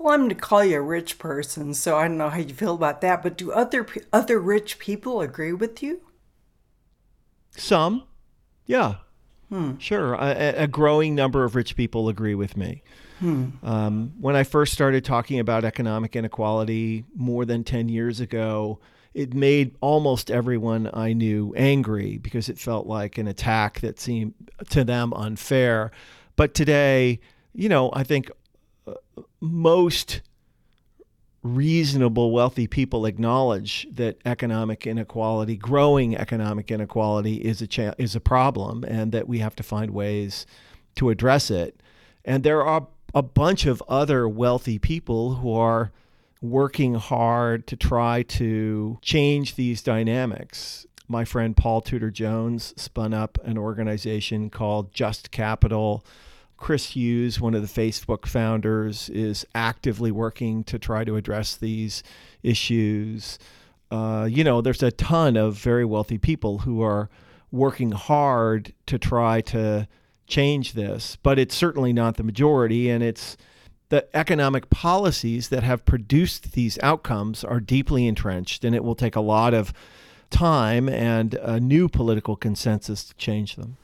Well, 0.00 0.14
I'm 0.14 0.20
going 0.20 0.30
to 0.30 0.34
call 0.34 0.64
you 0.64 0.78
a 0.78 0.80
rich 0.80 1.18
person, 1.18 1.74
so 1.74 1.98
I 1.98 2.08
don't 2.08 2.16
know 2.16 2.30
how 2.30 2.38
you 2.38 2.54
feel 2.54 2.74
about 2.74 3.02
that. 3.02 3.22
But 3.22 3.36
do 3.36 3.52
other 3.52 3.86
other 4.14 4.38
rich 4.38 4.78
people 4.78 5.20
agree 5.20 5.52
with 5.52 5.82
you? 5.82 6.00
Some, 7.50 8.04
yeah, 8.64 8.94
hmm. 9.50 9.76
sure. 9.76 10.14
A, 10.14 10.62
a 10.62 10.66
growing 10.66 11.14
number 11.14 11.44
of 11.44 11.54
rich 11.54 11.76
people 11.76 12.08
agree 12.08 12.34
with 12.34 12.56
me. 12.56 12.82
Hmm. 13.18 13.48
Um, 13.62 14.12
when 14.18 14.36
I 14.36 14.42
first 14.42 14.72
started 14.72 15.04
talking 15.04 15.38
about 15.38 15.66
economic 15.66 16.16
inequality 16.16 17.04
more 17.14 17.44
than 17.44 17.62
10 17.62 17.90
years 17.90 18.20
ago, 18.20 18.80
it 19.12 19.34
made 19.34 19.76
almost 19.82 20.30
everyone 20.30 20.88
I 20.94 21.12
knew 21.12 21.52
angry 21.58 22.16
because 22.16 22.48
it 22.48 22.58
felt 22.58 22.86
like 22.86 23.18
an 23.18 23.28
attack 23.28 23.80
that 23.80 24.00
seemed 24.00 24.32
to 24.70 24.82
them 24.82 25.12
unfair. 25.12 25.90
But 26.36 26.54
today, 26.54 27.20
you 27.52 27.68
know, 27.68 27.90
I 27.92 28.02
think 28.02 28.30
most 29.40 30.20
reasonable 31.42 32.32
wealthy 32.32 32.66
people 32.66 33.06
acknowledge 33.06 33.86
that 33.90 34.18
economic 34.26 34.86
inequality 34.86 35.56
growing 35.56 36.14
economic 36.14 36.70
inequality 36.70 37.36
is 37.36 37.62
a 37.62 37.66
cha- 37.66 37.94
is 37.96 38.14
a 38.14 38.20
problem 38.20 38.84
and 38.84 39.10
that 39.12 39.26
we 39.26 39.38
have 39.38 39.56
to 39.56 39.62
find 39.62 39.90
ways 39.90 40.44
to 40.94 41.08
address 41.08 41.50
it 41.50 41.80
and 42.26 42.44
there 42.44 42.62
are 42.62 42.86
a 43.14 43.22
bunch 43.22 43.66
of 43.66 43.82
other 43.88 44.28
wealthy 44.28 44.78
people 44.78 45.36
who 45.36 45.52
are 45.52 45.90
working 46.42 46.94
hard 46.94 47.66
to 47.66 47.76
try 47.76 48.22
to 48.22 48.98
change 49.02 49.56
these 49.56 49.82
dynamics. 49.82 50.86
My 51.08 51.24
friend 51.24 51.56
Paul 51.56 51.80
Tudor 51.80 52.10
Jones 52.10 52.72
spun 52.76 53.12
up 53.12 53.38
an 53.44 53.58
organization 53.58 54.48
called 54.48 54.92
Just 54.94 55.30
Capital, 55.30 56.04
Chris 56.60 56.90
Hughes, 56.90 57.40
one 57.40 57.54
of 57.54 57.62
the 57.62 57.80
Facebook 57.80 58.26
founders, 58.26 59.08
is 59.08 59.46
actively 59.54 60.12
working 60.12 60.62
to 60.64 60.78
try 60.78 61.04
to 61.04 61.16
address 61.16 61.56
these 61.56 62.04
issues. 62.42 63.38
Uh, 63.90 64.28
you 64.30 64.44
know, 64.44 64.60
there's 64.60 64.82
a 64.82 64.92
ton 64.92 65.36
of 65.36 65.56
very 65.56 65.84
wealthy 65.84 66.18
people 66.18 66.58
who 66.58 66.82
are 66.82 67.08
working 67.50 67.92
hard 67.92 68.72
to 68.86 68.98
try 68.98 69.40
to 69.40 69.88
change 70.26 70.74
this, 70.74 71.16
but 71.22 71.38
it's 71.38 71.54
certainly 71.54 71.92
not 71.94 72.16
the 72.16 72.22
majority. 72.22 72.90
And 72.90 73.02
it's 73.02 73.38
the 73.88 74.06
economic 74.14 74.68
policies 74.70 75.48
that 75.48 75.62
have 75.62 75.84
produced 75.84 76.52
these 76.52 76.78
outcomes 76.82 77.42
are 77.42 77.58
deeply 77.58 78.06
entrenched, 78.06 78.64
and 78.64 78.74
it 78.74 78.84
will 78.84 78.94
take 78.94 79.16
a 79.16 79.20
lot 79.20 79.54
of 79.54 79.72
time 80.28 80.88
and 80.90 81.34
a 81.34 81.58
new 81.58 81.88
political 81.88 82.36
consensus 82.36 83.02
to 83.04 83.14
change 83.14 83.56
them. 83.56 83.78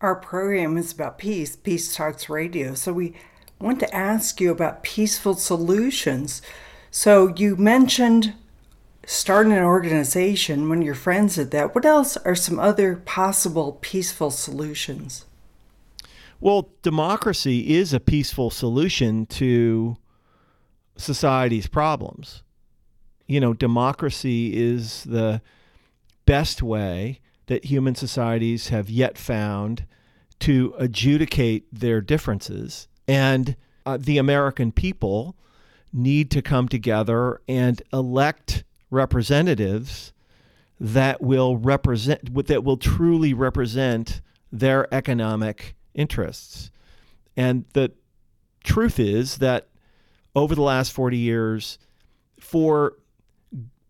Our 0.00 0.14
program 0.14 0.76
is 0.76 0.92
about 0.92 1.18
peace, 1.18 1.56
Peace 1.56 1.94
Talks 1.94 2.28
Radio. 2.28 2.74
So 2.74 2.92
we 2.92 3.14
want 3.60 3.80
to 3.80 3.92
ask 3.92 4.40
you 4.40 4.52
about 4.52 4.84
peaceful 4.84 5.34
solutions. 5.34 6.40
So 6.92 7.34
you 7.36 7.56
mentioned 7.56 8.34
starting 9.04 9.52
an 9.52 9.64
organization 9.64 10.68
when 10.68 10.82
your 10.82 10.94
friends 10.94 11.34
did 11.34 11.50
that. 11.50 11.74
What 11.74 11.84
else 11.84 12.16
are 12.18 12.36
some 12.36 12.60
other 12.60 12.94
possible 12.94 13.78
peaceful 13.80 14.30
solutions? 14.30 15.24
Well, 16.40 16.68
democracy 16.82 17.74
is 17.76 17.92
a 17.92 17.98
peaceful 17.98 18.50
solution 18.50 19.26
to 19.26 19.96
society's 20.96 21.66
problems. 21.66 22.44
You 23.26 23.40
know, 23.40 23.52
democracy 23.52 24.56
is 24.56 25.02
the 25.02 25.42
best 26.24 26.62
way 26.62 27.18
that 27.48 27.66
human 27.66 27.94
societies 27.94 28.68
have 28.68 28.88
yet 28.88 29.18
found 29.18 29.84
to 30.40 30.74
adjudicate 30.78 31.66
their 31.72 32.00
differences. 32.00 32.88
And 33.06 33.56
uh, 33.84 33.98
the 34.00 34.18
American 34.18 34.70
people 34.70 35.36
need 35.92 36.30
to 36.30 36.42
come 36.42 36.68
together 36.68 37.40
and 37.48 37.82
elect 37.92 38.64
representatives 38.90 40.12
that 40.78 41.20
will 41.20 41.56
represent 41.56 42.46
that 42.46 42.62
will 42.62 42.76
truly 42.76 43.34
represent 43.34 44.20
their 44.52 44.92
economic 44.94 45.74
interests. 45.94 46.70
And 47.36 47.64
the 47.72 47.92
truth 48.62 48.98
is 49.00 49.38
that 49.38 49.68
over 50.36 50.54
the 50.54 50.62
last 50.62 50.92
40 50.92 51.16
years 51.16 51.78
for 52.38 52.94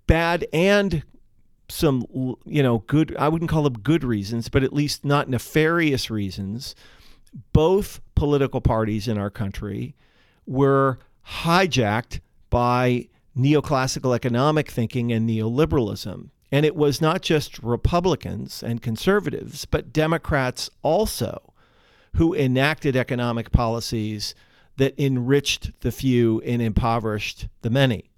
bad 0.07 0.47
and 0.53 1.03
some 1.69 2.07
you 2.47 2.63
know 2.63 2.79
good 2.87 3.15
I 3.19 3.29
wouldn't 3.29 3.51
call 3.51 3.63
them 3.63 3.79
good 3.81 4.03
reasons 4.03 4.49
but 4.49 4.63
at 4.63 4.73
least 4.73 5.05
not 5.05 5.29
nefarious 5.29 6.11
reasons. 6.11 6.75
Both 7.53 8.01
political 8.15 8.61
parties 8.61 9.07
in 9.07 9.19
our 9.19 9.31
country 9.31 9.95
were 10.47 10.99
hijacked 11.43 12.21
by 12.49 13.09
neoclassical 13.37 14.15
economic 14.15 14.71
thinking 14.71 15.13
and 15.13 15.29
neoliberalism. 15.29 16.31
And 16.51 16.65
it 16.65 16.75
was 16.75 17.03
not 17.03 17.21
just 17.21 17.59
Republicans 17.59 18.63
and 18.63 18.83
conservatives 18.83 19.65
but 19.67 19.93
Democrats 19.93 20.71
also 20.83 21.53
who 22.15 22.35
enacted 22.35 22.97
economic 22.97 23.53
policies 23.53 24.35
that 24.79 24.99
enriched 24.99 25.73
the 25.81 25.93
few 25.93 26.41
and 26.43 26.63
impoverished 26.63 27.49
the 27.63 27.71
many. 27.71 28.11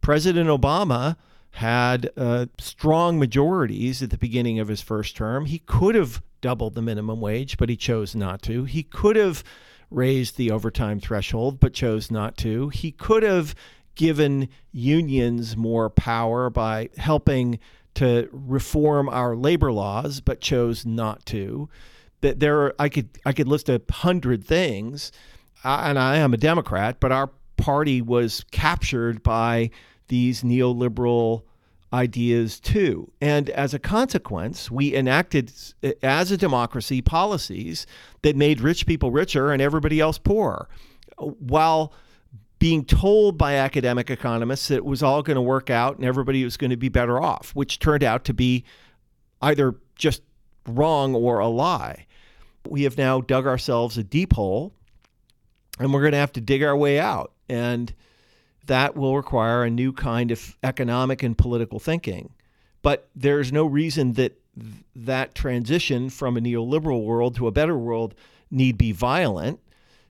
President 0.00 0.48
Obama 0.48 1.16
had 1.52 2.10
uh, 2.16 2.46
strong 2.58 3.18
majorities 3.18 4.02
at 4.02 4.10
the 4.10 4.18
beginning 4.18 4.58
of 4.58 4.68
his 4.68 4.80
first 4.80 5.16
term. 5.16 5.46
He 5.46 5.58
could 5.58 5.94
have 5.94 6.22
doubled 6.40 6.74
the 6.74 6.82
minimum 6.82 7.20
wage, 7.20 7.56
but 7.58 7.68
he 7.68 7.76
chose 7.76 8.14
not 8.14 8.42
to. 8.42 8.64
He 8.64 8.82
could 8.82 9.16
have 9.16 9.44
raised 9.90 10.36
the 10.36 10.50
overtime 10.50 10.98
threshold, 10.98 11.60
but 11.60 11.74
chose 11.74 12.10
not 12.10 12.36
to. 12.38 12.70
He 12.70 12.90
could 12.90 13.22
have 13.22 13.54
given 13.94 14.48
unions 14.72 15.56
more 15.56 15.90
power 15.90 16.48
by 16.48 16.88
helping 16.96 17.58
to 17.94 18.28
reform 18.32 19.10
our 19.10 19.36
labor 19.36 19.70
laws, 19.70 20.20
but 20.20 20.40
chose 20.40 20.86
not 20.86 21.24
to. 21.26 21.68
That 22.22 22.40
there, 22.40 22.62
are, 22.62 22.74
I 22.78 22.88
could 22.88 23.10
I 23.26 23.32
could 23.32 23.48
list 23.48 23.68
a 23.68 23.82
hundred 23.90 24.44
things, 24.44 25.12
and 25.62 25.98
I 25.98 26.16
am 26.16 26.32
a 26.32 26.38
Democrat, 26.38 26.96
but 26.98 27.12
our 27.12 27.30
party 27.58 28.00
was 28.00 28.44
captured 28.50 29.22
by 29.22 29.70
these 30.12 30.42
neoliberal 30.42 31.42
ideas 31.90 32.60
too. 32.60 33.10
And 33.22 33.48
as 33.48 33.72
a 33.72 33.78
consequence, 33.78 34.70
we 34.70 34.94
enacted, 34.94 35.50
uh, 35.82 35.92
as 36.02 36.30
a 36.30 36.36
democracy, 36.36 37.00
policies 37.00 37.86
that 38.20 38.36
made 38.36 38.60
rich 38.60 38.86
people 38.86 39.10
richer 39.10 39.52
and 39.52 39.62
everybody 39.62 40.00
else 40.00 40.18
poorer, 40.18 40.68
while 41.16 41.94
being 42.58 42.84
told 42.84 43.38
by 43.38 43.54
academic 43.54 44.10
economists 44.10 44.68
that 44.68 44.76
it 44.76 44.84
was 44.84 45.02
all 45.02 45.22
going 45.22 45.36
to 45.36 45.40
work 45.40 45.70
out 45.70 45.96
and 45.96 46.04
everybody 46.04 46.44
was 46.44 46.58
going 46.58 46.70
to 46.70 46.76
be 46.76 46.90
better 46.90 47.18
off, 47.18 47.52
which 47.54 47.78
turned 47.78 48.04
out 48.04 48.22
to 48.26 48.34
be 48.34 48.64
either 49.40 49.76
just 49.96 50.20
wrong 50.68 51.14
or 51.14 51.38
a 51.38 51.48
lie. 51.48 52.06
We 52.68 52.82
have 52.82 52.98
now 52.98 53.22
dug 53.22 53.46
ourselves 53.46 53.96
a 53.96 54.04
deep 54.04 54.34
hole 54.34 54.74
and 55.78 55.90
we're 55.90 56.02
going 56.02 56.12
to 56.12 56.18
have 56.18 56.32
to 56.32 56.42
dig 56.42 56.62
our 56.62 56.76
way 56.76 57.00
out. 57.00 57.32
And 57.48 57.94
that 58.66 58.96
will 58.96 59.16
require 59.16 59.64
a 59.64 59.70
new 59.70 59.92
kind 59.92 60.30
of 60.30 60.56
economic 60.62 61.22
and 61.22 61.36
political 61.36 61.78
thinking. 61.78 62.32
But 62.82 63.08
there's 63.14 63.52
no 63.52 63.64
reason 63.64 64.14
that 64.14 64.38
that 64.94 65.34
transition 65.34 66.10
from 66.10 66.36
a 66.36 66.40
neoliberal 66.40 67.04
world 67.04 67.36
to 67.36 67.46
a 67.46 67.52
better 67.52 67.76
world 67.76 68.14
need 68.50 68.76
be 68.76 68.92
violent. 68.92 69.60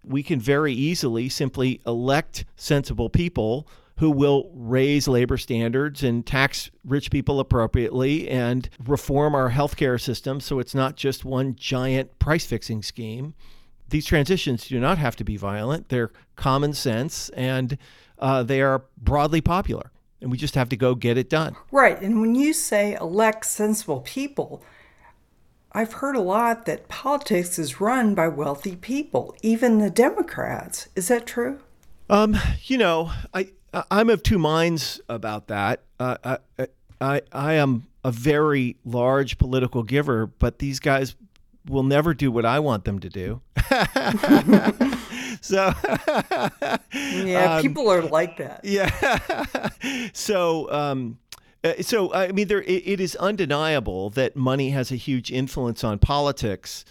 We 0.04 0.22
can 0.22 0.40
very 0.40 0.72
easily 0.72 1.28
simply 1.28 1.80
elect 1.86 2.44
sensible 2.56 3.08
people 3.08 3.68
who 3.98 4.10
will 4.10 4.50
raise 4.52 5.06
labor 5.06 5.36
standards 5.36 6.02
and 6.02 6.26
tax 6.26 6.70
rich 6.84 7.10
people 7.10 7.38
appropriately 7.38 8.28
and 8.28 8.68
reform 8.84 9.34
our 9.34 9.50
healthcare 9.50 10.00
system 10.00 10.40
so 10.40 10.58
it's 10.58 10.74
not 10.74 10.96
just 10.96 11.24
one 11.24 11.54
giant 11.54 12.18
price 12.18 12.44
fixing 12.44 12.82
scheme. 12.82 13.34
These 13.90 14.06
transitions 14.06 14.66
do 14.66 14.80
not 14.80 14.98
have 14.98 15.14
to 15.16 15.24
be 15.24 15.36
violent, 15.36 15.88
they're 15.88 16.10
common 16.34 16.72
sense 16.72 17.28
and 17.30 17.78
uh, 18.22 18.42
they 18.42 18.62
are 18.62 18.84
broadly 18.96 19.42
popular. 19.42 19.90
And 20.20 20.30
we 20.30 20.38
just 20.38 20.54
have 20.54 20.68
to 20.68 20.76
go 20.76 20.94
get 20.94 21.18
it 21.18 21.28
done. 21.28 21.56
Right. 21.72 22.00
And 22.00 22.20
when 22.20 22.36
you 22.36 22.52
say 22.52 22.94
elect 22.94 23.44
sensible 23.44 24.00
people, 24.00 24.62
I've 25.72 25.94
heard 25.94 26.14
a 26.14 26.20
lot 26.20 26.64
that 26.66 26.88
politics 26.88 27.58
is 27.58 27.80
run 27.80 28.14
by 28.14 28.28
wealthy 28.28 28.76
people, 28.76 29.34
even 29.42 29.78
the 29.78 29.90
Democrats. 29.90 30.88
Is 30.94 31.08
that 31.08 31.26
true? 31.26 31.58
Um, 32.08 32.38
you 32.62 32.78
know, 32.78 33.10
I 33.34 33.48
I'm 33.90 34.10
of 34.10 34.22
two 34.22 34.38
minds 34.38 35.00
about 35.08 35.48
that. 35.48 35.82
Uh, 35.98 36.36
I, 36.58 36.66
I 37.00 37.22
I 37.32 37.54
am 37.54 37.88
a 38.04 38.12
very 38.12 38.76
large 38.84 39.38
political 39.38 39.82
giver, 39.82 40.26
but 40.26 40.58
these 40.58 40.78
guys 40.78 41.16
will 41.66 41.82
never 41.82 42.14
do 42.14 42.30
what 42.30 42.44
I 42.44 42.60
want 42.60 42.84
them 42.84 43.00
to 43.00 43.08
do. 43.08 43.40
so 45.40 45.72
yeah, 46.92 47.54
um, 47.56 47.62
people 47.62 47.90
are 47.90 48.02
like 48.02 48.36
that. 48.38 48.60
Yeah. 48.64 48.90
so 50.12 50.70
um, 50.70 51.18
uh, 51.64 51.74
so 51.80 52.12
I 52.12 52.32
mean, 52.32 52.48
there 52.48 52.62
it, 52.62 52.82
it 52.86 53.00
is 53.00 53.16
undeniable 53.16 54.10
that 54.10 54.36
money 54.36 54.70
has 54.70 54.90
a 54.90 54.96
huge 54.96 55.30
influence 55.30 55.84
on 55.84 55.98
politics. 55.98 56.84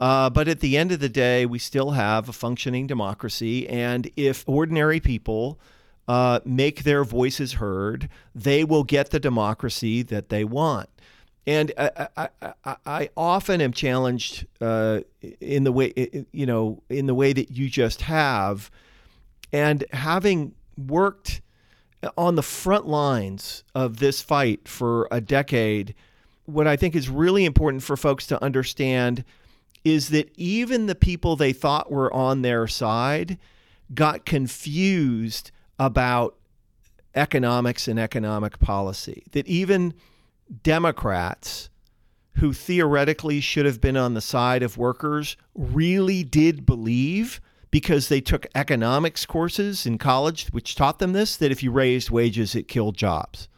Uh, 0.00 0.28
but 0.28 0.48
at 0.48 0.60
the 0.60 0.76
end 0.76 0.90
of 0.90 0.98
the 0.98 1.08
day, 1.08 1.46
we 1.46 1.58
still 1.58 1.92
have 1.92 2.28
a 2.28 2.32
functioning 2.32 2.86
democracy, 2.86 3.68
and 3.68 4.10
if 4.16 4.42
ordinary 4.46 4.98
people 4.98 5.58
uh, 6.08 6.40
make 6.44 6.82
their 6.82 7.04
voices 7.04 7.54
heard, 7.54 8.08
they 8.34 8.64
will 8.64 8.84
get 8.84 9.10
the 9.10 9.20
democracy 9.20 10.02
that 10.02 10.28
they 10.28 10.44
want. 10.44 10.88
And 11.46 11.72
I, 11.76 12.08
I, 12.64 12.76
I, 12.86 13.10
often 13.18 13.60
am 13.60 13.72
challenged 13.72 14.46
uh, 14.62 15.00
in 15.40 15.64
the 15.64 15.72
way 15.72 15.92
you 16.32 16.46
know 16.46 16.82
in 16.88 17.04
the 17.04 17.14
way 17.14 17.34
that 17.34 17.50
you 17.50 17.68
just 17.68 18.00
have, 18.02 18.70
and 19.52 19.84
having 19.92 20.54
worked 20.78 21.42
on 22.16 22.34
the 22.34 22.42
front 22.42 22.86
lines 22.86 23.62
of 23.74 23.98
this 23.98 24.22
fight 24.22 24.68
for 24.68 25.06
a 25.10 25.20
decade, 25.20 25.94
what 26.46 26.66
I 26.66 26.76
think 26.76 26.94
is 26.94 27.08
really 27.08 27.44
important 27.44 27.82
for 27.82 27.96
folks 27.96 28.26
to 28.28 28.42
understand 28.42 29.24
is 29.84 30.08
that 30.10 30.32
even 30.36 30.86
the 30.86 30.94
people 30.94 31.36
they 31.36 31.52
thought 31.52 31.90
were 31.90 32.12
on 32.12 32.42
their 32.42 32.66
side 32.66 33.38
got 33.92 34.24
confused 34.24 35.50
about 35.78 36.36
economics 37.14 37.86
and 37.86 37.98
economic 37.98 38.58
policy. 38.58 39.24
That 39.32 39.46
even 39.46 39.94
Democrats 40.62 41.70
who 42.38 42.52
theoretically 42.52 43.40
should 43.40 43.64
have 43.66 43.80
been 43.80 43.96
on 43.96 44.14
the 44.14 44.20
side 44.20 44.62
of 44.62 44.76
workers 44.76 45.36
really 45.54 46.24
did 46.24 46.66
believe 46.66 47.40
because 47.70 48.08
they 48.08 48.20
took 48.20 48.46
economics 48.54 49.26
courses 49.26 49.86
in 49.86 49.98
college 49.98 50.46
which 50.52 50.74
taught 50.74 50.98
them 50.98 51.12
this 51.12 51.36
that 51.36 51.52
if 51.52 51.62
you 51.62 51.70
raised 51.70 52.10
wages 52.10 52.54
it 52.54 52.68
killed 52.68 52.96
jobs 52.96 53.48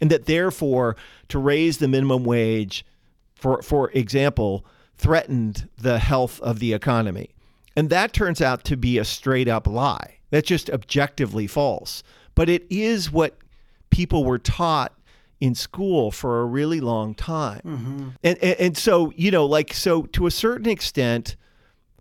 and 0.00 0.10
that 0.10 0.26
therefore 0.26 0.96
to 1.28 1.38
raise 1.38 1.78
the 1.78 1.88
minimum 1.88 2.24
wage 2.24 2.84
for 3.34 3.62
for 3.62 3.90
example 3.92 4.64
threatened 4.96 5.68
the 5.78 5.98
health 5.98 6.40
of 6.40 6.58
the 6.58 6.72
economy 6.72 7.30
And 7.76 7.90
that 7.90 8.14
turns 8.14 8.40
out 8.40 8.64
to 8.64 8.76
be 8.76 8.96
a 8.98 9.04
straight 9.04 9.48
up 9.48 9.66
lie. 9.66 10.14
That's 10.30 10.48
just 10.48 10.70
objectively 10.70 11.46
false. 11.46 12.02
But 12.34 12.48
it 12.48 12.66
is 12.70 13.12
what 13.12 13.36
people 13.90 14.24
were 14.24 14.38
taught 14.38 14.94
in 15.40 15.54
school 15.54 16.10
for 16.10 16.40
a 16.40 16.44
really 16.44 16.80
long 16.80 17.14
time. 17.14 17.60
Mm-hmm. 17.64 18.08
And, 18.24 18.38
and, 18.42 18.60
and 18.60 18.76
so, 18.76 19.12
you 19.16 19.30
know, 19.30 19.44
like, 19.44 19.72
so 19.74 20.02
to 20.02 20.26
a 20.26 20.30
certain 20.30 20.68
extent, 20.68 21.36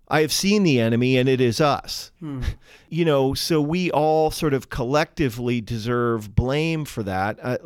I 0.08 0.22
have 0.22 0.32
seen 0.32 0.64
the 0.64 0.80
enemy 0.80 1.18
and 1.18 1.28
it 1.28 1.42
is 1.42 1.60
us. 1.60 2.12
Hmm. 2.20 2.42
You 2.88 3.04
know, 3.04 3.34
so 3.34 3.60
we 3.60 3.92
all 3.92 4.32
sort 4.32 4.54
of 4.54 4.70
collectively 4.70 5.60
deserve 5.60 6.34
blame 6.34 6.86
for 6.86 7.04
that. 7.04 7.40
I, 7.44 7.58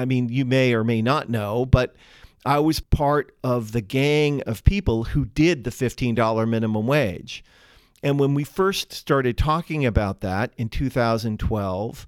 I, 0.00 0.04
mean, 0.06 0.30
you 0.30 0.46
may 0.46 0.72
or 0.72 0.82
may 0.82 1.02
not 1.02 1.28
know, 1.28 1.66
but 1.66 1.94
I 2.46 2.60
was 2.60 2.80
part 2.80 3.36
of 3.44 3.72
the 3.72 3.82
gang 3.82 4.40
of 4.42 4.64
people 4.64 5.04
who 5.04 5.26
did 5.26 5.64
the 5.64 5.70
$15 5.70 6.48
minimum 6.48 6.86
wage. 6.86 7.44
And 8.02 8.18
when 8.18 8.32
we 8.32 8.44
first 8.44 8.92
started 8.92 9.36
talking 9.36 9.84
about 9.84 10.20
that 10.20 10.54
in 10.56 10.70
2012, 10.70 12.06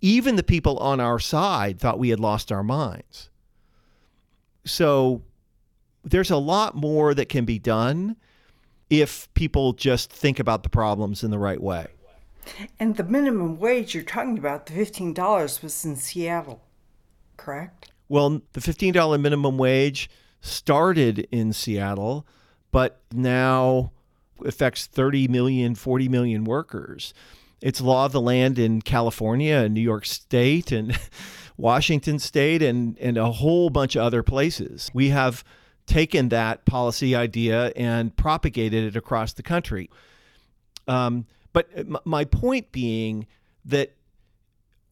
even 0.00 0.36
the 0.36 0.42
people 0.42 0.78
on 0.78 1.00
our 1.00 1.18
side 1.18 1.78
thought 1.78 1.98
we 1.98 2.10
had 2.10 2.20
lost 2.20 2.50
our 2.50 2.62
minds. 2.62 3.30
So 4.64 5.22
there's 6.02 6.30
a 6.30 6.36
lot 6.36 6.74
more 6.74 7.14
that 7.14 7.28
can 7.28 7.44
be 7.44 7.58
done 7.58 8.16
if 8.90 9.32
people 9.34 9.72
just 9.72 10.12
think 10.12 10.38
about 10.38 10.62
the 10.62 10.68
problems 10.68 11.24
in 11.24 11.30
the 11.30 11.38
right 11.38 11.60
way. 11.60 11.86
And 12.78 12.96
the 12.96 13.04
minimum 13.04 13.58
wage 13.58 13.94
you're 13.94 14.04
talking 14.04 14.38
about, 14.38 14.66
the 14.66 14.74
$15, 14.74 15.62
was 15.62 15.84
in 15.84 15.96
Seattle, 15.96 16.62
correct? 17.36 17.90
Well, 18.08 18.42
the 18.52 18.60
$15 18.60 19.20
minimum 19.20 19.56
wage 19.56 20.10
started 20.40 21.26
in 21.30 21.54
Seattle, 21.54 22.26
but 22.70 23.00
now 23.12 23.92
affects 24.44 24.86
30 24.86 25.28
million, 25.28 25.74
40 25.74 26.08
million 26.08 26.44
workers. 26.44 27.14
It's 27.60 27.80
law 27.80 28.06
of 28.06 28.12
the 28.12 28.20
land 28.20 28.58
in 28.58 28.82
California 28.82 29.56
and 29.56 29.74
New 29.74 29.80
York 29.80 30.06
State 30.06 30.72
and 30.72 30.98
Washington 31.56 32.18
State 32.18 32.62
and, 32.62 32.98
and 32.98 33.16
a 33.16 33.30
whole 33.30 33.70
bunch 33.70 33.96
of 33.96 34.02
other 34.02 34.22
places. 34.22 34.90
We 34.92 35.08
have 35.10 35.44
taken 35.86 36.30
that 36.30 36.64
policy 36.64 37.14
idea 37.14 37.72
and 37.76 38.14
propagated 38.16 38.84
it 38.84 38.96
across 38.96 39.32
the 39.32 39.42
country. 39.42 39.90
Um, 40.88 41.26
but 41.52 41.68
m- 41.76 41.98
my 42.04 42.24
point 42.24 42.72
being 42.72 43.26
that 43.64 43.94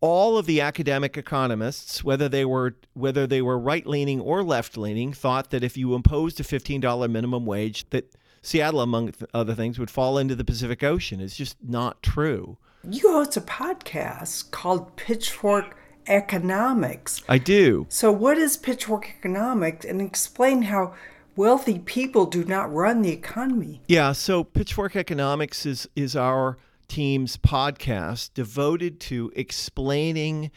all 0.00 0.36
of 0.36 0.46
the 0.46 0.60
academic 0.60 1.16
economists, 1.16 2.02
whether 2.02 2.28
they 2.28 2.44
were 2.44 2.76
whether 2.94 3.26
they 3.26 3.40
were 3.40 3.58
right 3.58 3.86
leaning 3.86 4.20
or 4.20 4.42
left 4.42 4.76
leaning, 4.76 5.12
thought 5.12 5.50
that 5.50 5.62
if 5.62 5.76
you 5.76 5.94
imposed 5.94 6.40
a 6.40 6.44
fifteen 6.44 6.80
dollar 6.80 7.08
minimum 7.08 7.46
wage, 7.46 7.88
that 7.90 8.12
Seattle, 8.42 8.80
among 8.80 9.14
other 9.32 9.54
things, 9.54 9.78
would 9.78 9.90
fall 9.90 10.18
into 10.18 10.34
the 10.34 10.44
Pacific 10.44 10.82
Ocean. 10.82 11.20
It's 11.20 11.36
just 11.36 11.56
not 11.62 12.02
true. 12.02 12.58
You 12.88 13.12
host 13.12 13.36
a 13.36 13.40
podcast 13.40 14.50
called 14.50 14.96
Pitchfork 14.96 15.76
economics. 16.08 17.22
I 17.28 17.38
do. 17.38 17.86
So, 17.88 18.10
what 18.10 18.38
is 18.38 18.56
pitchfork 18.56 19.08
economics 19.08 19.86
and 19.86 20.00
explain 20.00 20.62
how 20.62 20.94
wealthy 21.36 21.78
people 21.78 22.26
do 22.26 22.44
not 22.44 22.72
run 22.72 23.02
the 23.02 23.12
economy? 23.12 23.80
Yeah, 23.86 24.12
so 24.12 24.44
Pitchfork 24.44 24.96
Economics 24.96 25.64
is, 25.64 25.88
is 25.94 26.16
our 26.16 26.58
team's 26.88 27.36
podcast 27.36 28.34
devoted 28.34 29.00
to 29.00 29.32
explaining 29.34 30.50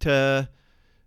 to 0.00 0.48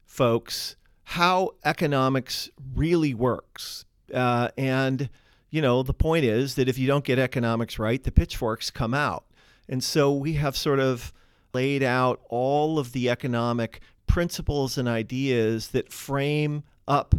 folks 0.06 0.76
how 1.04 1.52
economics 1.66 2.50
really 2.76 3.14
works. 3.14 3.86
Uh, 4.14 4.50
and, 4.58 5.10
you 5.50 5.62
know, 5.62 5.84
the 5.84 5.94
point 5.94 6.26
is 6.26 6.56
that 6.56 6.70
if 6.70 6.78
you 6.78 6.88
don't 6.88 7.04
get 7.04 7.20
economics 7.20 7.80
right, 7.80 8.04
the 8.04 8.12
pitchforks 8.12 8.70
come 8.70 8.94
out. 8.94 9.26
And 9.68 9.84
so 9.84 10.12
we 10.14 10.34
have 10.34 10.56
sort 10.56 10.80
of 10.80 11.14
laid 11.54 11.84
out 11.84 12.22
all 12.30 12.78
of 12.78 12.92
the 12.92 13.10
economic 13.10 13.82
principles 14.08 14.78
and 14.78 14.88
ideas 14.88 15.70
that 15.70 15.92
frame 15.92 16.64
up 16.88 17.16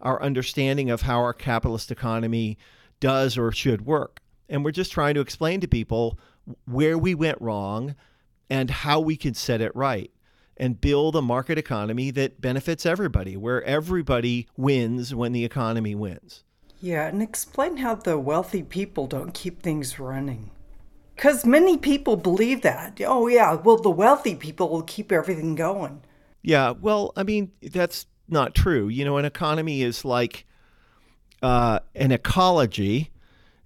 our 0.00 0.20
understanding 0.22 0.90
of 0.90 1.02
how 1.02 1.18
our 1.20 1.32
capitalist 1.32 1.90
economy 1.90 2.58
does 3.00 3.38
or 3.38 3.50
should 3.52 3.86
work. 3.86 4.20
And 4.48 4.64
we're 4.64 4.72
just 4.72 4.92
trying 4.92 5.14
to 5.14 5.20
explain 5.20 5.60
to 5.60 5.68
people 5.68 6.18
where 6.66 6.98
we 6.98 7.14
went 7.14 7.40
wrong 7.40 7.94
and 8.50 8.70
how 8.70 9.00
we 9.00 9.16
can 9.16 9.34
set 9.34 9.60
it 9.60 9.74
right 9.74 10.10
and 10.56 10.80
build 10.80 11.16
a 11.16 11.22
market 11.22 11.58
economy 11.58 12.10
that 12.12 12.40
benefits 12.40 12.86
everybody, 12.86 13.36
where 13.36 13.62
everybody 13.64 14.46
wins 14.56 15.14
when 15.14 15.32
the 15.32 15.44
economy 15.44 15.94
wins. 15.94 16.44
Yeah, 16.80 17.06
and 17.06 17.22
explain 17.22 17.78
how 17.78 17.94
the 17.94 18.18
wealthy 18.18 18.62
people 18.62 19.06
don't 19.06 19.32
keep 19.32 19.62
things 19.62 19.98
running. 19.98 20.50
Because 21.14 21.46
many 21.46 21.78
people 21.78 22.16
believe 22.16 22.62
that. 22.62 23.00
Oh, 23.06 23.28
yeah, 23.28 23.54
well, 23.54 23.76
the 23.76 23.90
wealthy 23.90 24.34
people 24.34 24.68
will 24.68 24.82
keep 24.82 25.12
everything 25.12 25.54
going. 25.54 26.02
Yeah, 26.42 26.72
well, 26.72 27.12
I 27.16 27.22
mean, 27.22 27.52
that's 27.62 28.06
not 28.28 28.54
true. 28.54 28.88
You 28.88 29.04
know, 29.04 29.16
an 29.16 29.24
economy 29.24 29.82
is 29.82 30.04
like 30.04 30.44
uh, 31.42 31.78
an 31.94 32.12
ecology, 32.12 33.10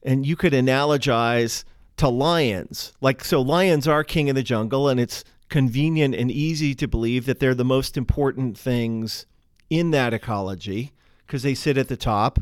and 0.02 0.26
you 0.26 0.36
could 0.36 0.52
analogize 0.52 1.64
to 1.96 2.08
lions. 2.08 2.92
Like, 3.00 3.24
so 3.24 3.40
lions 3.40 3.88
are 3.88 4.04
king 4.04 4.28
of 4.28 4.36
the 4.36 4.42
jungle, 4.42 4.88
and 4.88 5.00
it's 5.00 5.24
convenient 5.48 6.14
and 6.14 6.30
easy 6.30 6.74
to 6.74 6.86
believe 6.86 7.26
that 7.26 7.40
they're 7.40 7.54
the 7.54 7.64
most 7.64 7.96
important 7.96 8.58
things 8.58 9.26
in 9.70 9.90
that 9.90 10.14
ecology 10.14 10.92
because 11.26 11.42
they 11.42 11.54
sit 11.54 11.76
at 11.76 11.88
the 11.88 11.96
top. 11.96 12.38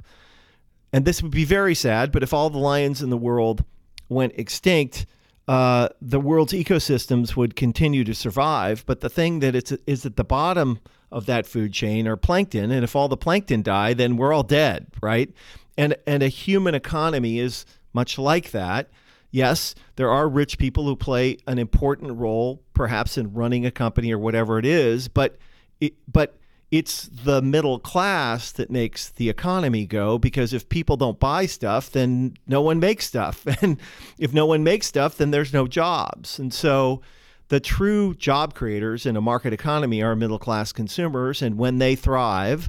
And 0.96 1.04
this 1.04 1.22
would 1.22 1.30
be 1.30 1.44
very 1.44 1.74
sad, 1.74 2.10
but 2.10 2.22
if 2.22 2.32
all 2.32 2.48
the 2.48 2.56
lions 2.56 3.02
in 3.02 3.10
the 3.10 3.18
world 3.18 3.62
went 4.08 4.32
extinct, 4.36 5.04
uh, 5.46 5.90
the 6.00 6.18
world's 6.18 6.54
ecosystems 6.54 7.36
would 7.36 7.54
continue 7.54 8.02
to 8.02 8.14
survive. 8.14 8.82
But 8.86 9.02
the 9.02 9.10
thing 9.10 9.40
that 9.40 9.54
it's, 9.54 9.72
is 9.86 10.06
at 10.06 10.16
the 10.16 10.24
bottom 10.24 10.78
of 11.12 11.26
that 11.26 11.46
food 11.46 11.74
chain 11.74 12.08
are 12.08 12.16
plankton, 12.16 12.70
and 12.70 12.82
if 12.82 12.96
all 12.96 13.08
the 13.08 13.16
plankton 13.18 13.60
die, 13.60 13.92
then 13.92 14.16
we're 14.16 14.32
all 14.32 14.42
dead, 14.42 14.86
right? 15.02 15.30
And 15.76 15.96
and 16.06 16.22
a 16.22 16.28
human 16.28 16.74
economy 16.74 17.40
is 17.40 17.66
much 17.92 18.18
like 18.18 18.52
that. 18.52 18.88
Yes, 19.30 19.74
there 19.96 20.10
are 20.10 20.26
rich 20.26 20.56
people 20.56 20.86
who 20.86 20.96
play 20.96 21.36
an 21.46 21.58
important 21.58 22.16
role, 22.16 22.62
perhaps 22.72 23.18
in 23.18 23.34
running 23.34 23.66
a 23.66 23.70
company 23.70 24.14
or 24.14 24.18
whatever 24.18 24.58
it 24.58 24.64
is, 24.64 25.08
but 25.08 25.36
it, 25.78 25.92
but 26.10 26.38
it's 26.70 27.08
the 27.08 27.40
middle 27.40 27.78
class 27.78 28.50
that 28.52 28.70
makes 28.70 29.08
the 29.10 29.28
economy 29.28 29.86
go 29.86 30.18
because 30.18 30.52
if 30.52 30.68
people 30.68 30.96
don't 30.96 31.20
buy 31.20 31.46
stuff, 31.46 31.90
then 31.90 32.36
no 32.46 32.60
one 32.60 32.80
makes 32.80 33.06
stuff. 33.06 33.46
And 33.62 33.78
if 34.18 34.32
no 34.32 34.46
one 34.46 34.64
makes 34.64 34.86
stuff, 34.86 35.16
then 35.16 35.30
there's 35.30 35.52
no 35.52 35.66
jobs. 35.66 36.38
And 36.38 36.52
so 36.52 37.00
the 37.48 37.60
true 37.60 38.14
job 38.14 38.54
creators 38.54 39.06
in 39.06 39.16
a 39.16 39.20
market 39.20 39.52
economy 39.52 40.02
are 40.02 40.16
middle 40.16 40.38
class 40.38 40.72
consumers. 40.72 41.40
And 41.40 41.56
when 41.56 41.78
they 41.78 41.94
thrive, 41.94 42.68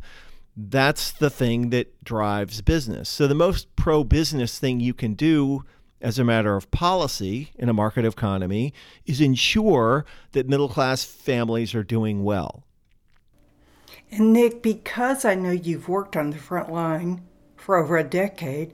that's 0.55 1.11
the 1.11 1.29
thing 1.29 1.71
that 1.71 2.03
drives 2.03 2.61
business. 2.61 3.09
So 3.09 3.27
the 3.27 3.35
most 3.35 3.75
pro 3.75 4.03
business 4.03 4.59
thing 4.59 4.79
you 4.79 4.93
can 4.93 5.15
do 5.15 5.63
as 5.99 6.19
a 6.19 6.23
matter 6.23 6.55
of 6.55 6.69
policy 6.69 7.51
in 7.55 7.69
a 7.69 7.73
market 7.73 8.05
economy 8.05 8.73
is 9.05 9.19
ensure 9.19 10.05
that 10.33 10.47
middle 10.47 10.69
class 10.69 11.03
families 11.03 11.73
are 11.73 11.83
doing 11.83 12.23
well. 12.23 12.66
And 14.11 14.33
Nick, 14.33 14.61
because 14.61 15.25
I 15.25 15.35
know 15.35 15.51
you've 15.51 15.89
worked 15.89 16.15
on 16.15 16.29
the 16.29 16.37
front 16.37 16.71
line 16.71 17.21
for 17.55 17.75
over 17.75 17.97
a 17.97 18.03
decade, 18.03 18.71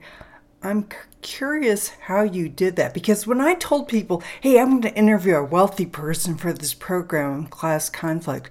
I'm 0.62 0.88
curious 1.20 1.88
how 1.88 2.22
you 2.22 2.48
did 2.48 2.76
that. 2.76 2.94
Because 2.94 3.26
when 3.26 3.40
I 3.40 3.54
told 3.54 3.88
people, 3.88 4.22
hey, 4.40 4.58
I'm 4.58 4.80
going 4.80 4.82
to 4.82 4.94
interview 4.94 5.36
a 5.36 5.44
wealthy 5.44 5.86
person 5.86 6.36
for 6.36 6.52
this 6.52 6.74
program, 6.74 7.46
Class 7.46 7.90
Conflict, 7.90 8.48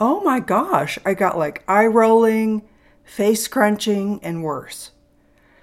oh 0.00 0.20
my 0.22 0.40
gosh, 0.40 0.98
I 1.04 1.14
got 1.14 1.38
like 1.38 1.62
eye 1.68 1.86
rolling, 1.86 2.62
face 3.04 3.46
crunching, 3.46 4.18
and 4.22 4.42
worse. 4.42 4.92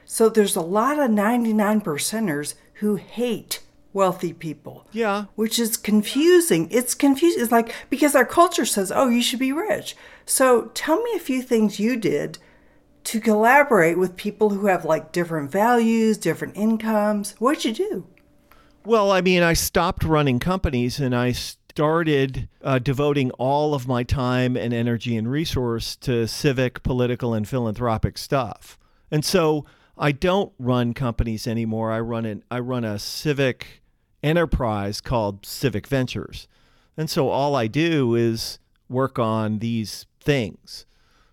So 0.06 0.30
there's 0.30 0.56
a 0.56 0.62
lot 0.62 1.00
of 1.00 1.10
99 1.10 1.82
percenters 1.82 2.56
who 2.76 2.96
hate 2.96 3.62
wealthy 3.94 4.34
people. 4.34 4.88
Yeah. 4.92 5.26
Which 5.36 5.60
is 5.60 5.78
confusing. 5.78 6.68
It's 6.72 6.94
confusing. 6.94 7.42
It's 7.42 7.52
like 7.52 7.74
because 7.90 8.16
our 8.16 8.26
culture 8.26 8.66
says, 8.66 8.92
"Oh, 8.94 9.10
you 9.10 9.22
should 9.22 9.40
be 9.40 9.52
rich." 9.52 9.96
So, 10.26 10.72
tell 10.74 11.02
me 11.02 11.12
a 11.16 11.20
few 11.20 11.42
things 11.42 11.80
you 11.80 11.98
did 11.98 12.38
to 13.04 13.20
collaborate 13.20 13.98
with 13.98 14.16
people 14.16 14.52
who 14.52 14.68
have 14.68 14.86
like 14.86 15.12
different 15.12 15.52
values, 15.52 16.18
different 16.18 16.56
incomes. 16.56 17.34
What'd 17.40 17.66
you 17.66 17.74
do? 17.74 18.08
Well, 18.86 19.12
I 19.12 19.22
mean, 19.22 19.44
I 19.44 19.54
stopped 19.54 20.04
running 20.04 20.40
companies 20.40 21.00
and 21.00 21.16
I 21.16 21.34
started 21.34 22.50
uh, 22.64 22.80
devoting 22.80 23.32
all 23.32 23.74
of 23.74 23.88
my 23.88 24.04
time 24.04 24.58
and 24.58 24.74
energy 24.74 25.16
and 25.16 25.30
resource 25.30 25.96
to 25.98 26.28
civic, 26.28 26.84
political, 26.84 27.34
and 27.34 27.48
philanthropic 27.48 28.18
stuff. 28.18 28.78
And 29.10 29.24
so 29.24 29.66
I 29.98 30.12
don't 30.12 30.52
run 30.58 30.94
companies 30.94 31.48
anymore. 31.48 31.92
I 31.92 32.00
run 32.00 32.26
an 32.26 32.44
I 32.50 32.60
run 32.60 32.84
a 32.84 32.98
civic 32.98 33.81
enterprise 34.24 35.02
called 35.02 35.46
Civic 35.46 35.88
Ventures. 35.88 36.48
And 36.98 37.10
so 37.10 37.30
all 37.30 37.56
I 37.56 37.68
do 37.68 38.16
is 38.16 38.60
work 38.90 39.18
on 39.18 39.60
these 39.60 40.06
things. 40.20 40.86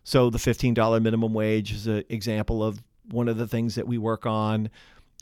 So 0.05 0.31
the 0.31 0.39
$15 0.39 1.03
minimum 1.03 1.35
wage 1.35 1.73
is 1.73 1.87
an 1.87 2.05
example 2.09 2.65
of 2.65 2.83
one 3.11 3.29
of 3.29 3.37
the 3.37 3.47
things 3.47 3.75
that 3.75 3.87
we 3.87 3.99
work 3.99 4.25
on. 4.25 4.71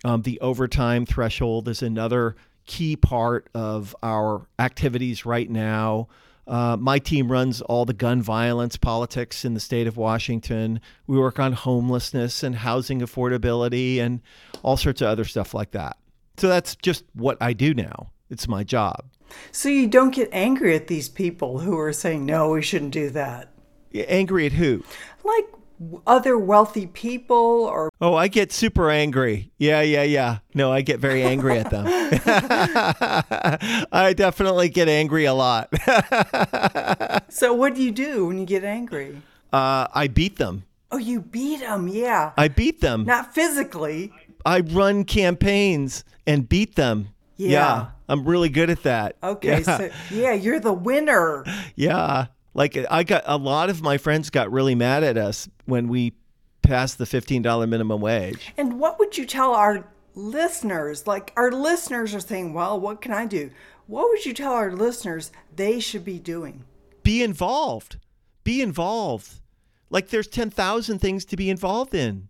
Um, 0.05 0.23
the 0.23 0.39
overtime 0.41 1.07
threshold 1.07 1.69
is 1.69 1.83
another 1.83 2.37
key 2.67 2.97
part 2.97 3.49
of 3.55 3.97
our 4.03 4.47
activities 4.59 5.25
right 5.25 5.49
now. 5.49 6.09
Uh, 6.47 6.77
my 6.79 6.99
team 6.99 7.33
runs 7.33 7.61
all 7.63 7.85
the 7.85 7.93
gun 7.93 8.23
violence 8.23 8.77
politics 8.77 9.45
in 9.45 9.55
the 9.55 9.61
state 9.61 9.87
of 9.87 9.97
Washington. 9.97 10.81
We 11.07 11.19
work 11.19 11.41
on 11.41 11.53
homelessness 11.53 12.43
and 12.43 12.55
housing 12.55 13.01
affordability 13.01 13.99
and 13.99 14.21
all 14.63 14.77
sorts 14.77 15.01
of 15.01 15.09
other 15.09 15.25
stuff 15.25 15.55
like 15.55 15.73
that. 15.73 15.97
So 16.39 16.49
that's 16.49 16.77
just 16.77 17.05
what 17.15 17.37
I 17.41 17.53
do 17.53 17.75
now. 17.75 18.11
It's 18.31 18.49
my 18.49 18.65
job. 18.65 19.05
So 19.53 19.69
you 19.69 19.87
don't 19.87 20.15
get 20.15 20.29
angry 20.33 20.75
at 20.75 20.87
these 20.87 21.09
people 21.09 21.61
who 21.61 21.79
are 21.79 21.93
saying, 21.93 22.27
no, 22.27 22.51
we 22.51 22.63
shouldn't 22.63 22.93
do 22.93 23.11
that. 23.11 23.53
Angry 23.95 24.47
at 24.47 24.53
who? 24.53 24.85
Like 25.25 25.47
other 26.07 26.39
wealthy 26.39 26.87
people 26.87 27.37
or 27.37 27.93
oh 28.01 28.15
i 28.15 28.29
get 28.29 28.51
super 28.51 28.91
angry. 28.91 29.53
Yeah 29.59 29.83
yeah 29.83 30.05
yeah. 30.05 30.39
No 30.55 30.73
i 30.73 30.81
get 30.81 31.01
very 31.01 31.23
angry 31.23 31.59
at 31.59 31.71
them. 31.71 31.85
I 33.93 34.15
definitely 34.17 34.71
get 34.71 34.89
angry 34.89 35.27
a 35.27 35.35
lot. 35.35 35.69
So 37.29 37.53
what 37.53 37.75
do 37.75 37.83
you 37.83 37.91
do 37.91 38.27
when 38.27 38.39
you 38.39 38.47
get 38.47 38.65
angry? 38.65 39.21
Uh, 39.53 39.87
i 39.93 40.09
beat 40.09 40.37
them. 40.37 40.65
Oh 40.91 40.97
you 40.97 41.21
beat 41.21 41.61
them 41.61 41.89
yeah. 41.89 42.33
I 42.37 42.49
beat 42.49 42.81
them. 42.81 43.05
Not 43.05 43.35
physically 43.35 44.13
i 44.47 44.61
run 44.61 45.05
campaigns 45.05 46.05
and 46.27 46.49
beat 46.49 46.77
them 46.77 47.09
yeah, 47.37 47.51
yeah 47.51 47.87
i'm 48.09 48.25
really 48.25 48.49
good 48.49 48.71
at 48.71 48.83
that 48.83 49.17
okay 49.23 49.61
yeah. 49.61 49.77
so 49.77 49.91
yeah 50.11 50.33
you're 50.33 50.61
the 50.61 50.73
winner 50.73 51.45
yeah 51.75 52.27
like 52.57 52.79
I 52.91 53.05
got 53.05 53.23
a 53.27 53.37
lot 53.37 53.69
of 53.69 53.83
my 53.83 53.99
friends 53.99 54.31
got 54.31 54.51
really 54.51 54.75
mad 54.75 55.05
at 55.05 55.19
us 55.19 55.47
when 55.67 55.89
we 55.89 56.15
passed 56.63 56.97
the 56.97 57.05
$15 57.05 57.69
minimum 57.69 58.01
wage. 58.01 58.55
And 58.57 58.81
what 58.81 58.99
would 58.99 59.19
you 59.19 59.27
tell 59.27 59.53
our 59.53 59.87
listeners? 60.15 61.07
Like 61.07 61.35
our 61.37 61.53
listeners 61.53 62.15
are 62.15 62.21
saying, 62.21 62.55
"Well, 62.55 62.81
what 62.81 63.03
can 63.03 63.13
I 63.13 63.27
do?" 63.27 63.51
What 63.87 64.09
would 64.09 64.25
you 64.25 64.33
tell 64.33 64.55
our 64.55 64.73
listeners 64.73 65.31
they 65.55 65.79
should 65.79 66.05
be 66.05 66.19
doing? 66.19 66.65
Be 67.03 67.23
involved. 67.23 67.99
Be 68.43 68.63
involved. 68.63 69.41
Like 69.91 70.09
there's 70.09 70.27
10,000 70.27 70.99
things 70.99 71.25
to 71.27 71.37
be 71.37 71.51
involved 71.51 71.95
in. 71.95 72.29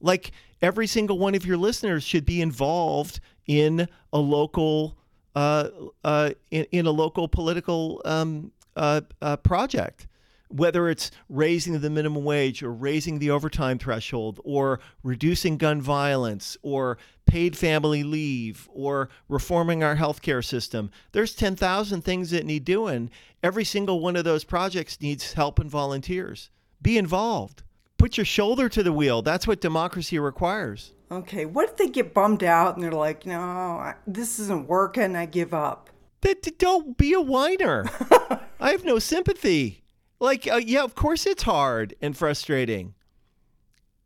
Like 0.00 0.32
every 0.62 0.86
single 0.86 1.18
one 1.18 1.34
of 1.34 1.46
your 1.46 1.56
listeners 1.56 2.02
should 2.02 2.24
be 2.24 2.40
involved 2.40 3.20
in 3.46 3.88
a 4.12 4.18
local 4.18 4.96
uh, 5.34 5.68
uh, 6.02 6.30
in, 6.50 6.66
in 6.72 6.86
a 6.86 6.90
local 6.90 7.28
political 7.28 8.02
um, 8.04 8.50
uh, 8.76 9.00
uh, 9.22 9.36
project, 9.36 10.08
whether 10.48 10.88
it's 10.88 11.10
raising 11.28 11.78
the 11.80 11.90
minimum 11.90 12.24
wage 12.24 12.62
or 12.62 12.72
raising 12.72 13.18
the 13.20 13.30
overtime 13.30 13.78
threshold 13.78 14.40
or 14.44 14.80
reducing 15.04 15.56
gun 15.56 15.80
violence 15.80 16.56
or 16.62 16.98
paid 17.26 17.56
family 17.56 18.02
leave 18.02 18.68
or 18.72 19.08
reforming 19.28 19.84
our 19.84 19.94
healthcare 19.94 20.44
system. 20.44 20.90
There's 21.12 21.34
10,000 21.34 22.02
things 22.02 22.30
that 22.30 22.44
need 22.44 22.64
doing. 22.64 23.08
Every 23.42 23.64
single 23.64 24.00
one 24.00 24.16
of 24.16 24.24
those 24.24 24.42
projects 24.42 25.00
needs 25.00 25.34
help 25.34 25.60
and 25.60 25.70
volunteers. 25.70 26.50
Be 26.82 26.98
involved. 26.98 27.62
Put 28.00 28.16
your 28.16 28.24
shoulder 28.24 28.70
to 28.70 28.82
the 28.82 28.94
wheel. 28.94 29.20
That's 29.20 29.46
what 29.46 29.60
democracy 29.60 30.18
requires. 30.18 30.94
Okay, 31.12 31.44
what 31.44 31.68
if 31.68 31.76
they 31.76 31.86
get 31.86 32.14
bummed 32.14 32.42
out 32.42 32.74
and 32.74 32.82
they're 32.82 32.92
like, 32.92 33.26
no, 33.26 33.92
this 34.06 34.38
isn't 34.38 34.66
working, 34.66 35.14
I 35.14 35.26
give 35.26 35.52
up? 35.52 35.90
That 36.22 36.58
don't 36.58 36.96
be 36.96 37.12
a 37.12 37.20
whiner. 37.20 37.84
I 38.58 38.70
have 38.70 38.86
no 38.86 38.98
sympathy. 38.98 39.82
Like, 40.18 40.50
uh, 40.50 40.56
yeah, 40.56 40.82
of 40.82 40.94
course 40.94 41.26
it's 41.26 41.42
hard 41.42 41.94
and 42.00 42.16
frustrating. 42.16 42.94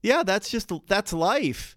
Yeah, 0.03 0.25
that's 0.25 0.51
just 0.51 0.73
that's 0.89 1.13
life. 1.13 1.77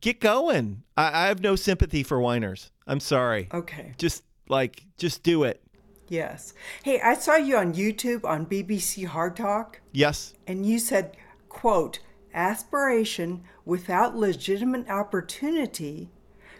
Get 0.00 0.20
going. 0.20 0.82
I, 0.96 1.24
I 1.24 1.26
have 1.26 1.40
no 1.40 1.56
sympathy 1.56 2.02
for 2.02 2.20
whiners. 2.20 2.72
I'm 2.86 3.00
sorry. 3.00 3.48
Okay. 3.52 3.92
Just 3.98 4.22
like, 4.48 4.82
just 4.96 5.22
do 5.22 5.44
it. 5.44 5.60
Yes. 6.08 6.54
Hey, 6.82 7.02
I 7.02 7.14
saw 7.14 7.36
you 7.36 7.58
on 7.58 7.74
YouTube 7.74 8.24
on 8.24 8.46
BBC 8.46 9.04
Hard 9.04 9.36
Talk. 9.36 9.82
Yes. 9.92 10.32
And 10.46 10.64
you 10.64 10.78
said, 10.78 11.16
quote, 11.54 12.00
aspiration 12.34 13.44
without 13.64 14.14
legitimate 14.14 14.90
opportunity 14.90 16.10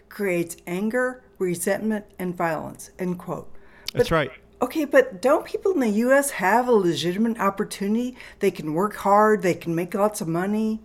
creates 0.09 0.57
anger, 0.65 1.21
resentment, 1.37 2.05
and 2.17 2.35
violence, 2.35 2.89
end 2.97 3.19
quote. 3.19 3.53
But, 3.87 3.93
That's 3.99 4.11
right. 4.11 4.31
Okay, 4.61 4.85
but 4.85 5.21
don't 5.21 5.45
people 5.45 5.73
in 5.73 5.81
the 5.81 5.89
U.S. 5.89 6.31
have 6.31 6.67
a 6.67 6.71
legitimate 6.71 7.39
opportunity? 7.39 8.17
They 8.39 8.49
can 8.49 8.73
work 8.73 8.95
hard, 8.95 9.41
they 9.41 9.53
can 9.53 9.75
make 9.75 9.93
lots 9.93 10.21
of 10.21 10.27
money. 10.27 10.81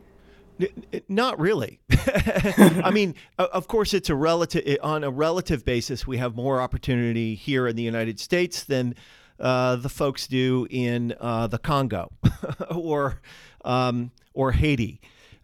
Not 1.08 1.40
really. 1.40 1.80
I 1.90 2.90
mean, 2.92 3.14
of 3.38 3.68
course, 3.68 3.94
it's 3.94 4.10
a 4.10 4.14
relative 4.14 4.76
on 4.82 5.04
a 5.04 5.10
relative 5.10 5.64
basis. 5.64 6.06
We 6.06 6.18
have 6.18 6.34
more 6.34 6.60
opportunity 6.60 7.34
here 7.34 7.66
in 7.66 7.76
the 7.76 7.82
United 7.82 8.20
States 8.20 8.64
than 8.64 8.94
uh, 9.40 9.76
the 9.76 9.88
folks 9.88 10.26
do 10.26 10.66
in 10.70 11.14
uh, 11.20 11.46
the 11.46 11.58
Congo 11.58 12.10
or 12.74 13.20
um, 13.64 14.10
or 14.34 14.52
Haiti. 14.52 15.00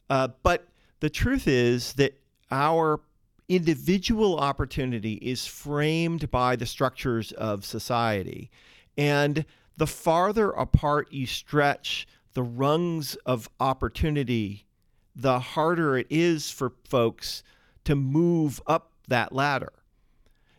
Uh, 0.08 0.28
but 0.42 0.68
the 1.00 1.10
truth 1.10 1.48
is 1.48 1.94
that 1.94 2.18
our 2.50 3.00
individual 3.48 4.38
opportunity 4.38 5.14
is 5.14 5.46
framed 5.46 6.30
by 6.30 6.56
the 6.56 6.66
structures 6.66 7.32
of 7.32 7.64
society. 7.64 8.50
And 8.96 9.44
the 9.76 9.86
farther 9.86 10.50
apart 10.50 11.12
you 11.12 11.26
stretch 11.26 12.06
the 12.34 12.42
rungs 12.42 13.14
of 13.26 13.48
opportunity, 13.60 14.66
the 15.14 15.38
harder 15.38 15.96
it 15.96 16.06
is 16.10 16.50
for 16.50 16.72
folks 16.84 17.42
to 17.84 17.94
move 17.94 18.60
up 18.66 18.92
that 19.08 19.32
ladder. 19.32 19.72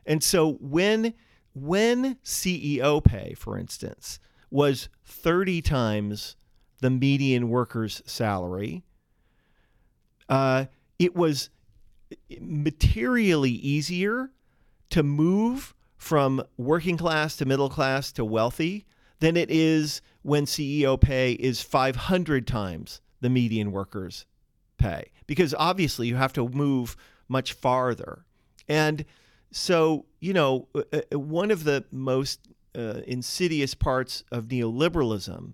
And 0.05 0.23
so 0.23 0.53
when 0.53 1.13
when 1.62 2.16
CEO 2.24 3.03
pay, 3.03 3.34
for 3.38 3.58
instance, 3.58 4.20
was 4.49 4.89
30 5.05 5.62
times 5.62 6.36
the 6.82 6.89
median 6.89 7.49
worker's 7.49 8.01
salary, 8.05 8.84
uh, 10.30 10.66
it 10.99 11.16
was 11.16 11.49
materially 12.39 13.51
easier 13.51 14.32
to 14.89 15.03
move 15.03 15.74
from 15.97 16.41
working 16.58 16.97
class 16.97 17.36
to 17.38 17.45
middle 17.45 17.70
class 17.70 18.12
to 18.14 18.24
wealthy 18.24 18.86
than 19.20 19.36
it 19.36 19.49
is 19.49 20.01
when 20.22 20.45
CEO 20.45 20.99
pay 20.99 21.34
is 21.34 21.62
500 21.62 22.45
times 22.45 23.01
the 23.20 23.30
median 23.30 23.72
worker's 23.72 24.26
pay. 24.78 25.12
Because 25.26 25.55
obviously 25.58 26.08
you 26.08 26.16
have 26.16 26.34
to 26.34 26.47
move 26.47 26.95
much 27.28 27.53
farther. 27.53 28.26
And 28.68 29.05
so, 29.51 30.05
you 30.19 30.33
know, 30.33 30.67
uh, 30.75 30.81
uh, 30.93 31.19
one 31.19 31.51
of 31.51 31.63
the 31.63 31.85
most 31.91 32.39
uh, 32.77 33.01
insidious 33.07 33.73
parts 33.73 34.23
of 34.31 34.45
neoliberalism 34.45 35.53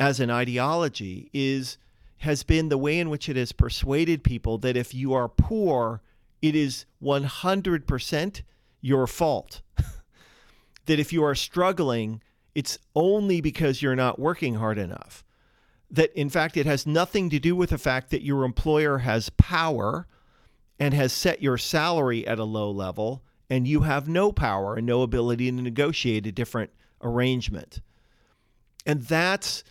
as 0.00 0.20
an 0.20 0.30
ideology 0.30 1.28
is 1.32 1.78
has 2.22 2.42
been 2.42 2.68
the 2.68 2.78
way 2.78 2.98
in 2.98 3.10
which 3.10 3.28
it 3.28 3.36
has 3.36 3.52
persuaded 3.52 4.24
people 4.24 4.58
that 4.58 4.76
if 4.76 4.92
you 4.92 5.14
are 5.14 5.28
poor, 5.28 6.02
it 6.42 6.56
is 6.56 6.84
100% 7.00 8.42
your 8.80 9.06
fault. 9.06 9.60
that 10.86 10.98
if 10.98 11.12
you 11.12 11.22
are 11.22 11.36
struggling, 11.36 12.20
it's 12.56 12.78
only 12.96 13.40
because 13.40 13.82
you're 13.82 13.94
not 13.94 14.18
working 14.18 14.56
hard 14.56 14.78
enough. 14.78 15.22
That 15.90 16.12
in 16.18 16.28
fact, 16.28 16.56
it 16.56 16.66
has 16.66 16.86
nothing 16.86 17.30
to 17.30 17.38
do 17.38 17.54
with 17.54 17.70
the 17.70 17.78
fact 17.78 18.10
that 18.10 18.24
your 18.24 18.44
employer 18.44 18.98
has 18.98 19.30
power 19.30 20.08
and 20.78 20.94
has 20.94 21.12
set 21.12 21.42
your 21.42 21.58
salary 21.58 22.26
at 22.26 22.38
a 22.38 22.44
low 22.44 22.70
level, 22.70 23.22
and 23.50 23.66
you 23.66 23.80
have 23.80 24.08
no 24.08 24.32
power 24.32 24.76
and 24.76 24.86
no 24.86 25.02
ability 25.02 25.50
to 25.50 25.62
negotiate 25.62 26.26
a 26.26 26.32
different 26.32 26.70
arrangement. 27.02 27.80
And 28.86 29.02
that's 29.02 29.64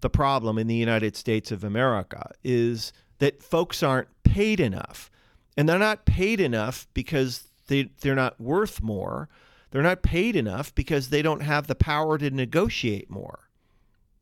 the 0.00 0.10
problem 0.10 0.58
in 0.58 0.66
the 0.66 0.74
United 0.74 1.16
States 1.16 1.52
of 1.52 1.64
America 1.64 2.30
is 2.42 2.92
that 3.18 3.42
folks 3.42 3.82
aren't 3.82 4.08
paid 4.24 4.60
enough. 4.60 5.10
And 5.56 5.68
they're 5.68 5.78
not 5.78 6.04
paid 6.04 6.40
enough 6.40 6.88
because 6.94 7.44
they, 7.68 7.90
they're 8.00 8.14
not 8.14 8.40
worth 8.40 8.82
more. 8.82 9.28
They're 9.70 9.82
not 9.82 10.02
paid 10.02 10.36
enough 10.36 10.74
because 10.74 11.08
they 11.08 11.22
don't 11.22 11.42
have 11.42 11.66
the 11.66 11.74
power 11.74 12.18
to 12.18 12.30
negotiate 12.30 13.08
more. 13.08 13.48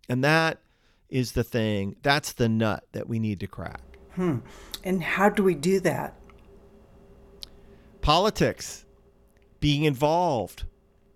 And 0.09 0.23
that 0.23 0.61
is 1.09 1.33
the 1.33 1.45
thing, 1.45 1.97
that's 2.03 2.33
the 2.33 2.49
nut 2.49 2.85
that 2.93 3.09
we 3.09 3.19
need 3.19 3.41
to 3.41 3.47
crack. 3.47 3.81
Hmm. 4.15 4.39
And 4.85 5.03
how 5.03 5.29
do 5.29 5.43
we 5.43 5.55
do 5.55 5.81
that? 5.81 6.15
Politics, 8.03 8.85
being 9.61 9.85
involved, 9.85 10.65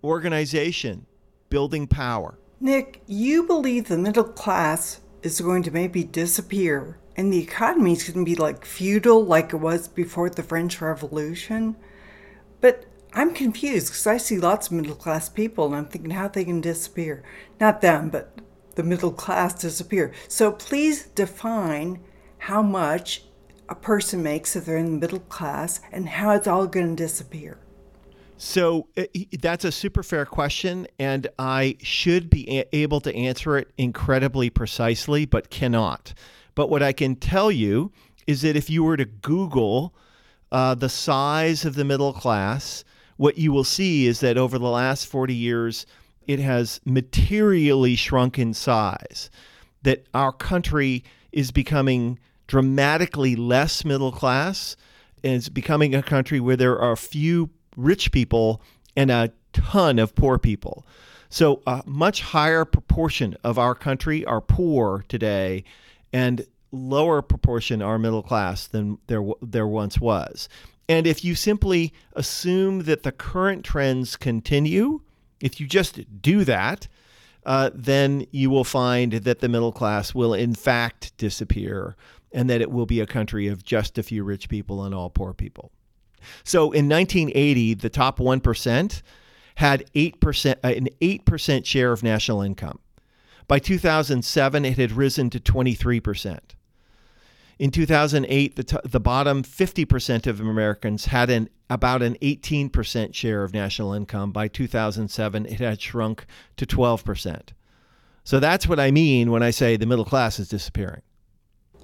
organization, 0.05 1.05
building 1.49 1.85
power. 1.85 2.39
Nick, 2.61 3.01
you 3.05 3.43
believe 3.43 3.89
the 3.89 3.97
middle 3.97 4.23
class 4.23 5.01
is 5.21 5.41
going 5.41 5.63
to 5.63 5.71
maybe 5.71 6.05
disappear 6.05 6.97
and 7.17 7.33
the 7.33 7.43
economy 7.43 7.91
is 7.91 8.09
going 8.09 8.25
to 8.25 8.31
be 8.31 8.37
like 8.37 8.63
feudal 8.63 9.25
like 9.25 9.51
it 9.51 9.57
was 9.57 9.89
before 9.89 10.29
the 10.29 10.41
French 10.41 10.79
Revolution. 10.79 11.75
But 12.61 12.85
I'm 13.11 13.33
confused 13.33 13.87
because 13.87 14.07
I 14.07 14.15
see 14.15 14.37
lots 14.39 14.67
of 14.67 14.73
middle 14.73 14.95
class 14.95 15.27
people 15.27 15.65
and 15.65 15.75
I'm 15.75 15.87
thinking 15.87 16.11
how 16.11 16.29
they 16.29 16.45
can 16.45 16.61
disappear. 16.61 17.21
Not 17.59 17.81
them, 17.81 18.09
but 18.09 18.39
the 18.75 18.83
middle 18.83 19.11
class 19.11 19.55
disappear. 19.55 20.13
So 20.29 20.53
please 20.53 21.07
define 21.07 21.99
how 22.37 22.61
much 22.61 23.23
a 23.69 23.75
person 23.75 24.23
makes 24.23 24.55
if 24.55 24.65
they're 24.65 24.77
in 24.77 24.85
the 24.85 24.99
middle 24.99 25.19
class 25.19 25.81
and 25.91 26.07
how 26.07 26.31
it's 26.31 26.47
all 26.47 26.67
going 26.67 26.95
to 26.95 27.03
disappear? 27.03 27.57
So 28.37 28.87
uh, 28.95 29.05
that's 29.39 29.65
a 29.65 29.71
super 29.71 30.03
fair 30.03 30.25
question, 30.25 30.87
and 30.99 31.27
I 31.39 31.77
should 31.81 32.29
be 32.29 32.63
able 32.71 33.01
to 33.01 33.15
answer 33.15 33.57
it 33.57 33.71
incredibly 33.77 34.49
precisely, 34.51 35.25
but 35.25 35.49
cannot. 35.49 36.13
But 36.53 36.69
what 36.69 36.83
I 36.83 36.93
can 36.93 37.15
tell 37.15 37.51
you 37.51 37.91
is 38.27 38.43
that 38.43 38.55
if 38.55 38.69
you 38.69 38.83
were 38.83 38.97
to 38.97 39.05
Google 39.05 39.95
uh, 40.51 40.75
the 40.75 40.89
size 40.89 41.65
of 41.65 41.75
the 41.75 41.83
middle 41.83 42.13
class, 42.13 42.83
what 43.17 43.39
you 43.39 43.51
will 43.51 43.63
see 43.63 44.05
is 44.05 44.19
that 44.19 44.37
over 44.37 44.59
the 44.59 44.69
last 44.69 45.07
40 45.07 45.33
years, 45.33 45.87
it 46.27 46.39
has 46.39 46.79
materially 46.85 47.95
shrunk 47.95 48.37
in 48.37 48.53
size. 48.53 49.31
That 49.81 50.05
our 50.13 50.31
country 50.31 51.03
is 51.31 51.51
becoming 51.51 52.19
dramatically 52.47 53.35
less 53.35 53.85
middle 53.85 54.11
class 54.11 54.75
and 55.23 55.33
it's 55.33 55.49
becoming 55.49 55.93
a 55.93 56.03
country 56.03 56.39
where 56.39 56.55
there 56.55 56.79
are 56.79 56.95
few 56.95 57.49
rich 57.75 58.11
people 58.11 58.61
and 58.95 59.11
a 59.11 59.31
ton 59.53 59.99
of 59.99 60.15
poor 60.15 60.37
people. 60.37 60.85
So 61.29 61.61
a 61.67 61.83
much 61.85 62.21
higher 62.21 62.65
proportion 62.65 63.35
of 63.43 63.59
our 63.59 63.75
country 63.75 64.25
are 64.25 64.41
poor 64.41 65.03
today 65.07 65.63
and 66.13 66.45
lower 66.71 67.21
proportion 67.21 67.81
are 67.81 67.99
middle 67.99 68.23
class 68.23 68.67
than 68.67 68.97
there 69.07 69.23
there 69.41 69.67
once 69.67 69.99
was. 69.99 70.47
And 70.89 71.05
if 71.05 71.23
you 71.23 71.35
simply 71.35 71.93
assume 72.13 72.83
that 72.83 73.03
the 73.03 73.11
current 73.11 73.65
trends 73.65 74.15
continue, 74.15 75.01
if 75.41 75.59
you 75.59 75.67
just 75.67 76.21
do 76.21 76.45
that, 76.45 76.87
uh, 77.45 77.71
then 77.73 78.25
you 78.31 78.49
will 78.49 78.63
find 78.63 79.13
that 79.13 79.39
the 79.39 79.49
middle 79.49 79.71
class 79.71 80.15
will 80.15 80.33
in 80.33 80.53
fact 80.53 81.15
disappear 81.17 81.95
and 82.31 82.49
that 82.49 82.61
it 82.61 82.71
will 82.71 82.85
be 82.85 82.99
a 82.99 83.07
country 83.07 83.47
of 83.47 83.63
just 83.63 83.97
a 83.97 84.03
few 84.03 84.23
rich 84.23 84.49
people 84.49 84.83
and 84.83 84.93
all 84.93 85.09
poor 85.09 85.33
people. 85.33 85.71
So 86.43 86.71
in 86.71 86.89
1980, 86.89 87.75
the 87.75 87.89
top 87.89 88.19
1% 88.19 89.01
had 89.55 89.91
8%, 89.93 90.55
uh, 90.63 90.67
an 90.67 90.89
8% 91.01 91.65
share 91.65 91.91
of 91.91 92.03
national 92.03 92.41
income. 92.41 92.79
By 93.47 93.59
2007, 93.59 94.65
it 94.65 94.77
had 94.77 94.91
risen 94.91 95.29
to 95.29 95.39
23%. 95.39 96.39
In 97.59 97.71
2008, 97.71 98.55
the, 98.55 98.63
t- 98.63 98.77
the 98.83 98.99
bottom 98.99 99.41
50% 99.41 100.27
of 100.27 100.39
Americans 100.39 101.05
had 101.05 101.29
an, 101.29 101.49
about 101.69 102.03
an 102.03 102.15
18% 102.21 103.15
share 103.15 103.43
of 103.43 103.53
national 103.53 103.93
income. 103.93 104.31
By 104.31 104.47
2007, 104.47 105.45
it 105.47 105.59
had 105.59 105.81
shrunk 105.81 106.25
to 106.57 106.65
12%. 106.65 107.49
So 108.23 108.39
that's 108.39 108.67
what 108.67 108.79
I 108.79 108.91
mean 108.91 109.31
when 109.31 109.41
I 109.41 109.51
say 109.51 109.75
the 109.75 109.85
middle 109.85 110.05
class 110.05 110.37
is 110.37 110.49
disappearing. 110.49 111.01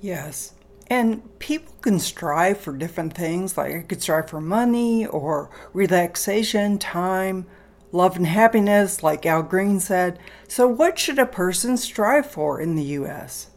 Yes. 0.03 0.53
And 0.87 1.39
people 1.39 1.73
can 1.79 1.97
strive 1.97 2.59
for 2.59 2.75
different 2.75 3.15
things, 3.15 3.57
like 3.57 3.73
I 3.73 3.81
could 3.83 4.01
strive 4.01 4.29
for 4.29 4.41
money 4.41 5.05
or 5.07 5.49
relaxation, 5.71 6.77
time, 6.77 7.45
love, 7.93 8.17
and 8.17 8.27
happiness, 8.27 9.01
like 9.01 9.25
Al 9.25 9.43
Green 9.43 9.79
said. 9.79 10.19
So, 10.49 10.67
what 10.67 10.99
should 10.99 11.19
a 11.19 11.25
person 11.25 11.77
strive 11.77 12.29
for 12.29 12.59
in 12.59 12.75
the 12.75 12.83
U.S.? 12.83 13.47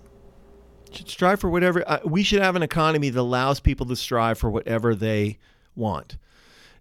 Should 0.93 1.09
strive 1.09 1.41
for 1.41 1.51
whatever. 1.51 1.83
Uh, 1.85 1.99
we 2.05 2.23
should 2.23 2.41
have 2.41 2.55
an 2.55 2.63
economy 2.63 3.11
that 3.11 3.21
allows 3.21 3.59
people 3.59 3.85
to 3.87 3.97
strive 3.97 4.39
for 4.39 4.49
whatever 4.49 4.95
they 4.95 5.39
want. 5.75 6.17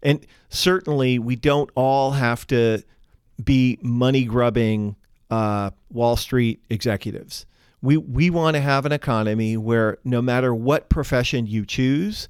And 0.04 0.24
certainly, 0.50 1.18
we 1.18 1.36
don't 1.36 1.72
all 1.74 2.12
have 2.12 2.46
to 2.48 2.84
be 3.44 3.80
money 3.82 4.26
grubbing 4.26 4.96
uh, 5.32 5.72
Wall 5.90 6.18
Street 6.18 6.62
executives 6.70 7.48
we 7.86 7.98
we 7.98 8.30
want 8.32 8.56
to 8.56 8.62
have 8.62 8.86
an 8.86 8.92
economy 8.92 9.56
where 9.56 10.00
no 10.04 10.22
matter 10.22 10.54
what 10.54 10.90
profession 10.90 11.46
you 11.46 11.66
choose, 11.66 12.28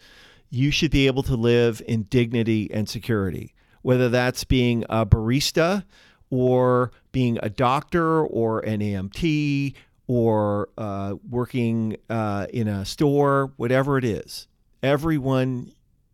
you 0.49 0.70
should 0.70 0.91
be 0.91 1.08
able 1.08 1.24
to 1.24 1.36
live 1.36 1.82
in 1.88 2.03
dignity 2.03 2.70
and 2.72 2.89
security. 2.89 3.56
Whether 3.82 4.10
that's 4.10 4.43
being 4.43 4.84
a 4.89 5.06
barista 5.06 5.86
or 6.30 6.91
being 7.12 7.39
a 7.41 7.49
doctor 7.49 8.26
or 8.26 8.60
an 8.62 8.82
EMT 8.82 9.74
or 10.08 10.70
uh, 10.78 11.16
working 11.30 11.97
uh, 12.10 12.47
in 12.51 12.68
a 12.68 12.84
store, 12.84 13.53
whatever 13.56 13.97
it 13.97 14.03
is, 14.03 14.47
everyone 14.84 15.72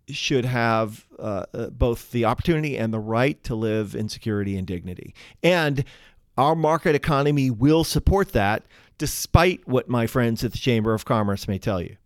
should 0.07 0.43
have 0.43 1.05
uh, 1.19 1.45
uh 1.53 1.67
both 1.69 2.11
the 2.11 2.25
opportunity 2.25 2.77
and 2.77 2.93
the 2.93 2.99
right 2.99 3.41
to 3.43 3.55
live 3.55 3.95
in 3.95 4.09
security 4.09 4.57
and 4.57 4.67
dignity. 4.67 5.15
And 5.41 5.83
our 6.37 6.55
market 6.55 6.95
economy 6.95 7.49
will 7.49 7.83
support 7.83 8.33
that 8.33 8.63
despite 9.01 9.67
what 9.67 9.89
my 9.89 10.05
friends 10.05 10.43
at 10.43 10.51
the 10.51 10.59
Chamber 10.59 10.93
of 10.93 11.05
Commerce 11.05 11.47
may 11.47 11.57
tell 11.57 11.81
you. 11.81 11.97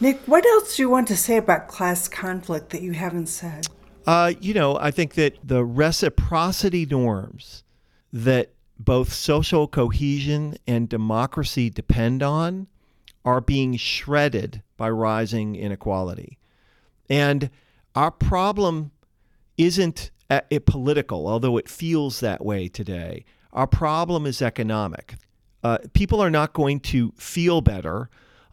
Nick, 0.00 0.18
what 0.26 0.44
else 0.44 0.74
do 0.74 0.82
you 0.82 0.90
want 0.90 1.06
to 1.06 1.16
say 1.16 1.36
about 1.36 1.68
class 1.68 2.08
conflict 2.08 2.70
that 2.70 2.82
you 2.82 2.90
haven't 2.90 3.28
said? 3.28 3.68
Uh, 4.08 4.32
you 4.40 4.52
know, 4.52 4.76
I 4.76 4.90
think 4.90 5.14
that 5.14 5.38
the 5.44 5.64
reciprocity 5.64 6.84
norms 6.84 7.62
that 8.12 8.50
both 8.76 9.12
social 9.12 9.68
cohesion 9.68 10.56
and 10.66 10.88
democracy 10.88 11.70
depend 11.70 12.24
on 12.24 12.66
are 13.24 13.40
being 13.40 13.76
shredded 13.76 14.64
by 14.76 14.90
rising 14.90 15.54
inequality. 15.54 16.38
And 17.08 17.50
our 17.94 18.10
problem 18.10 18.90
isn't 19.56 20.10
uh, 20.28 20.40
political, 20.66 21.28
although 21.28 21.56
it 21.56 21.68
feels 21.68 22.18
that 22.18 22.44
way 22.44 22.66
today. 22.66 23.24
Our 23.52 23.68
problem 23.68 24.26
is 24.26 24.42
economic 24.42 25.14
uh, 25.62 25.78
people 25.92 26.20
are 26.22 26.30
not 26.30 26.52
going 26.52 26.80
to 26.80 27.12
feel 27.16 27.60
better 27.60 28.08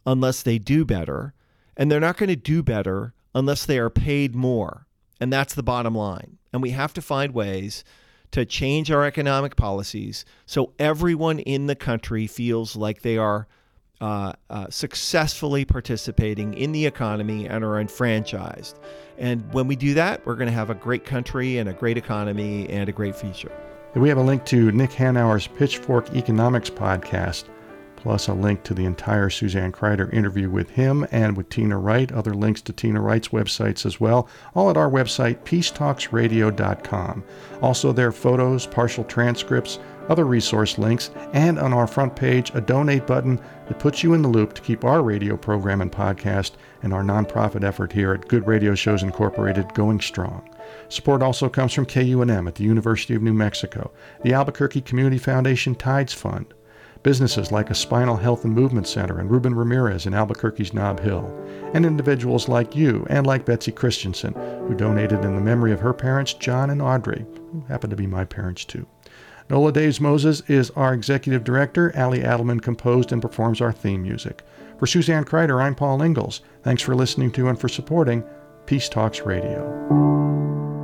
unless 0.06 0.44
they 0.44 0.58
do 0.58 0.86
better, 0.86 1.34
and 1.76 1.92
they're 1.92 2.00
not 2.00 2.18
going 2.18 2.30
to 2.30 2.36
do 2.36 2.64
better 2.64 3.14
unless 3.36 3.66
they 3.66 3.78
are 3.78 3.90
paid 3.90 4.36
more. 4.36 4.88
And 5.20 5.32
that's 5.32 5.54
the 5.54 5.64
bottom 5.64 5.96
line. 5.96 6.38
And 6.54 6.62
we 6.62 6.72
have 6.72 6.94
to 6.94 7.02
find 7.02 7.34
ways 7.34 7.84
to 8.32 8.46
change 8.46 8.92
our 8.92 9.06
economic 9.06 9.56
policies 9.56 10.26
so 10.46 10.74
everyone 10.80 11.40
in 11.40 11.68
the 11.68 11.76
country 11.76 12.28
feels 12.28 12.76
like 12.76 13.02
they 13.02 13.18
are 13.18 13.48
uh, 14.00 14.34
uh, 14.50 14.68
successfully 14.70 15.66
participating 15.66 16.54
in 16.54 16.72
the 16.72 16.86
economy 16.86 17.48
and 17.48 17.64
are 17.64 17.80
enfranchised. 17.80 18.78
And 19.18 19.52
when 19.54 19.68
we 19.68 19.76
do 19.76 19.96
that, 19.96 20.26
we're 20.26 20.36
going 20.36 20.50
to 20.50 20.54
have 20.54 20.70
a 20.70 20.76
great 20.76 21.04
country 21.06 21.58
and 21.58 21.68
a 21.70 21.74
great 21.74 21.98
economy 21.98 22.70
and 22.70 22.90
a 22.90 22.92
great 22.92 23.16
future. 23.16 23.52
We 23.98 24.10
have 24.10 24.20
a 24.20 24.22
link 24.22 24.46
to 24.46 24.72
Nick 24.72 24.92
Hanauer's 24.92 25.48
Pitchfork 25.48 26.16
Economics 26.16 26.70
podcast, 26.70 27.46
plus 27.96 28.28
a 28.28 28.34
link 28.34 28.62
to 28.64 28.76
the 28.76 28.86
entire 28.86 29.32
Suzanne 29.32 29.72
Kryder 29.72 30.14
interview 30.14 30.52
with 30.52 30.70
him 30.70 31.08
and 31.12 31.36
with 31.36 31.50
Tina 31.50 31.80
Wright, 31.80 32.12
other 32.12 32.36
links 32.36 32.62
to 32.62 32.74
Tina 32.74 33.02
Wright's 33.02 33.30
websites 33.30 33.88
as 33.88 34.00
well, 34.00 34.30
all 34.54 34.70
at 34.70 34.78
our 34.78 34.90
website, 34.90 35.40
peacetalksradio.com. 35.46 37.24
Also, 37.64 37.92
there 37.92 38.10
are 38.10 38.12
photos, 38.12 38.68
partial 38.68 39.04
transcripts, 39.04 39.80
other 40.10 40.26
resource 40.26 40.78
links, 40.78 41.10
and 41.34 41.58
on 41.58 41.74
our 41.74 41.88
front 41.88 42.16
page, 42.16 42.52
a 42.54 42.62
donate 42.62 43.08
button 43.08 43.42
that 43.68 43.80
puts 43.80 44.04
you 44.04 44.14
in 44.14 44.22
the 44.22 44.30
loop 44.30 44.54
to 44.54 44.62
keep 44.62 44.86
our 44.86 45.02
radio 45.02 45.36
program 45.36 45.82
and 45.82 45.92
podcast 45.92 46.52
and 46.84 46.94
our 46.94 47.04
nonprofit 47.04 47.64
effort 47.64 47.92
here 47.92 48.14
at 48.14 48.28
Good 48.28 48.46
Radio 48.46 48.76
Shows 48.76 49.02
Incorporated 49.02 49.74
going 49.74 50.00
strong. 50.02 50.48
Support 50.90 51.22
also 51.22 51.50
comes 51.50 51.74
from 51.74 51.86
KUNM 51.86 52.48
at 52.48 52.56
the 52.56 52.64
University 52.64 53.14
of 53.14 53.22
New 53.22 53.34
Mexico, 53.34 53.92
the 54.24 54.34
Albuquerque 54.34 54.82
Community 54.82 55.18
Foundation 55.18 55.76
Tides 55.76 56.14
Fund, 56.14 56.54
businesses 57.04 57.52
like 57.52 57.70
a 57.70 57.76
Spinal 57.76 58.16
Health 58.16 58.46
and 58.46 58.54
Movement 58.54 58.88
Center 58.88 59.20
and 59.20 59.30
Ruben 59.30 59.54
Ramirez 59.54 60.06
in 60.06 60.14
Albuquerque's 60.14 60.74
Nob 60.74 61.00
Hill, 61.00 61.26
and 61.74 61.86
individuals 61.86 62.48
like 62.48 62.76
you 62.76 63.06
and 63.10 63.28
like 63.28 63.46
Betsy 63.46 63.72
Christensen, 63.72 64.34
who 64.68 64.76
donated 64.76 65.24
in 65.26 65.36
the 65.36 65.42
memory 65.42 65.72
of 65.72 65.82
her 65.82 65.94
parents, 65.94 66.34
John 66.34 66.70
and 66.70 66.82
Audrey, 66.82 67.26
who 67.52 67.66
happen 67.68 67.90
to 67.90 67.96
be 67.96 68.08
my 68.08 68.24
parents 68.24 68.64
too. 68.64 68.88
Nola 69.50 69.72
Daves 69.72 70.02
Moses 70.02 70.42
is 70.50 70.72
our 70.72 70.94
executive 70.94 71.44
director. 71.44 71.94
Ali 71.98 72.20
Adelman 72.20 72.62
composed 72.62 73.14
and 73.14 73.22
performs 73.22 73.62
our 73.62 73.72
theme 73.72 74.04
music. 74.04 74.44
For 74.78 74.88
Suzanne 74.88 75.24
Kryder, 75.24 75.62
I'm 75.62 75.76
Paul 75.76 76.02
Ingles. 76.02 76.42
Thanks 76.64 76.82
for 76.82 76.96
listening 76.96 77.32
to 77.32 77.48
and 77.48 77.60
for 77.60 77.70
supporting 77.70 78.24
Peace 78.66 78.90
Talks 78.90 79.22
Radio. 79.22 80.77